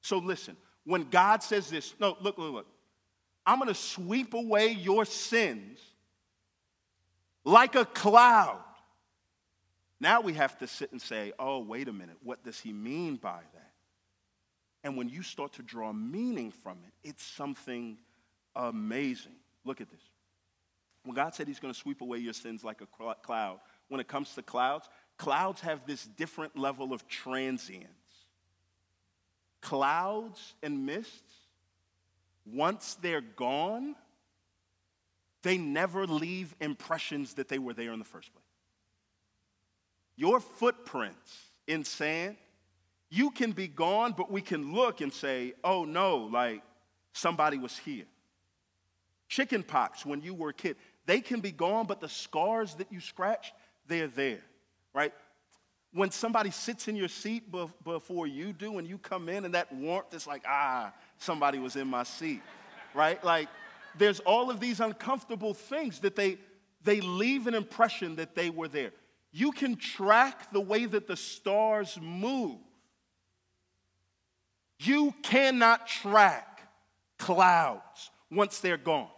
So 0.00 0.18
listen, 0.18 0.56
when 0.84 1.08
God 1.10 1.42
says 1.42 1.70
this, 1.70 1.94
no, 2.00 2.16
look, 2.20 2.38
look, 2.38 2.52
look. 2.52 2.66
I'm 3.44 3.58
going 3.58 3.68
to 3.68 3.74
sweep 3.74 4.34
away 4.34 4.68
your 4.68 5.04
sins 5.04 5.78
like 7.44 7.74
a 7.74 7.84
cloud. 7.84 8.60
Now 10.02 10.20
we 10.20 10.34
have 10.34 10.58
to 10.58 10.66
sit 10.66 10.92
and 10.92 11.00
say, 11.00 11.32
oh, 11.38 11.60
wait 11.60 11.88
a 11.88 11.92
minute, 11.92 12.16
what 12.22 12.44
does 12.44 12.60
he 12.60 12.72
mean 12.72 13.16
by 13.16 13.40
that? 13.54 13.72
And 14.84 14.96
when 14.96 15.08
you 15.08 15.22
start 15.22 15.54
to 15.54 15.62
draw 15.62 15.92
meaning 15.92 16.50
from 16.50 16.78
it, 16.86 17.08
it's 17.08 17.22
something 17.22 17.96
amazing. 18.54 19.36
Look 19.64 19.80
at 19.80 19.88
this. 19.88 20.02
When 21.04 21.14
God 21.14 21.34
said 21.34 21.46
he's 21.46 21.60
going 21.60 21.72
to 21.72 21.78
sweep 21.78 22.00
away 22.00 22.18
your 22.18 22.34
sins 22.34 22.62
like 22.62 22.80
a 22.82 23.14
cloud, 23.22 23.60
when 23.88 24.00
it 24.00 24.08
comes 24.08 24.34
to 24.34 24.42
clouds, 24.42 24.88
Clouds 25.22 25.60
have 25.60 25.86
this 25.86 26.04
different 26.04 26.58
level 26.58 26.92
of 26.92 27.06
transience. 27.06 27.86
Clouds 29.60 30.54
and 30.64 30.84
mists, 30.84 31.34
once 32.44 32.96
they're 33.00 33.20
gone, 33.20 33.94
they 35.42 35.58
never 35.58 36.06
leave 36.06 36.56
impressions 36.60 37.34
that 37.34 37.48
they 37.48 37.60
were 37.60 37.72
there 37.72 37.92
in 37.92 38.00
the 38.00 38.04
first 38.04 38.32
place. 38.32 38.41
Your 40.16 40.40
footprints 40.40 41.48
in 41.66 41.84
sand, 41.84 42.36
you 43.10 43.30
can 43.30 43.52
be 43.52 43.68
gone, 43.68 44.14
but 44.16 44.30
we 44.30 44.40
can 44.40 44.72
look 44.74 45.00
and 45.00 45.12
say, 45.12 45.54
oh 45.62 45.84
no, 45.84 46.28
like 46.32 46.62
somebody 47.12 47.58
was 47.58 47.76
here. 47.78 48.04
Chicken 49.28 49.62
pox 49.62 50.04
when 50.04 50.20
you 50.20 50.34
were 50.34 50.50
a 50.50 50.54
kid, 50.54 50.76
they 51.06 51.20
can 51.20 51.40
be 51.40 51.50
gone, 51.52 51.86
but 51.86 52.00
the 52.00 52.08
scars 52.08 52.74
that 52.76 52.92
you 52.92 53.00
scratched, 53.00 53.54
they're 53.86 54.08
there 54.08 54.42
right? 54.92 55.12
When 55.92 56.10
somebody 56.10 56.50
sits 56.50 56.88
in 56.88 56.96
your 56.96 57.08
seat 57.08 57.52
before 57.84 58.26
you 58.26 58.52
do, 58.52 58.78
and 58.78 58.88
you 58.88 58.98
come 58.98 59.28
in, 59.28 59.44
and 59.44 59.54
that 59.54 59.72
warmth 59.72 60.14
is 60.14 60.26
like, 60.26 60.42
ah, 60.46 60.92
somebody 61.18 61.58
was 61.58 61.76
in 61.76 61.86
my 61.88 62.02
seat, 62.02 62.40
right? 62.94 63.22
Like, 63.22 63.48
there's 63.98 64.20
all 64.20 64.50
of 64.50 64.58
these 64.58 64.80
uncomfortable 64.80 65.54
things 65.54 66.00
that 66.00 66.16
they 66.16 66.38
they 66.84 67.00
leave 67.00 67.46
an 67.46 67.54
impression 67.54 68.16
that 68.16 68.34
they 68.34 68.50
were 68.50 68.66
there. 68.66 68.90
You 69.32 69.52
can 69.52 69.76
track 69.76 70.52
the 70.52 70.60
way 70.60 70.84
that 70.84 71.06
the 71.06 71.16
stars 71.16 71.98
move. 72.00 72.58
You 74.78 75.14
cannot 75.22 75.86
track 75.86 76.68
clouds 77.18 78.10
once 78.30 78.58
they're 78.60 78.76
gone. 78.76 79.08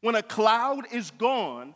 When 0.00 0.16
a 0.16 0.22
cloud 0.22 0.86
is 0.92 1.10
gone, 1.12 1.74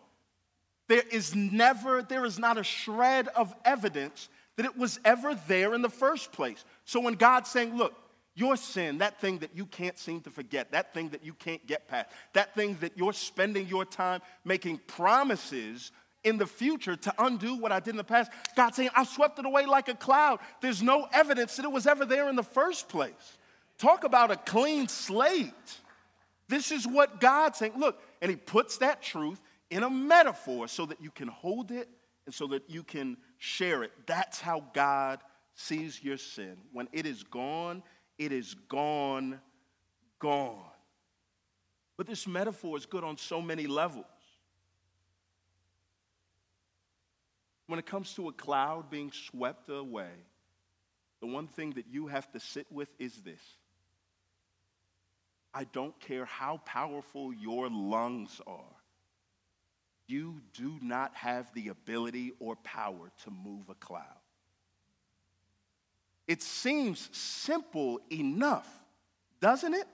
there 0.89 1.03
is 1.11 1.35
never, 1.35 2.03
there 2.03 2.25
is 2.25 2.39
not 2.39 2.59
a 2.59 2.65
shred 2.65 3.29
of 3.29 3.55
evidence 3.65 4.29
that 4.57 4.67
it 4.67 4.77
was 4.77 4.99
ever 5.05 5.35
there 5.47 5.75
in 5.75 5.83
the 5.83 5.89
first 5.89 6.33
place. 6.33 6.65
So 6.85 7.01
when 7.01 7.15
God's 7.15 7.51
saying, 7.51 7.77
look, 7.77 7.95
your 8.35 8.57
sin, 8.57 8.99
that 8.99 9.21
thing 9.21 9.39
that 9.39 9.51
you 9.55 9.67
can't 9.67 9.99
seem 9.99 10.21
to 10.23 10.31
forget, 10.31 10.73
that 10.73 10.93
thing 10.93 11.09
that 11.11 11.25
you 11.25 11.33
can't 11.33 11.67
get 11.67 11.89
past, 11.89 12.11
that 12.35 12.55
thing 12.55 12.77
that 12.81 12.93
you're 12.97 13.15
spending 13.15 13.67
your 13.67 13.85
time 13.85 14.21
making 14.45 14.79
promises 14.87 15.91
in 16.27 16.39
the 16.39 16.47
future 16.47 16.97
to 16.97 17.15
undo 17.21 17.55
what 17.55 17.71
I 17.71 17.79
did 17.79 17.91
in 17.91 17.97
the 17.97 18.05
past. 18.05 18.33
God 18.57 18.75
saying, 18.75 18.91
I 18.95 19.05
swept 19.05 19.39
it 19.39 19.47
away 19.47 19.65
like 19.65 19.89
a 19.89 19.95
cloud. 19.95 20.41
There's 20.61 20.83
no 20.83 21.07
evidence 21.13 21.55
that 21.57 21.65
it 21.65 21.71
was 21.71 21.87
ever 21.87 22.05
there 22.05 22.29
in 22.29 22.35
the 22.35 22.43
first 22.43 22.89
place. 22.89 23.39
Talk 23.79 24.03
about 24.03 24.33
a 24.33 24.37
clean 24.37 24.89
slate. 24.89 25.53
This 26.49 26.73
is 26.73 26.85
what 26.85 27.21
God's 27.21 27.59
saying. 27.59 27.75
Look, 27.77 28.03
and 28.21 28.29
He 28.29 28.37
puts 28.37 28.79
that 28.79 29.03
truth 29.03 29.41
in 29.71 29.85
a 29.85 29.91
metaphor 29.91 30.67
so 30.67 30.85
that 30.87 31.01
you 31.01 31.13
can 31.13 31.29
hold 31.29 31.71
it 31.71 31.89
and 32.27 32.35
so 32.35 32.49
that 32.49 32.69
you 32.69 32.83
can 32.83 33.17
share 33.39 33.85
it. 33.85 33.93
That's 34.07 34.41
how 34.41 34.65
God 34.75 35.21
sees 35.55 36.03
your 36.03 36.17
sin. 36.17 36.57
When 36.73 36.89
it 36.93 37.07
is 37.07 37.23
gone, 37.23 37.85
it 38.19 38.33
is 38.33 38.55
gone, 38.69 39.39
gone. 40.19 40.59
But 41.97 42.09
this 42.09 42.27
metaphor 42.27 42.77
is 42.77 42.85
good 42.85 43.05
on 43.05 43.17
so 43.17 43.41
many 43.41 43.69
levels. 43.69 44.07
When 47.67 47.79
it 47.79 47.87
comes 47.87 48.15
to 48.15 48.29
a 48.29 48.33
cloud 48.33 48.91
being 48.91 49.13
swept 49.13 49.69
away, 49.69 50.13
the 51.21 51.27
one 51.27 51.49
thing 51.49 51.73
that 51.73 51.87
you 51.91 52.07
have 52.07 52.31
to 52.33 52.41
sit 52.41 52.67
with 52.71 52.89
is 52.99 53.17
this 53.23 53.41
I 55.53 55.65
don't 55.65 55.99
care 56.01 56.27
how 56.27 56.61
powerful 56.65 57.33
your 57.33 57.69
lungs 57.71 58.41
are, 58.47 58.77
you 60.07 60.41
do 60.55 60.79
not 60.83 61.15
have 61.15 61.53
the 61.55 61.69
ability 61.69 62.33
or 62.39 62.57
power 62.57 63.11
to 63.25 63.31
move 63.31 63.69
a 63.69 63.75
cloud. 63.75 64.03
It 66.29 66.43
seems 66.43 67.09
simple 67.17 68.01
enough, 68.11 68.69
doesn't 69.41 69.75
it? 69.75 69.87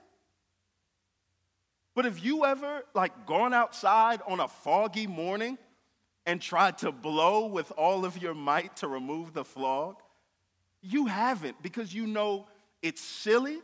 But 1.95 2.05
have 2.05 2.19
you 2.19 2.45
ever 2.45 2.83
like 2.93 3.25
gone 3.25 3.53
outside 3.53 4.21
on 4.27 4.39
a 4.39 4.47
foggy 4.47 5.07
morning 5.07 5.57
and 6.25 6.41
tried 6.41 6.77
to 6.79 6.91
blow 6.91 7.47
with 7.47 7.71
all 7.77 8.05
of 8.05 8.21
your 8.21 8.33
might 8.33 8.75
to 8.77 8.87
remove 8.87 9.33
the 9.33 9.43
fog? 9.43 9.97
You 10.81 11.05
haven't 11.05 11.61
because 11.61 11.93
you 11.93 12.07
know 12.07 12.47
it's 12.81 13.01
silly. 13.01 13.59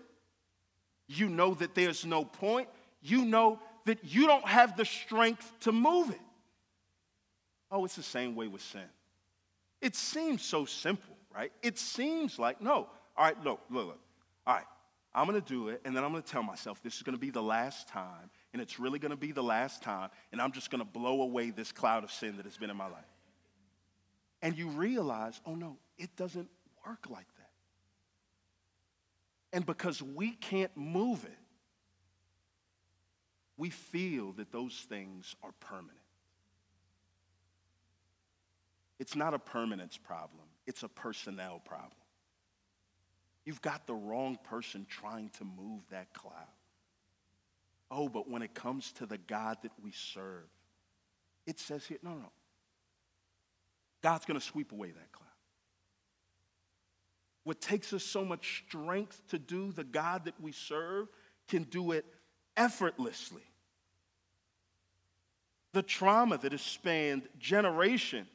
You 1.08 1.30
know 1.30 1.54
that 1.56 1.76
there's 1.76 2.06
no 2.06 2.24
point. 2.24 2.70
You 3.02 3.26
know 3.26 3.60
that 3.86 4.04
you 4.04 4.28
don't 4.28 4.48
have 4.48 4.78
the 4.78 4.86
strength 4.86 5.52
to 5.62 5.72
move 5.72 6.12
it. 6.12 6.22
Oh, 7.72 7.86
it's 7.86 7.96
the 7.96 8.04
same 8.04 8.36
way 8.36 8.48
with 8.48 8.62
sin. 8.62 8.82
It 9.82 9.96
seems 9.96 10.42
so 10.42 10.66
simple 10.66 11.16
right? 11.36 11.52
It 11.62 11.78
seems 11.78 12.40
like, 12.40 12.62
no. 12.62 12.88
All 13.18 13.26
right, 13.26 13.44
look, 13.44 13.62
look, 13.70 13.88
look. 13.88 14.00
All 14.46 14.56
right, 14.56 14.66
I'm 15.14 15.28
going 15.28 15.42
to 15.42 15.48
do 15.48 15.70
it, 15.70 15.82
and 15.86 15.96
then 15.96 16.04
I'm 16.04 16.12
going 16.12 16.24
to 16.24 16.30
tell 16.30 16.44
myself 16.44 16.82
this 16.84 16.96
is 16.96 17.02
going 17.02 17.16
to 17.16 17.20
be 17.20 17.32
the 17.32 17.42
last 17.42 17.88
time, 17.88 18.30
and 18.54 18.62
it's 18.62 18.80
really 18.80 19.00
going 19.00 19.12
to 19.12 19.18
be 19.18 19.32
the 19.32 19.44
last 19.44 19.82
time, 19.82 20.10
and 20.32 20.42
I'm 20.42 20.52
just 20.52 20.70
going 20.70 20.80
to 20.80 20.90
blow 20.90 21.22
away 21.22 21.50
this 21.50 21.72
cloud 21.72 22.04
of 22.04 22.12
sin 22.12 22.38
that 22.38 22.46
has 22.46 22.58
been 22.58 22.70
in 22.70 22.78
my 22.78 22.88
life. 22.88 23.04
And 24.42 24.58
you 24.58 24.68
realize, 24.70 25.42
oh 25.46 25.56
no, 25.56 25.78
it 25.98 26.16
doesn't 26.16 26.48
work 26.86 27.10
like 27.10 27.28
that. 27.38 27.50
And 29.52 29.66
because 29.66 30.02
we 30.02 30.32
can't 30.32 30.76
move 30.78 31.26
it, 31.26 31.38
we 33.58 33.72
feel 33.72 34.32
that 34.34 34.52
those 34.52 34.86
things 34.88 35.36
are 35.44 35.52
permanent. 35.60 35.98
It's 39.00 39.16
not 39.16 39.34
a 39.34 39.40
permanence 39.40 39.98
problem 39.98 40.50
it's 40.70 40.84
a 40.84 40.88
personnel 40.88 41.60
problem. 41.66 41.99
You've 43.46 43.62
got 43.62 43.88
the 43.88 43.94
wrong 43.94 44.38
person 44.50 44.86
trying 44.90 45.30
to 45.38 45.44
move 45.44 45.82
that 45.90 46.14
cloud. 46.14 46.34
Oh, 47.92 48.08
but 48.08 48.30
when 48.30 48.42
it 48.42 48.54
comes 48.54 48.92
to 48.94 49.06
the 49.06 49.18
God 49.18 49.58
that 49.64 49.72
we 49.84 49.92
serve, 49.92 50.48
it 51.48 51.60
says 51.60 51.86
here, 51.86 51.98
no, 52.04 52.12
no. 52.12 52.32
God's 54.02 54.26
going 54.26 54.40
to 54.40 54.46
sweep 54.46 54.72
away 54.72 54.92
that 54.92 55.12
cloud. 55.12 55.28
What 57.44 57.60
takes 57.60 57.94
us 57.94 58.04
so 58.04 58.24
much 58.24 58.64
strength 58.68 59.22
to 59.30 59.40
do 59.40 59.72
the 59.72 59.84
God 59.84 60.26
that 60.26 60.40
we 60.40 60.52
serve 60.52 61.08
can 61.48 61.64
do 61.64 61.94
it 61.94 62.06
effortlessly. 62.56 63.42
The 65.74 65.82
trauma 65.82 66.38
that 66.38 66.52
has 66.52 66.62
spanned 66.62 67.28
generations 67.40 68.28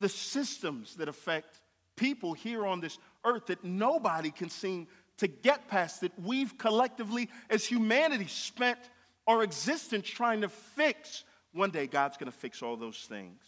the 0.00 0.08
systems 0.08 0.96
that 0.96 1.08
affect 1.08 1.60
people 1.96 2.34
here 2.34 2.66
on 2.66 2.80
this 2.80 2.98
earth 3.26 3.46
that 3.46 3.64
nobody 3.64 4.30
can 4.30 4.48
seem 4.48 4.86
to 5.18 5.26
get 5.26 5.68
past, 5.68 6.02
that 6.02 6.12
we've 6.22 6.56
collectively, 6.56 7.28
as 7.50 7.64
humanity, 7.64 8.26
spent 8.26 8.78
our 9.26 9.42
existence 9.42 10.08
trying 10.08 10.42
to 10.42 10.48
fix. 10.48 11.24
One 11.52 11.70
day, 11.70 11.86
God's 11.86 12.16
going 12.16 12.30
to 12.30 12.36
fix 12.36 12.62
all 12.62 12.76
those 12.76 13.06
things 13.08 13.42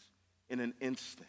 in 0.50 0.60
an 0.60 0.74
instant. 0.80 1.28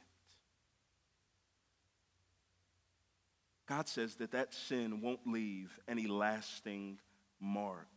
God 3.67 3.87
says 3.87 4.15
that 4.15 4.31
that 4.31 4.53
sin 4.53 4.99
won't 5.01 5.27
leave 5.27 5.79
any 5.87 6.07
lasting 6.07 6.97
mark 7.39 7.87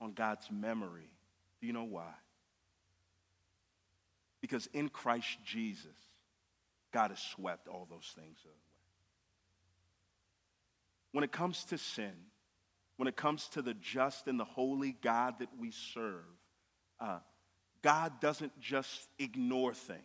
on 0.00 0.12
God's 0.12 0.50
memory. 0.50 1.10
Do 1.60 1.66
you 1.66 1.72
know 1.72 1.84
why? 1.84 2.12
Because 4.42 4.68
in 4.74 4.88
Christ 4.88 5.38
Jesus, 5.44 5.96
God 6.92 7.10
has 7.10 7.18
swept 7.18 7.68
all 7.68 7.86
those 7.88 8.12
things 8.14 8.38
away. 8.44 8.69
When 11.12 11.24
it 11.24 11.32
comes 11.32 11.64
to 11.64 11.78
sin, 11.78 12.12
when 12.96 13.08
it 13.08 13.16
comes 13.16 13.48
to 13.48 13.62
the 13.62 13.74
just 13.74 14.26
and 14.26 14.38
the 14.38 14.44
holy 14.44 14.96
God 15.02 15.38
that 15.40 15.48
we 15.58 15.70
serve, 15.70 16.24
uh, 17.00 17.18
God 17.82 18.20
doesn't 18.20 18.58
just 18.60 19.08
ignore 19.18 19.74
things. 19.74 20.00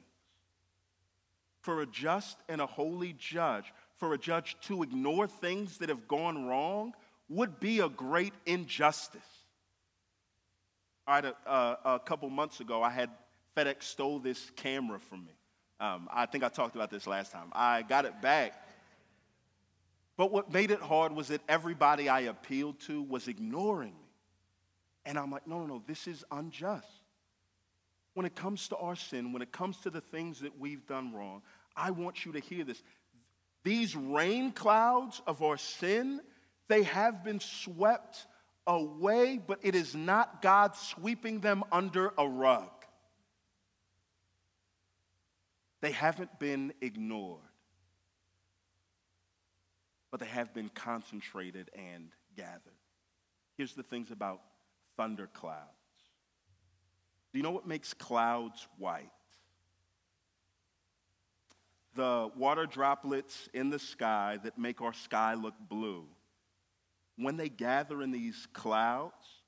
For 1.62 1.82
a 1.82 1.86
just 1.86 2.38
and 2.48 2.62
a 2.62 2.66
holy 2.66 3.14
judge, 3.14 3.66
for 3.98 4.14
a 4.14 4.18
judge 4.18 4.56
to 4.68 4.84
ignore 4.84 5.28
things 5.28 5.80
that 5.80 5.90
have 5.90 6.08
gone 6.08 6.46
wrong 6.46 6.94
would 7.28 7.60
be 7.60 7.80
a 7.80 7.90
great 7.90 8.34
injustice. 8.46 9.22
All 11.08 11.16
right, 11.16 11.26
a, 11.26 11.50
a, 11.50 11.78
a 11.96 12.00
couple 12.00 12.30
months 12.30 12.60
ago, 12.60 12.82
I 12.82 12.90
had 12.90 13.10
FedEx 13.56 13.84
stole 13.84 14.20
this 14.20 14.52
camera 14.56 15.00
from 15.00 15.26
me. 15.26 15.34
Um, 15.80 16.08
I 16.12 16.26
think 16.26 16.44
I 16.44 16.50
talked 16.50 16.76
about 16.76 16.90
this 16.90 17.08
last 17.08 17.32
time. 17.32 17.48
I 17.52 17.82
got 17.82 18.06
it 18.06 18.22
back. 18.22 18.54
But 20.18 20.32
what 20.32 20.54
made 20.54 20.72
it 20.72 20.80
hard 20.80 21.12
was 21.12 21.28
that 21.28 21.42
everybody 21.48 22.08
I 22.08 22.22
appealed 22.22 22.80
to 22.82 23.02
was 23.02 23.28
ignoring 23.28 23.92
me. 23.92 24.10
And 25.06 25.20
I'm 25.20 25.30
like, 25.30 25.46
no, 25.48 25.60
no, 25.60 25.66
no, 25.66 25.84
this 25.86 26.08
is 26.08 26.24
unjust. 26.32 26.88
When 28.14 28.26
it 28.26 28.36
comes 28.36 28.70
to 28.70 28.78
our 28.78 28.96
sin, 28.96 29.34
when 29.34 29.42
it 29.42 29.52
comes 29.52 29.78
to 29.82 29.90
the 29.90 30.02
things 30.02 30.40
that 30.40 30.58
we've 30.58 30.88
done 30.88 31.14
wrong, 31.14 31.42
I 31.76 31.92
want 31.92 32.26
you 32.26 32.32
to 32.32 32.40
hear 32.40 32.64
this. 32.64 32.82
These 33.64 33.96
rain 33.96 34.52
clouds 34.52 35.22
of 35.28 35.42
our 35.44 35.58
sin, 35.58 36.22
they 36.68 36.84
have 36.84 37.24
been 37.24 37.40
swept 37.40 38.26
away, 38.66 39.40
but 39.46 39.60
it 39.64 39.76
is 39.76 39.96
not 39.96 40.42
God 40.42 40.76
sweeping 40.76 41.42
them 41.42 41.64
under 41.72 42.14
a 42.18 42.28
rug. 42.28 42.70
They 45.82 45.92
haven't 45.92 46.40
been 46.40 46.74
ignored, 46.82 47.42
but 50.16 50.22
they 50.22 50.34
have 50.34 50.54
been 50.54 50.70
concentrated 50.70 51.70
and 51.76 52.08
gathered. 52.38 52.80
Here's 53.58 53.74
the 53.74 53.84
things 53.84 54.12
about 54.12 54.40
thunderclouds. 54.96 55.68
Do 57.34 57.38
you 57.38 57.44
know 57.44 57.52
what 57.52 57.68
makes 57.68 57.94
clouds 57.94 58.66
white? 58.78 59.12
The 61.96 62.32
water 62.38 62.66
droplets 62.66 63.50
in 63.54 63.70
the 63.70 63.78
sky 63.78 64.40
that 64.46 64.58
make 64.58 64.80
our 64.80 64.94
sky 64.94 65.34
look 65.34 65.56
blue. 65.68 66.06
When 67.18 67.36
they 67.36 67.50
gather 67.50 68.02
in 68.02 68.12
these 68.12 68.48
clouds, 68.54 69.44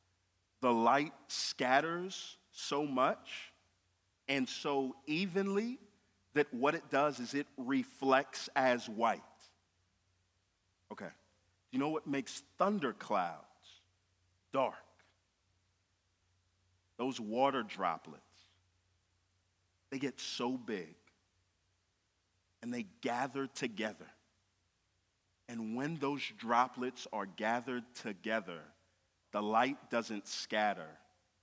the 0.59 0.73
light 0.73 1.13
scatters 1.29 2.35
so 2.51 2.85
much 2.85 3.53
and 4.27 4.49
so 4.49 4.97
evenly 5.05 5.79
that 6.33 6.53
what 6.53 6.75
it 6.75 6.91
does 6.91 7.21
is 7.21 7.35
it 7.35 7.47
reflects 7.55 8.49
as 8.53 8.89
white. 8.89 9.23
Okay. 10.91 11.05
Do 11.05 11.77
you 11.77 11.79
know 11.79 11.89
what 11.89 12.07
makes 12.07 12.43
thunderclouds 12.57 13.37
dark? 14.51 14.75
Those 16.97 17.19
water 17.19 17.63
droplets 17.63 18.23
they 19.89 19.99
get 19.99 20.19
so 20.19 20.57
big 20.57 20.95
and 22.61 22.73
they 22.73 22.85
gather 23.01 23.47
together. 23.47 24.07
And 25.49 25.75
when 25.75 25.97
those 25.97 26.21
droplets 26.37 27.07
are 27.13 27.25
gathered 27.25 27.83
together, 27.95 28.59
the 29.31 29.41
light 29.41 29.77
doesn't 29.89 30.27
scatter, 30.27 30.89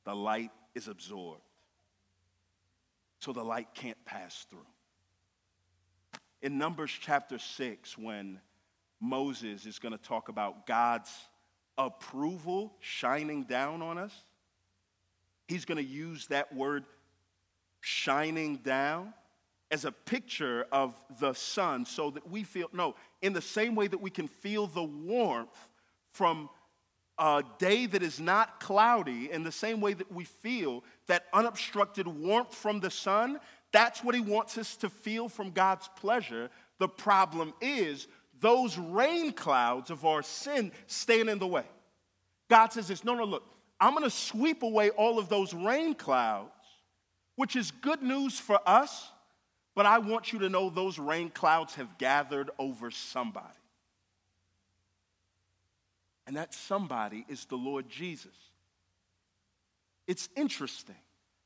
the 0.05 0.14
light 0.14 0.51
is 0.74 0.88
absorbed. 0.88 1.40
So 3.20 3.32
the 3.32 3.45
light 3.45 3.68
can't 3.74 4.03
pass 4.05 4.47
through. 4.51 4.66
In 6.42 6.59
Numbers 6.59 6.90
chapter 7.01 7.38
6, 7.38 7.97
when 7.97 8.38
Moses 9.05 9.66
is 9.66 9.78
going 9.78 9.92
to 9.92 10.02
talk 10.02 10.28
about 10.28 10.66
God's 10.66 11.11
approval 11.76 12.72
shining 12.80 13.44
down 13.44 13.82
on 13.82 13.98
us, 13.98 14.24
he's 15.46 15.64
going 15.64 15.76
to 15.76 15.84
use 15.84 16.26
that 16.28 16.55
word 16.55 16.84
shining 17.80 18.57
down 18.57 19.12
as 19.70 19.84
a 19.84 19.92
picture 19.92 20.66
of 20.72 20.94
the 21.20 21.34
sun 21.34 21.84
so 21.84 22.11
that 22.11 22.30
we 22.30 22.44
feel, 22.44 22.68
no, 22.72 22.94
in 23.20 23.32
the 23.32 23.42
same 23.42 23.74
way 23.74 23.86
that 23.86 24.00
we 24.00 24.11
can 24.11 24.28
feel 24.28 24.66
the 24.66 24.82
warmth 24.82 25.68
from 26.12 26.48
a 27.18 27.44
day 27.59 27.86
that 27.86 28.02
is 28.02 28.18
not 28.18 28.59
cloudy, 28.59 29.30
in 29.30 29.42
the 29.42 29.52
same 29.52 29.80
way 29.80 29.92
that 29.92 30.11
we 30.11 30.24
feel 30.24 30.82
that 31.07 31.26
unobstructed 31.32 32.07
warmth 32.07 32.55
from 32.55 32.80
the 32.80 32.90
sun, 32.90 33.38
that's 33.72 34.02
what 34.02 34.14
he 34.14 34.20
wants 34.20 34.57
us 34.57 34.76
to 34.76 34.88
feel 34.88 35.28
from 35.28 35.50
God's 35.50 35.88
pleasure. 35.96 36.50
The 36.78 36.88
problem 36.88 37.52
is 37.61 38.07
those 38.45 38.76
rain 38.76 39.32
clouds 39.32 39.90
of 39.90 40.05
our 40.05 40.22
sin 40.22 40.70
stand 40.86 41.30
in 41.30 41.38
the 41.38 41.47
way. 41.47 41.64
God 42.51 42.72
says 42.72 42.88
this 42.88 43.03
no, 43.03 43.14
no, 43.14 43.24
look, 43.24 43.42
I'm 43.80 43.92
going 43.92 44.05
to 44.05 44.11
sweep 44.11 44.62
away 44.62 44.90
all 44.90 45.18
of 45.18 45.30
those 45.30 45.55
rain 45.55 45.95
clouds, 45.95 46.51
which 47.36 47.57
is 47.57 47.70
good 47.70 48.03
news 48.03 48.38
for 48.38 48.61
us, 48.66 49.09
but 49.74 49.86
I 49.86 49.99
want 49.99 50.32
you 50.32 50.40
to 50.40 50.51
know 50.51 50.68
those 50.68 50.99
rain 50.99 51.30
clouds 51.30 51.74
have 51.76 51.97
gathered 51.97 52.51
over 52.59 52.90
somebody. 52.90 53.49
And 56.26 56.36
that 56.36 56.53
somebody 56.53 57.24
is 57.28 57.47
the 57.47 57.57
Lord 57.57 57.88
Jesus. 57.88 58.32
It's 60.07 60.28
interesting. 60.36 60.97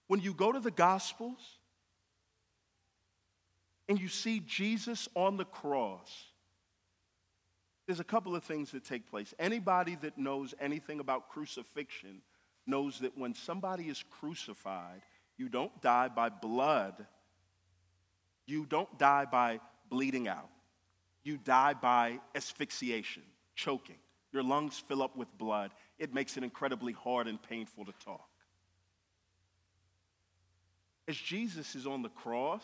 When 0.09 0.21
you 0.21 0.35
go 0.35 0.51
to 0.51 0.61
the 0.61 0.71
Gospels 0.71 1.41
and 3.89 4.01
you 4.01 4.09
see 4.09 4.41
Jesus 4.41 5.09
on 5.15 5.37
the 5.37 5.45
cross, 5.45 6.28
there's 7.89 8.01
a 8.01 8.05
couple 8.05 8.37
of 8.37 8.45
things 8.45 8.73
that 8.73 8.85
take 8.85 9.11
place. 9.11 9.33
Anybody 9.39 9.97
that 10.03 10.19
knows 10.19 10.55
anything 10.61 11.01
about 11.01 11.31
crucifixion 11.31 12.21
knows 12.67 12.99
that 12.99 13.17
when 13.17 13.35
somebody 13.35 13.85
is 13.89 14.05
crucified, 14.21 15.01
you 15.39 15.49
don't 15.49 15.81
die 15.81 16.09
by 16.09 16.29
blood, 16.29 17.07
you 18.47 18.67
don't 18.67 18.99
die 18.99 19.25
by 19.25 19.59
bleeding 19.89 20.29
out, 20.29 20.51
you 21.25 21.39
die 21.39 21.73
by 21.73 22.21
asphyxiation, 22.35 23.23
choking. 23.57 23.97
Your 24.35 24.43
lungs 24.43 24.79
fill 24.87 25.03
up 25.03 25.17
with 25.17 25.39
blood. 25.39 25.71
It 25.99 26.13
makes 26.13 26.37
it 26.37 26.45
incredibly 26.45 26.93
hard 26.93 27.27
and 27.27 27.43
painful 27.43 27.87
to 27.87 27.95
talk. 28.05 28.29
As 31.09 31.17
Jesus 31.17 31.75
is 31.75 31.87
on 31.87 32.03
the 32.03 32.11
cross, 32.11 32.63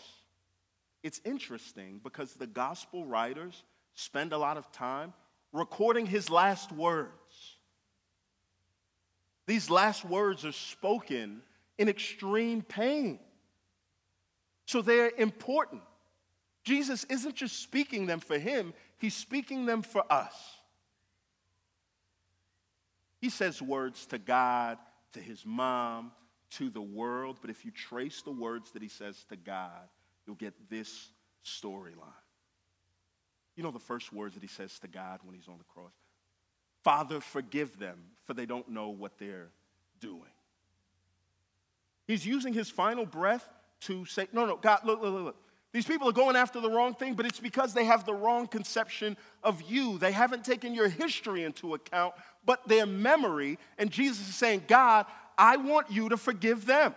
it's 1.03 1.23
interesting 1.25 1.99
because 2.05 2.35
the 2.35 2.47
gospel 2.47 3.07
writers 3.07 3.63
spend 3.95 4.33
a 4.33 4.39
lot 4.39 4.57
of 4.57 4.71
time 4.73 5.13
recording 5.53 6.07
his 6.07 6.31
last 6.31 6.73
words. 6.73 7.11
These 9.47 9.71
last 9.71 10.05
words 10.05 10.45
are 10.45 10.53
spoken 10.53 11.43
in 11.79 11.89
extreme 11.89 12.63
pain. 12.63 13.19
So 14.67 14.83
they're 14.83 15.13
important. 15.17 15.83
Jesus 16.65 17.05
isn't 17.05 17.37
just 17.37 17.61
speaking 17.63 18.07
them 18.07 18.21
for 18.21 18.39
him, 18.39 18.73
he's 18.99 19.15
speaking 19.15 19.67
them 19.67 19.83
for 19.83 20.05
us. 20.11 20.35
He 23.21 23.31
says 23.31 23.61
words 23.63 24.07
to 24.07 24.19
God, 24.19 24.79
to 25.13 25.21
his 25.21 25.45
mom, 25.47 26.13
to 26.53 26.71
the 26.71 26.81
world, 26.81 27.39
but 27.41 27.51
if 27.51 27.65
you 27.65 27.71
trace 27.71 28.23
the 28.23 28.31
words 28.31 28.71
that 28.73 28.83
he 28.83 28.89
says 28.89 29.25
to 29.29 29.37
God, 29.37 29.89
you'll 30.27 30.37
get 30.37 30.55
this 30.71 31.11
storyline. 31.45 32.24
You 33.57 33.63
know 33.63 33.71
the 33.71 33.79
first 33.79 34.13
words 34.13 34.35
that 34.35 34.43
he 34.43 34.49
says 34.49 34.79
to 34.81 34.89
God 34.89 35.21
when 35.25 35.35
he's 35.35 35.49
on 35.49 35.59
the 35.59 35.65
cross? 35.65 35.93
Father, 36.83 37.21
forgive 37.21 37.79
them, 37.79 37.99
for 38.25 38.35
they 38.35 38.47
don't 38.47 38.69
know 38.69 38.91
what 38.91 39.19
they're 39.19 39.51
doing. 40.01 40.23
He's 42.07 42.27
using 42.27 42.53
his 42.53 42.69
final 42.69 43.07
breath 43.07 43.49
to 43.83 44.05
say, 44.05 44.29
No, 44.33 44.45
no, 44.45 44.57
God, 44.57 44.81
look, 44.85 45.01
look, 45.01 45.25
look. 45.25 45.37
These 45.73 45.87
people 45.87 46.09
are 46.09 46.13
going 46.13 46.37
after 46.37 46.61
the 46.61 46.71
wrong 46.71 46.95
thing, 46.95 47.15
but 47.15 47.27
it's 47.27 47.41
because 47.41 47.75
they 47.75 47.85
have 47.85 48.07
the 48.07 48.15
wrong 48.15 48.47
conception 48.47 49.17
of 49.43 49.61
you. 49.63 49.99
They 49.99 50.13
haven't 50.13 50.45
taken 50.45 50.73
your 50.73 50.89
history 50.89 51.43
into 51.43 51.75
account, 51.75 52.15
but 52.45 52.67
their 52.69 52.87
memory. 52.87 53.59
And 53.77 53.91
Jesus 53.91 54.29
is 54.29 54.37
saying, 54.37 54.65
God, 54.69 55.07
I 55.37 55.57
want 55.57 55.91
you 55.91 56.11
to 56.11 56.17
forgive 56.17 56.65
them. 56.67 56.95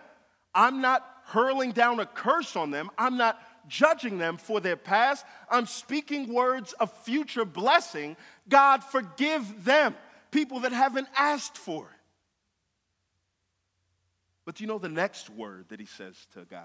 I'm 0.54 0.80
not 0.80 1.04
hurling 1.24 1.72
down 1.72 1.98
a 1.98 2.06
curse 2.06 2.54
on 2.54 2.70
them. 2.70 2.88
I'm 2.96 3.16
not 3.16 3.42
judging 3.66 4.18
them 4.18 4.36
for 4.36 4.60
their 4.60 4.76
past. 4.76 5.24
I'm 5.50 5.66
speaking 5.66 6.32
words 6.32 6.72
of 6.74 6.92
future 7.04 7.44
blessing. 7.44 8.16
God, 8.48 8.84
forgive 8.84 9.64
them, 9.64 9.94
people 10.30 10.60
that 10.60 10.72
haven't 10.72 11.08
asked 11.16 11.58
for 11.58 11.84
it. 11.84 12.00
But 14.44 14.54
do 14.54 14.64
you 14.64 14.68
know 14.68 14.78
the 14.78 14.88
next 14.88 15.28
word 15.28 15.66
that 15.68 15.80
he 15.80 15.86
says 15.86 16.16
to 16.34 16.44
God? 16.44 16.64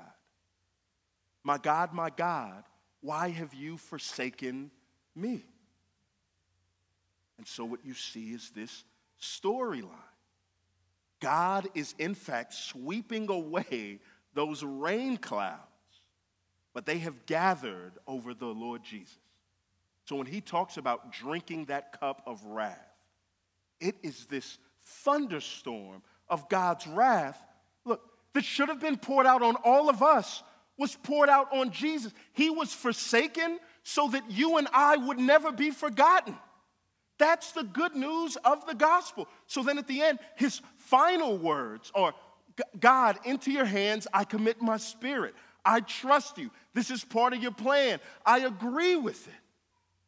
My 1.44 1.58
God, 1.58 1.94
my 1.94 2.10
God, 2.10 2.64
why 3.02 3.30
have 3.30 3.54
you 3.54 3.78
forsaken 3.78 4.72
me? 5.16 5.44
And 7.38 7.46
so 7.46 7.66
what 7.66 7.84
you 7.84 7.94
see 7.94 8.32
is 8.32 8.52
this 8.52 8.86
storyline. 9.22 9.90
God 11.20 11.68
is, 11.74 11.96
in 11.98 12.16
fact, 12.16 12.54
sweeping 12.54 13.30
away 13.30 14.00
those 14.34 14.64
rain 14.64 15.18
clouds 15.18 15.60
but 16.74 16.86
they 16.86 16.98
have 17.00 17.26
gathered 17.26 17.94
over 18.08 18.34
the 18.34 18.48
Lord 18.48 18.84
Jesus. 18.84 19.18
So 20.06 20.16
when 20.16 20.28
he 20.28 20.42
talks 20.42 20.78
about 20.78 21.12
drinking 21.12 21.66
that 21.66 22.00
cup 22.00 22.24
of 22.26 22.44
wrath, 22.46 22.78
it 23.80 23.96
is 24.04 24.26
this 24.26 24.58
thunderstorm 24.82 26.02
of 26.28 26.50
God's 26.50 26.88
wrath. 26.88 27.42
Look, 27.86 28.02
that 28.34 28.44
should 28.44 28.70
have 28.70 28.80
been 28.80 28.98
poured 28.98 29.26
out 29.26 29.42
on 29.42 29.56
all 29.64 29.90
of 29.90 30.02
us 30.02 30.44
was 30.78 30.96
poured 31.04 31.30
out 31.30 31.54
on 31.54 31.72
Jesus. 31.72 32.12
He 32.34 32.50
was 32.50 32.74
forsaken 32.74 33.60
so 33.84 34.08
that 34.10 34.30
you 34.32 34.58
and 34.58 34.68
I 34.74 34.98
would 34.98 35.20
never 35.20 35.52
be 35.52 35.72
forgotten. 35.72 36.36
That's 37.20 37.52
the 37.52 37.64
good 37.64 37.96
news 37.96 38.38
of 38.38 38.66
the 38.66 38.74
gospel. 38.74 39.28
So 39.46 39.62
then 39.62 39.78
at 39.78 39.88
the 39.88 40.02
end, 40.02 40.20
his 40.36 40.62
final 40.78 41.38
words 41.38 41.92
are 41.94 42.14
God, 42.80 43.18
into 43.24 43.52
your 43.52 43.66
hands 43.66 44.08
I 44.14 44.24
commit 44.24 44.62
my 44.62 44.78
spirit. 44.78 45.36
I 45.66 45.80
trust 45.82 46.38
you. 46.38 46.52
This 46.74 46.90
is 46.92 47.04
part 47.04 47.34
of 47.34 47.42
your 47.42 47.52
plan. 47.52 48.00
I 48.26 48.40
agree 48.40 48.96
with 48.96 49.28
it. 49.28 49.34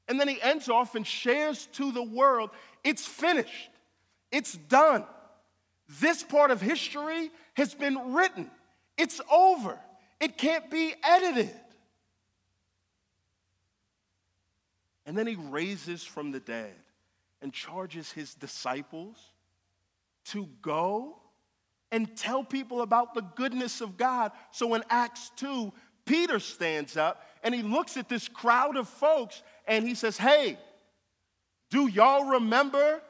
And 0.07 0.19
then 0.19 0.27
he 0.27 0.41
ends 0.41 0.69
off 0.69 0.95
and 0.95 1.05
shares 1.05 1.67
to 1.73 1.91
the 1.91 2.03
world 2.03 2.51
it's 2.83 3.05
finished, 3.05 3.71
it's 4.31 4.53
done. 4.53 5.05
This 5.99 6.23
part 6.23 6.51
of 6.51 6.61
history 6.61 7.31
has 7.55 7.73
been 7.73 8.13
written, 8.13 8.49
it's 8.97 9.19
over, 9.31 9.77
it 10.19 10.37
can't 10.37 10.69
be 10.69 10.93
edited. 11.03 11.51
And 15.07 15.17
then 15.17 15.27
he 15.27 15.35
raises 15.35 16.03
from 16.03 16.31
the 16.31 16.39
dead 16.39 16.73
and 17.41 17.53
charges 17.53 18.11
his 18.11 18.33
disciples 18.33 19.17
to 20.25 20.47
go 20.61 21.17
and 21.91 22.15
tell 22.15 22.43
people 22.43 22.81
about 22.81 23.13
the 23.13 23.21
goodness 23.21 23.81
of 23.81 23.97
God. 23.97 24.31
So 24.51 24.73
in 24.73 24.83
Acts 24.89 25.31
2, 25.37 25.71
Peter 26.05 26.39
stands 26.39 26.97
up 26.97 27.23
and 27.43 27.53
he 27.53 27.61
looks 27.61 27.97
at 27.97 28.09
this 28.09 28.27
crowd 28.27 28.77
of 28.77 28.87
folks 28.87 29.41
and 29.67 29.87
he 29.87 29.95
says, 29.95 30.17
Hey, 30.17 30.57
do 31.69 31.87
y'all 31.87 32.25
remember 32.25 33.01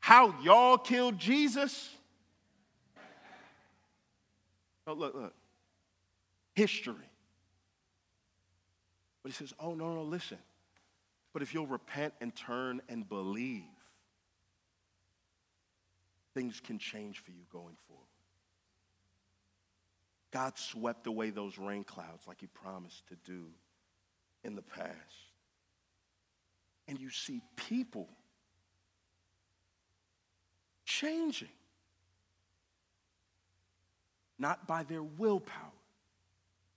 how 0.00 0.34
y'all 0.42 0.78
killed 0.78 1.18
Jesus? 1.18 1.90
Oh, 4.86 4.94
look, 4.94 5.14
look. 5.14 5.34
History. 6.54 6.94
But 9.22 9.32
he 9.32 9.34
says, 9.36 9.54
Oh, 9.60 9.74
no, 9.74 9.94
no, 9.94 10.02
listen. 10.02 10.38
But 11.32 11.42
if 11.42 11.54
you'll 11.54 11.66
repent 11.66 12.14
and 12.20 12.34
turn 12.34 12.80
and 12.88 13.08
believe, 13.08 13.62
things 16.34 16.60
can 16.60 16.78
change 16.78 17.20
for 17.20 17.30
you 17.30 17.42
going 17.52 17.76
forward. 17.86 18.09
God 20.30 20.56
swept 20.56 21.06
away 21.06 21.30
those 21.30 21.58
rain 21.58 21.84
clouds 21.84 22.26
like 22.26 22.40
he 22.40 22.46
promised 22.46 23.06
to 23.08 23.16
do 23.24 23.46
in 24.44 24.54
the 24.54 24.62
past. 24.62 24.90
And 26.86 27.00
you 27.00 27.10
see 27.10 27.40
people 27.56 28.08
changing, 30.84 31.48
not 34.38 34.66
by 34.66 34.82
their 34.84 35.02
willpower, 35.02 35.54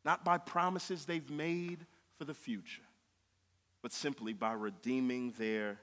not 0.05 0.25
by 0.25 0.37
promises 0.37 1.05
they've 1.05 1.29
made 1.29 1.85
for 2.17 2.25
the 2.25 2.33
future, 2.33 2.83
but 3.81 3.91
simply 3.91 4.33
by 4.33 4.53
redeeming 4.53 5.33
their 5.37 5.79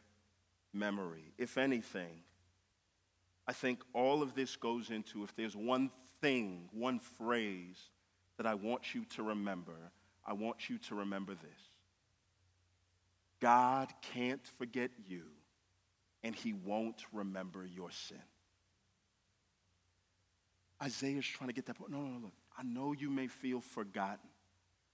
memory. 0.73 1.33
If 1.39 1.59
anything, 1.59 2.23
I 3.47 3.53
think 3.53 3.81
all 3.93 4.23
of 4.23 4.35
this 4.35 4.57
goes 4.57 4.91
into 4.91 5.25
if 5.25 5.35
there's 5.35 5.57
one 5.57 5.91
thing, 6.21 6.69
one 6.73 6.99
phrase 6.99 7.79
that 8.37 8.47
I 8.47 8.55
want 8.55 8.95
you 8.95 9.05
to 9.17 9.23
remember, 9.23 9.77
I 10.27 10.33
want 10.33 10.69
you 10.69 10.79
to 10.89 10.95
remember 10.95 11.35
this 11.35 11.61
God 13.41 13.93
can't 14.15 14.47
forget 14.59 14.91
you, 15.07 15.23
and 16.23 16.35
he 16.35 16.53
won't 16.53 17.03
remember 17.13 17.65
your 17.65 17.91
sin. 17.91 18.23
Isaiah's 20.83 21.27
trying 21.27 21.49
to 21.49 21.55
get 21.55 21.67
that 21.67 21.77
point. 21.77 21.91
No, 21.91 21.99
no, 21.99 22.07
no, 22.07 22.19
look. 22.25 22.33
I 22.57 22.63
know 22.63 22.93
you 22.93 23.11
may 23.11 23.27
feel 23.27 23.61
forgotten. 23.61 24.29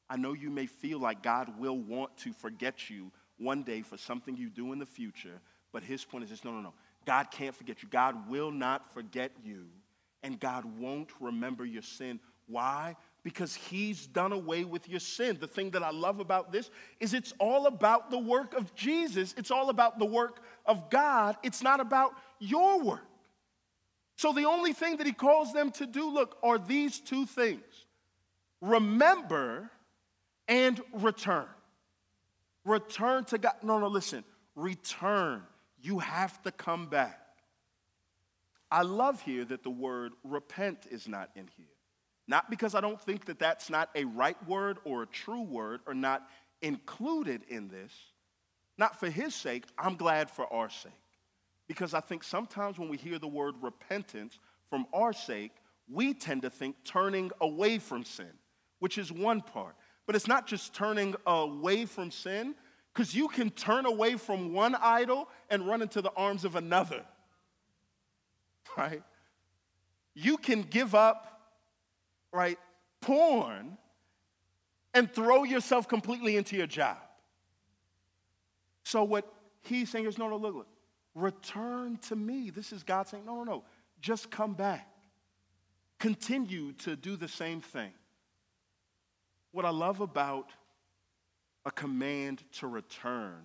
I 0.09 0.17
know 0.17 0.33
you 0.33 0.51
may 0.51 0.67
feel 0.67 1.01
like 1.01 1.23
God 1.23 1.59
will 1.59 1.79
want 1.79 2.17
to 2.19 2.33
forget 2.33 2.89
you 2.91 3.11
one 3.39 3.63
day 3.63 3.83
for 3.83 3.97
something 3.97 4.37
you 4.37 4.49
do 4.49 4.73
in 4.73 4.79
the 4.79 4.87
future, 4.87 5.41
but 5.73 5.83
his 5.83 6.05
point 6.05 6.25
is 6.25 6.31
this 6.31 6.45
no, 6.45 6.53
no, 6.53 6.61
no. 6.61 6.75
God 7.05 7.31
can't 7.31 7.55
forget 7.55 7.83
you. 7.83 7.89
God 7.89 8.29
will 8.29 8.51
not 8.51 8.93
forget 8.93 9.33
you, 9.45 9.67
and 10.23 10.39
God 10.39 10.65
won't 10.79 11.11
remember 11.21 11.65
your 11.65 11.83
sin. 11.83 12.21
Why? 12.47 12.97
Because 13.23 13.55
he's 13.55 14.07
done 14.07 14.33
away 14.33 14.65
with 14.65 14.89
your 14.89 15.01
sin. 15.01 15.37
The 15.41 15.49
thing 15.49 15.71
that 15.71 15.83
I 15.83 15.91
love 15.91 16.21
about 16.21 16.53
this 16.53 16.71
is 17.01 17.15
it's 17.15 17.35
all 17.39 17.67
about 17.67 18.11
the 18.11 18.19
work 18.19 18.55
of 18.55 18.75
Jesus, 18.75 19.35
it's 19.37 19.51
all 19.51 19.69
about 19.71 19.99
the 19.99 20.05
work 20.05 20.41
of 20.65 20.91
God, 20.91 21.37
it's 21.43 21.63
not 21.63 21.81
about 21.81 22.13
your 22.39 22.81
work. 22.83 23.07
So 24.17 24.33
the 24.33 24.45
only 24.45 24.73
thing 24.73 24.97
that 24.97 25.07
he 25.07 25.13
calls 25.13 25.53
them 25.53 25.71
to 25.73 25.87
do, 25.87 26.09
look, 26.09 26.39
are 26.43 26.59
these 26.59 27.01
two 27.01 27.27
things 27.27 27.63
remember 28.63 29.71
and 30.49 30.81
return. 30.93 31.47
Return 32.65 33.25
to 33.27 33.39
God. 33.39 33.55
No, 33.63 33.79
no, 33.79 33.89
listen. 33.89 34.25
Return. 34.55 35.43
You 35.81 35.99
have 35.99 36.43
to 36.43 36.51
come 36.51 36.87
back. 36.87 37.21
I 38.71 38.83
love 38.83 39.21
here 39.23 39.45
that 39.45 39.63
the 39.63 39.71
word 39.71 40.13
repent 40.25 40.87
is 40.91 41.07
not 41.07 41.31
in 41.37 41.49
here. 41.57 41.67
Not 42.29 42.51
because 42.51 42.75
I 42.75 42.81
don't 42.81 43.01
think 43.01 43.27
that 43.27 43.39
that's 43.39 43.71
not 43.71 43.91
a 43.95 44.05
right 44.05 44.37
word 44.49 44.79
or 44.85 45.03
a 45.03 45.07
true 45.07 45.43
word 45.43 45.81
or 45.87 45.95
not 45.95 46.29
included 46.61 47.43
in 47.49 47.69
this. 47.69 47.93
Not 48.79 48.99
for 48.99 49.09
his 49.09 49.35
sake, 49.35 49.65
I'm 49.79 49.97
glad 49.97 50.31
for 50.31 50.53
our 50.53 50.69
sake. 50.69 50.93
Because 51.69 51.95
I 51.95 52.01
think 52.01 52.25
sometimes 52.25 52.79
when 52.79 52.89
we 52.89 52.97
hear 52.97 53.19
the 53.19 53.29
word 53.29 53.55
repentance 53.63 54.39
from 54.69 54.87
our 54.93 55.13
sake, 55.13 55.53
we 55.89 56.15
tend 56.15 56.43
to 56.43 56.51
think 56.51 56.77
turning 56.85 57.31
away 57.41 57.79
from 57.79 58.05
sin, 58.05 58.33
which 58.81 58.99
is 58.99 59.13
one 59.13 59.41
part. 59.41 59.77
But 60.07 60.17
it's 60.17 60.29
not 60.29 60.47
just 60.47 60.75
turning 60.75 61.15
away 61.27 61.85
from 61.85 62.11
sin, 62.11 62.55
because 62.93 63.15
you 63.15 63.29
can 63.29 63.51
turn 63.51 63.87
away 63.87 64.17
from 64.17 64.53
one 64.53 64.75
idol 64.75 65.29
and 65.51 65.67
run 65.67 65.83
into 65.83 66.01
the 66.01 66.13
arms 66.17 66.45
of 66.45 66.57
another. 66.57 67.05
Right? 68.77 69.03
You 70.15 70.37
can 70.37 70.63
give 70.63 70.95
up, 70.95 71.41
right, 72.33 72.59
porn 73.01 73.79
and 74.95 75.11
throw 75.13 75.45
yourself 75.45 75.89
completely 75.89 76.37
into 76.37 76.57
your 76.57 76.67
job. 76.67 76.97
So 78.85 79.05
what 79.05 79.31
he's 79.63 79.91
saying 79.91 80.07
is, 80.07 80.17
no, 80.17 80.29
no, 80.29 80.37
look, 80.37 80.55
look, 80.55 80.69
return 81.15 81.99
to 82.09 82.17
me. 82.17 82.51
This 82.51 82.73
is 82.73 82.83
God 82.83 83.09
saying, 83.09 83.25
no, 83.27 83.37
no, 83.37 83.45
no, 83.45 83.65
just 84.01 84.31
come 84.31 84.55
back. 84.55 84.89
Continue 85.99 86.73
to 86.73 86.97
do 86.97 87.17
the 87.17 87.29
same 87.29 87.61
thing. 87.61 87.93
What 89.53 89.65
I 89.65 89.71
love 89.71 90.01
about 90.01 90.51
a 91.65 91.71
command 91.71 92.43
to 92.53 92.67
return 92.67 93.43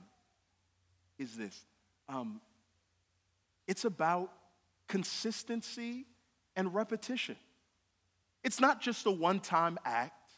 is 1.18 1.36
this 1.36 1.66
um, 2.08 2.42
it's 3.68 3.86
about 3.86 4.32
consistency 4.92 6.06
and 6.58 6.76
repetition. 6.76 7.38
It's 8.44 8.60
not 8.60 8.82
just 8.82 9.06
a 9.06 9.12
one 9.12 9.40
time 9.40 9.80
act, 9.86 10.34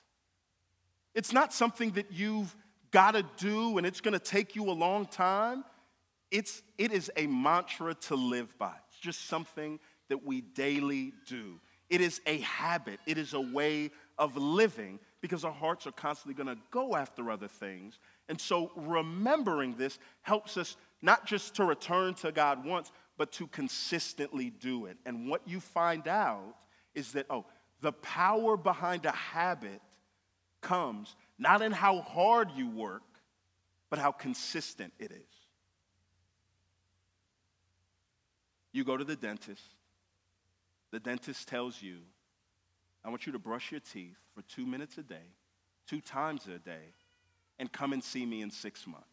it's 1.15 1.33
not 1.33 1.51
something 1.51 1.91
that 1.91 2.11
you've 2.11 2.55
got 2.91 3.11
to 3.11 3.25
do 3.37 3.79
and 3.79 3.87
it's 3.87 3.99
going 3.99 4.13
to 4.13 4.19
take 4.19 4.55
you 4.55 4.69
a 4.69 4.71
long 4.71 5.07
time. 5.07 5.63
It's, 6.29 6.61
it 6.77 6.91
is 6.91 7.11
a 7.17 7.25
mantra 7.25 7.95
to 7.95 8.15
live 8.15 8.55
by. 8.59 8.73
It's 8.89 8.99
just 8.99 9.25
something 9.25 9.79
that 10.09 10.23
we 10.23 10.41
daily 10.41 11.13
do. 11.27 11.59
It 11.89 12.01
is 12.01 12.21
a 12.27 12.37
habit, 12.39 12.99
it 13.07 13.17
is 13.17 13.33
a 13.33 13.41
way 13.41 13.89
of 14.19 14.37
living 14.37 14.99
because 15.21 15.43
our 15.43 15.51
hearts 15.51 15.87
are 15.87 15.91
constantly 15.91 16.35
going 16.35 16.55
to 16.55 16.61
go 16.69 16.95
after 16.95 17.31
other 17.31 17.47
things. 17.47 17.97
And 18.29 18.39
so 18.39 18.71
remembering 18.75 19.75
this 19.75 19.97
helps 20.21 20.57
us 20.57 20.77
not 21.01 21.25
just 21.25 21.55
to 21.55 21.65
return 21.65 22.13
to 22.15 22.31
God 22.31 22.63
once, 22.63 22.91
but 23.17 23.31
to 23.33 23.47
consistently 23.47 24.49
do 24.49 24.85
it. 24.85 24.97
And 25.05 25.29
what 25.29 25.47
you 25.47 25.59
find 25.59 26.07
out 26.07 26.55
is 26.95 27.13
that, 27.13 27.25
oh, 27.29 27.45
the 27.81 27.91
power 27.91 28.57
behind 28.57 29.05
a 29.05 29.11
habit 29.11 29.81
comes 30.61 31.15
not 31.37 31.61
in 31.61 31.71
how 31.71 32.01
hard 32.01 32.49
you 32.55 32.69
work, 32.69 33.03
but 33.89 33.99
how 33.99 34.11
consistent 34.11 34.93
it 34.99 35.11
is. 35.11 35.33
You 38.71 38.83
go 38.83 38.97
to 38.97 39.03
the 39.03 39.15
dentist, 39.15 39.61
the 40.91 40.99
dentist 40.99 41.47
tells 41.47 41.81
you 41.81 41.97
I 43.05 43.09
want 43.09 43.25
you 43.25 43.33
to 43.33 43.39
brush 43.39 43.71
your 43.71 43.81
teeth 43.81 44.17
for 44.33 44.41
two 44.43 44.65
minutes 44.65 44.97
a 44.97 45.03
day, 45.03 45.27
two 45.87 45.99
times 45.99 46.47
a 46.47 46.57
day, 46.57 46.93
and 47.59 47.71
come 47.71 47.93
and 47.93 48.03
see 48.03 48.25
me 48.25 48.41
in 48.41 48.49
six 48.49 48.87
months. 48.87 49.07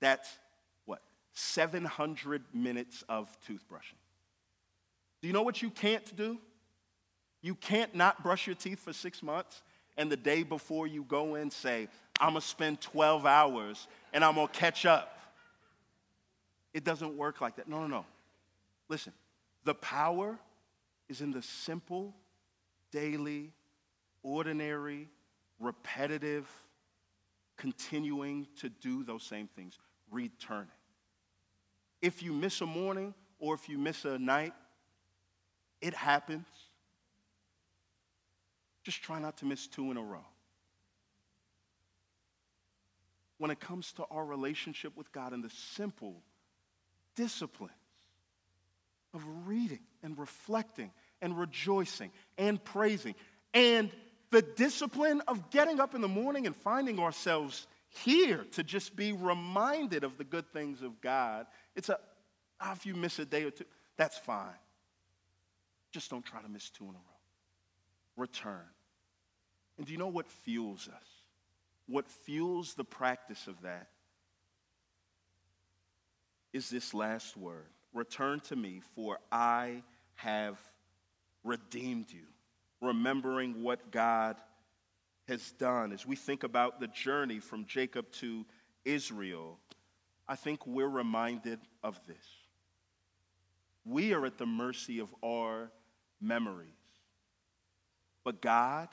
That's? 0.00 0.28
700 1.34 2.42
minutes 2.52 3.04
of 3.08 3.34
toothbrushing. 3.48 3.98
Do 5.20 5.28
you 5.28 5.32
know 5.32 5.42
what 5.42 5.62
you 5.62 5.70
can't 5.70 6.16
do? 6.16 6.38
You 7.40 7.54
can't 7.54 7.94
not 7.94 8.22
brush 8.22 8.46
your 8.46 8.56
teeth 8.56 8.80
for 8.80 8.92
six 8.92 9.22
months 9.22 9.62
and 9.96 10.10
the 10.10 10.16
day 10.16 10.42
before 10.42 10.86
you 10.86 11.04
go 11.04 11.34
in 11.34 11.50
say, 11.50 11.88
I'm 12.20 12.30
gonna 12.30 12.40
spend 12.40 12.80
12 12.80 13.26
hours 13.26 13.86
and 14.12 14.24
I'm 14.24 14.34
gonna 14.34 14.48
catch 14.48 14.86
up. 14.86 15.18
It 16.72 16.84
doesn't 16.84 17.16
work 17.16 17.40
like 17.40 17.56
that. 17.56 17.68
No, 17.68 17.80
no, 17.80 17.86
no. 17.86 18.06
Listen, 18.88 19.12
the 19.64 19.74
power 19.74 20.38
is 21.08 21.20
in 21.20 21.30
the 21.32 21.42
simple 21.42 22.14
daily, 22.90 23.52
ordinary, 24.22 25.08
repetitive, 25.60 26.50
continuing 27.56 28.46
to 28.56 28.68
do 28.68 29.04
those 29.04 29.22
same 29.22 29.48
things, 29.48 29.78
returning. 30.10 30.68
If 32.02 32.22
you 32.22 32.32
miss 32.32 32.60
a 32.60 32.66
morning 32.66 33.14
or 33.38 33.54
if 33.54 33.68
you 33.68 33.78
miss 33.78 34.04
a 34.04 34.18
night, 34.18 34.52
it 35.80 35.94
happens. 35.94 36.46
Just 38.82 39.02
try 39.02 39.20
not 39.20 39.38
to 39.38 39.46
miss 39.46 39.68
two 39.68 39.90
in 39.92 39.96
a 39.96 40.02
row. 40.02 40.24
When 43.38 43.50
it 43.50 43.60
comes 43.60 43.92
to 43.94 44.04
our 44.10 44.24
relationship 44.24 44.96
with 44.96 45.10
God 45.12 45.32
and 45.32 45.42
the 45.42 45.50
simple 45.74 46.22
disciplines 47.14 47.72
of 49.14 49.22
reading 49.46 49.80
and 50.02 50.18
reflecting 50.18 50.90
and 51.20 51.38
rejoicing 51.38 52.10
and 52.38 52.62
praising. 52.62 53.14
And 53.54 53.90
the 54.30 54.42
discipline 54.42 55.22
of 55.28 55.50
getting 55.50 55.78
up 55.78 55.94
in 55.94 56.00
the 56.00 56.08
morning 56.08 56.46
and 56.46 56.56
finding 56.56 56.98
ourselves 56.98 57.66
here 57.88 58.46
to 58.52 58.62
just 58.62 58.96
be 58.96 59.12
reminded 59.12 60.04
of 60.04 60.16
the 60.16 60.24
good 60.24 60.50
things 60.52 60.82
of 60.82 61.00
God. 61.00 61.46
It's 61.74 61.88
a, 61.88 61.98
oh, 62.60 62.72
if 62.72 62.86
you 62.86 62.94
miss 62.94 63.18
a 63.18 63.24
day 63.24 63.44
or 63.44 63.50
two, 63.50 63.64
that's 63.96 64.18
fine. 64.18 64.48
Just 65.90 66.10
don't 66.10 66.24
try 66.24 66.40
to 66.40 66.48
miss 66.48 66.70
two 66.70 66.84
in 66.84 66.90
a 66.90 66.94
row. 66.94 66.98
Return. 68.16 68.64
And 69.78 69.86
do 69.86 69.92
you 69.92 69.98
know 69.98 70.08
what 70.08 70.28
fuels 70.28 70.88
us? 70.88 71.08
What 71.86 72.08
fuels 72.08 72.74
the 72.74 72.84
practice 72.84 73.46
of 73.46 73.60
that 73.62 73.88
is 76.52 76.68
this 76.70 76.94
last 76.94 77.36
word 77.36 77.66
Return 77.94 78.40
to 78.40 78.56
me, 78.56 78.80
for 78.94 79.18
I 79.30 79.82
have 80.14 80.58
redeemed 81.44 82.06
you, 82.10 82.24
remembering 82.80 83.62
what 83.62 83.90
God 83.90 84.36
has 85.28 85.52
done. 85.52 85.92
As 85.92 86.06
we 86.06 86.16
think 86.16 86.42
about 86.42 86.80
the 86.80 86.86
journey 86.86 87.38
from 87.38 87.66
Jacob 87.66 88.10
to 88.12 88.46
Israel, 88.86 89.58
I 90.28 90.36
think 90.36 90.66
we're 90.66 90.88
reminded 90.88 91.58
of 91.82 91.98
this. 92.06 92.24
We 93.84 94.14
are 94.14 94.24
at 94.24 94.38
the 94.38 94.46
mercy 94.46 95.00
of 95.00 95.08
our 95.24 95.70
memories, 96.20 96.68
but 98.24 98.40
God 98.40 98.88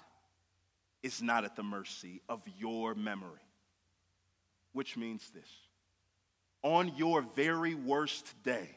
is 1.04 1.22
not 1.22 1.46
at 1.46 1.56
the 1.56 1.64
mercy 1.64 2.22
of 2.28 2.42
your 2.58 2.96
memory, 2.96 3.46
which 4.74 4.98
means 4.98 5.30
this. 5.30 5.50
On 6.64 6.92
your 6.98 7.22
very 7.22 7.76
worst 7.76 8.34
day, 8.44 8.70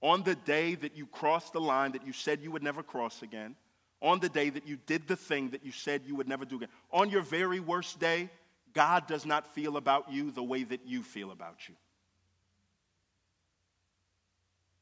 on 0.00 0.22
the 0.22 0.34
day 0.34 0.74
that 0.76 0.96
you 0.96 1.06
crossed 1.06 1.52
the 1.52 1.60
line 1.60 1.92
that 1.92 2.06
you 2.06 2.12
said 2.12 2.40
you 2.42 2.50
would 2.50 2.62
never 2.62 2.82
cross 2.82 3.22
again, 3.22 3.54
on 4.02 4.18
the 4.18 4.30
day 4.30 4.48
that 4.48 4.66
you 4.66 4.78
did 4.86 5.06
the 5.06 5.16
thing 5.16 5.50
that 5.50 5.64
you 5.64 5.72
said 5.72 6.02
you 6.06 6.16
would 6.16 6.28
never 6.28 6.46
do 6.46 6.56
again, 6.56 6.70
on 6.90 7.10
your 7.10 7.22
very 7.22 7.60
worst 7.60 8.00
day, 8.00 8.30
God 8.72 9.06
does 9.06 9.26
not 9.26 9.54
feel 9.54 9.76
about 9.76 10.12
you 10.12 10.30
the 10.30 10.42
way 10.42 10.62
that 10.64 10.86
you 10.86 11.02
feel 11.02 11.30
about 11.30 11.68
you. 11.68 11.74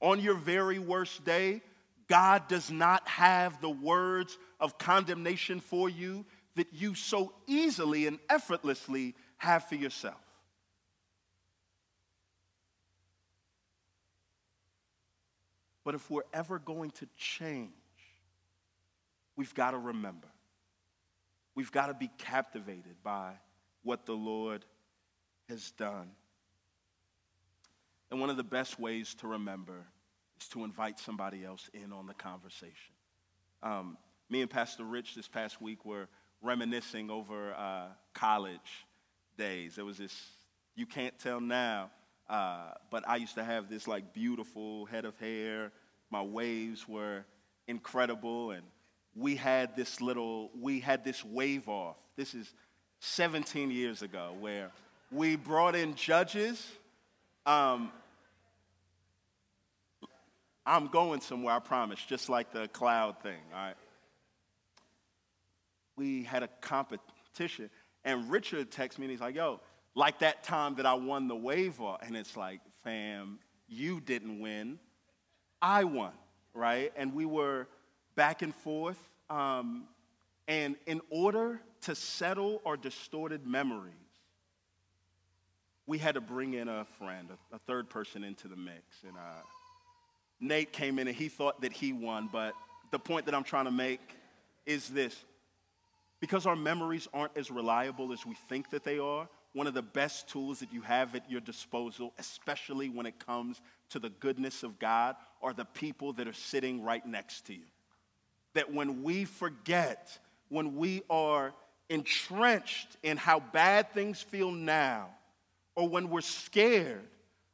On 0.01 0.21
your 0.21 0.35
very 0.35 0.79
worst 0.79 1.25
day, 1.25 1.61
God 2.09 2.49
does 2.49 2.71
not 2.71 3.07
have 3.09 3.61
the 3.61 3.71
words 3.71 4.39
of 4.61 4.79
condemnation 4.79 5.61
for 5.61 5.89
you 5.89 6.25
that 6.55 6.73
you 6.73 6.95
so 6.95 7.33
easily 7.47 8.07
and 8.07 8.19
effortlessly 8.29 9.15
have 9.37 9.65
for 9.65 9.75
yourself. 9.75 10.17
But 15.85 15.95
if 15.95 16.11
we're 16.11 16.23
ever 16.35 16.59
going 16.59 16.91
to 16.93 17.09
change, 17.17 17.71
we've 19.37 19.55
got 19.55 19.71
to 19.71 19.79
remember. 19.79 20.29
We've 21.55 21.73
got 21.73 21.87
to 21.87 21.95
be 21.95 22.11
captivated 22.19 22.97
by 23.03 23.33
what 23.83 24.07
the 24.07 24.15
Lord 24.15 24.65
has 25.49 25.71
done. 25.73 26.11
And 28.11 28.21
one 28.21 28.31
of 28.31 28.37
the 28.37 28.45
best 28.45 28.79
ways 28.79 29.15
to 29.17 29.29
remember 29.29 29.87
is 30.41 30.49
to 30.49 30.65
invite 30.65 30.99
somebody 30.99 31.45
else 31.45 31.69
in 31.75 31.93
on 31.93 32.07
the 32.07 32.15
conversation. 32.15 32.95
Um, 33.63 33.99
me 34.31 34.41
and 34.41 34.51
Pastor 34.51 34.85
Rich 34.85 35.15
this 35.15 35.29
past 35.29 35.61
week 35.61 35.85
were 35.85 36.09
reminiscing 36.43 37.11
over 37.11 37.55
uh, 37.55 37.87
college 38.15 38.87
days. 39.37 39.77
There 39.77 39.85
was 39.85 39.99
this, 39.99 40.15
you 40.75 40.87
can't 40.87 41.19
tell 41.19 41.41
now, 41.41 41.91
uh, 42.29 42.73
but 42.91 43.09
I 43.09 43.17
used 43.17 43.35
to 43.35 43.45
have 43.45 43.69
this 43.69 43.89
like 43.89 44.13
beautiful 44.13 44.87
head 44.87 45.05
of 45.05 45.19
hair. 45.19 45.73
My 46.11 46.23
waves 46.23 46.89
were 46.89 47.25
incredible, 47.67 48.53
and 48.53 48.63
we 49.15 49.37
had 49.37 49.77
this 49.77 50.01
little, 50.01 50.51
we 50.59 50.81
had 50.81 51.05
this 51.05 51.25
wave 51.25 51.69
off. 51.69 51.97
This 52.17 52.35
is 52.35 52.55
17 53.01 53.71
years 53.71 54.03
ago, 54.03 54.35
where 54.41 54.71
we 55.11 55.37
brought 55.37 55.75
in 55.75 55.95
judges. 55.95 56.67
Um, 57.47 57.91
I'm 60.67 60.89
going 60.89 61.21
somewhere, 61.21 61.55
I 61.55 61.61
promise, 61.61 61.99
just 62.07 62.29
like 62.29 62.53
the 62.53 62.69
cloud 62.69 63.23
thing, 63.23 63.41
all 63.55 63.59
right? 63.59 63.77
We 65.97 66.25
had 66.25 66.43
a 66.43 66.49
competition, 66.61 67.71
and 68.05 68.31
Richard 68.31 68.71
texts 68.71 68.99
me 68.99 69.07
and 69.07 69.11
he's 69.11 69.21
like, 69.21 69.35
yo, 69.35 69.61
like 69.95 70.19
that 70.21 70.45
time 70.45 70.75
that 70.77 70.87
I 70.87 70.95
won 70.95 71.27
the 71.27 71.35
waiver. 71.35 71.97
And 72.03 72.17
it's 72.17 72.37
like, 72.37 72.61
fam, 72.85 73.39
you 73.67 74.01
didn't 74.01 74.41
win, 74.41 74.79
I 75.61 75.85
won, 75.85 76.13
right? 76.55 76.93
And 76.97 77.15
we 77.15 77.25
were 77.25 77.67
back 78.15 78.43
and 78.43 78.55
forth. 78.55 78.99
Um, 79.31 79.85
and 80.49 80.77
in 80.87 81.03
order 81.11 81.61
to 81.83 81.95
settle 81.95 82.61
our 82.65 82.77
distorted 82.77 83.47
memories, 83.47 83.95
we 85.87 85.99
had 85.99 86.15
to 86.15 86.21
bring 86.21 86.55
in 86.55 86.69
a 86.69 86.87
friend, 86.99 87.29
a, 87.31 87.57
a 87.57 87.59
third 87.61 87.89
person 87.89 88.25
into 88.25 88.49
the 88.49 88.57
mix. 88.57 88.83
And 89.07 89.17
uh, 89.17 89.43
Nate 90.41 90.73
came 90.73 90.99
in 90.99 91.07
and 91.07 91.17
he 91.17 91.29
thought 91.29 91.61
that 91.61 91.73
he 91.73 91.93
won, 91.93 92.29
but 92.33 92.55
the 92.91 92.99
point 92.99 93.27
that 93.27 93.35
I'm 93.35 93.45
trying 93.45 93.67
to 93.67 93.71
make 93.71 94.01
is 94.67 94.89
this. 94.89 95.25
Because 96.21 96.47
our 96.47 96.57
memories 96.57 97.07
aren't 97.15 97.37
as 97.37 97.51
reliable 97.51 98.13
as 98.13 98.27
we 98.27 98.35
think 98.49 98.71
that 98.71 98.85
they 98.85 98.99
are, 98.99 99.29
one 99.53 99.67
of 99.67 99.75
the 99.75 99.83
best 99.83 100.29
tools 100.29 100.61
that 100.61 100.73
you 100.73 100.81
have 100.83 101.15
at 101.15 101.31
your 101.31 101.41
disposal, 101.41 102.13
especially 102.19 102.89
when 102.89 103.07
it 103.07 103.25
comes 103.25 103.61
to 103.91 103.99
the 103.99 104.11
goodness 104.11 104.63
of 104.63 104.79
God, 104.79 105.17
are 105.43 105.53
the 105.53 105.65
people 105.65 106.13
that 106.15 106.27
are 106.27 106.33
sitting 106.33 106.83
right 106.83 107.05
next 107.07 107.47
to 107.47 107.55
you. 107.55 107.67
That 108.55 108.73
when 108.73 109.03
we 109.03 109.25
forget, 109.25 110.19
when 110.49 110.77
we 110.77 111.03
are 111.11 111.53
entrenched 111.91 112.97
in 113.03 113.17
how 113.17 113.41
bad 113.41 113.93
things 113.93 114.21
feel 114.21 114.51
now, 114.51 115.09
or 115.75 115.89
when 115.89 116.11
we're 116.11 116.21
scared 116.21 117.07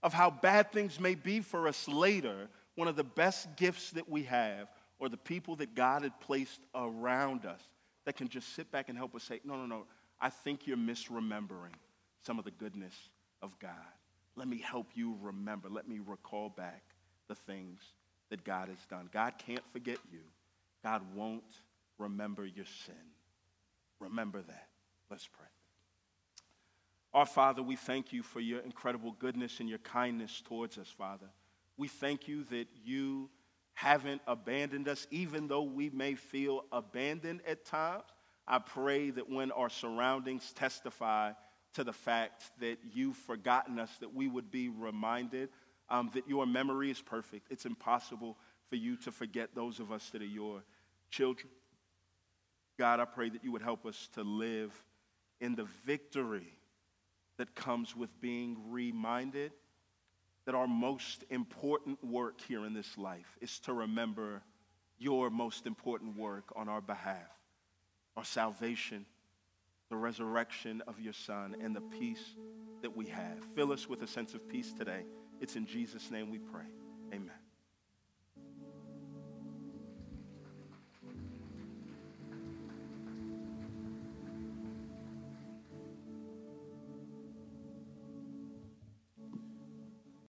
of 0.02 0.12
how 0.12 0.30
bad 0.30 0.72
things 0.72 0.98
may 0.98 1.14
be 1.14 1.40
for 1.40 1.68
us 1.68 1.88
later, 1.88 2.48
one 2.74 2.88
of 2.88 2.96
the 2.96 3.04
best 3.04 3.54
gifts 3.56 3.90
that 3.92 4.08
we 4.08 4.24
have 4.24 4.68
are 5.00 5.08
the 5.08 5.16
people 5.16 5.56
that 5.56 5.74
God 5.74 6.02
had 6.02 6.18
placed 6.20 6.60
around 6.74 7.44
us 7.44 7.60
that 8.04 8.16
can 8.16 8.28
just 8.28 8.54
sit 8.54 8.70
back 8.70 8.88
and 8.88 8.98
help 8.98 9.14
us 9.14 9.22
say, 9.22 9.40
No, 9.44 9.56
no, 9.56 9.66
no, 9.66 9.84
I 10.20 10.30
think 10.30 10.66
you're 10.66 10.76
misremembering 10.76 11.74
some 12.22 12.38
of 12.38 12.44
the 12.44 12.50
goodness 12.50 12.94
of 13.42 13.58
God. 13.58 13.70
Let 14.36 14.48
me 14.48 14.58
help 14.58 14.88
you 14.94 15.16
remember. 15.20 15.68
Let 15.68 15.88
me 15.88 16.00
recall 16.04 16.48
back 16.48 16.82
the 17.28 17.34
things 17.34 17.80
that 18.30 18.44
God 18.44 18.68
has 18.68 18.78
done. 18.88 19.08
God 19.12 19.34
can't 19.38 19.64
forget 19.72 19.98
you, 20.10 20.20
God 20.82 21.02
won't 21.14 21.44
remember 21.98 22.44
your 22.44 22.64
sin. 22.86 22.94
Remember 24.00 24.42
that. 24.42 24.68
Let's 25.10 25.26
pray. 25.26 25.46
Our 27.12 27.26
Father, 27.26 27.62
we 27.62 27.76
thank 27.76 28.12
you 28.12 28.22
for 28.22 28.40
your 28.40 28.60
incredible 28.60 29.12
goodness 29.18 29.60
and 29.60 29.68
your 29.68 29.78
kindness 29.78 30.42
towards 30.44 30.78
us, 30.78 30.88
Father. 30.88 31.26
We 31.76 31.86
thank 31.86 32.26
you 32.26 32.44
that 32.44 32.66
you 32.84 33.30
haven't 33.74 34.22
abandoned 34.26 34.88
us, 34.88 35.06
even 35.10 35.46
though 35.46 35.62
we 35.62 35.90
may 35.90 36.14
feel 36.14 36.64
abandoned 36.72 37.40
at 37.46 37.64
times. 37.64 38.02
I 38.46 38.58
pray 38.58 39.10
that 39.10 39.30
when 39.30 39.52
our 39.52 39.70
surroundings 39.70 40.52
testify 40.52 41.32
to 41.74 41.84
the 41.84 41.92
fact 41.92 42.44
that 42.60 42.78
you've 42.92 43.16
forgotten 43.16 43.78
us, 43.78 43.90
that 44.00 44.14
we 44.14 44.28
would 44.28 44.50
be 44.50 44.68
reminded 44.68 45.50
um, 45.88 46.10
that 46.14 46.28
your 46.28 46.46
memory 46.46 46.90
is 46.90 47.00
perfect. 47.00 47.48
It's 47.50 47.66
impossible 47.66 48.38
for 48.68 48.76
you 48.76 48.96
to 48.98 49.12
forget 49.12 49.50
those 49.54 49.80
of 49.80 49.92
us 49.92 50.10
that 50.10 50.22
are 50.22 50.26
your 50.26 50.62
children. 51.10 51.48
God, 52.78 53.00
I 53.00 53.04
pray 53.04 53.28
that 53.30 53.44
you 53.44 53.52
would 53.52 53.62
help 53.62 53.86
us 53.86 54.08
to 54.14 54.22
live 54.22 54.72
in 55.40 55.54
the 55.54 55.66
victory 55.84 56.58
that 57.36 57.54
comes 57.54 57.96
with 57.96 58.20
being 58.20 58.56
reminded 58.68 59.52
that 60.46 60.54
our 60.54 60.66
most 60.66 61.24
important 61.30 62.02
work 62.04 62.40
here 62.40 62.64
in 62.64 62.74
this 62.74 62.98
life 62.98 63.36
is 63.40 63.58
to 63.60 63.72
remember 63.72 64.42
your 64.98 65.30
most 65.30 65.66
important 65.66 66.16
work 66.16 66.52
on 66.56 66.68
our 66.68 66.80
behalf 66.80 67.30
our 68.16 68.24
salvation, 68.24 69.04
the 69.90 69.96
resurrection 69.96 70.82
of 70.86 71.00
your 71.00 71.12
Son, 71.12 71.56
and 71.60 71.74
the 71.74 71.80
peace 71.80 72.36
that 72.82 72.96
we 72.96 73.06
have. 73.06 73.38
Fill 73.54 73.72
us 73.72 73.88
with 73.88 74.02
a 74.02 74.06
sense 74.06 74.34
of 74.34 74.48
peace 74.48 74.72
today. 74.72 75.04
It's 75.40 75.56
in 75.56 75.66
Jesus' 75.66 76.10
name 76.10 76.30
we 76.30 76.38
pray. 76.38 76.66
Amen. 77.12 77.43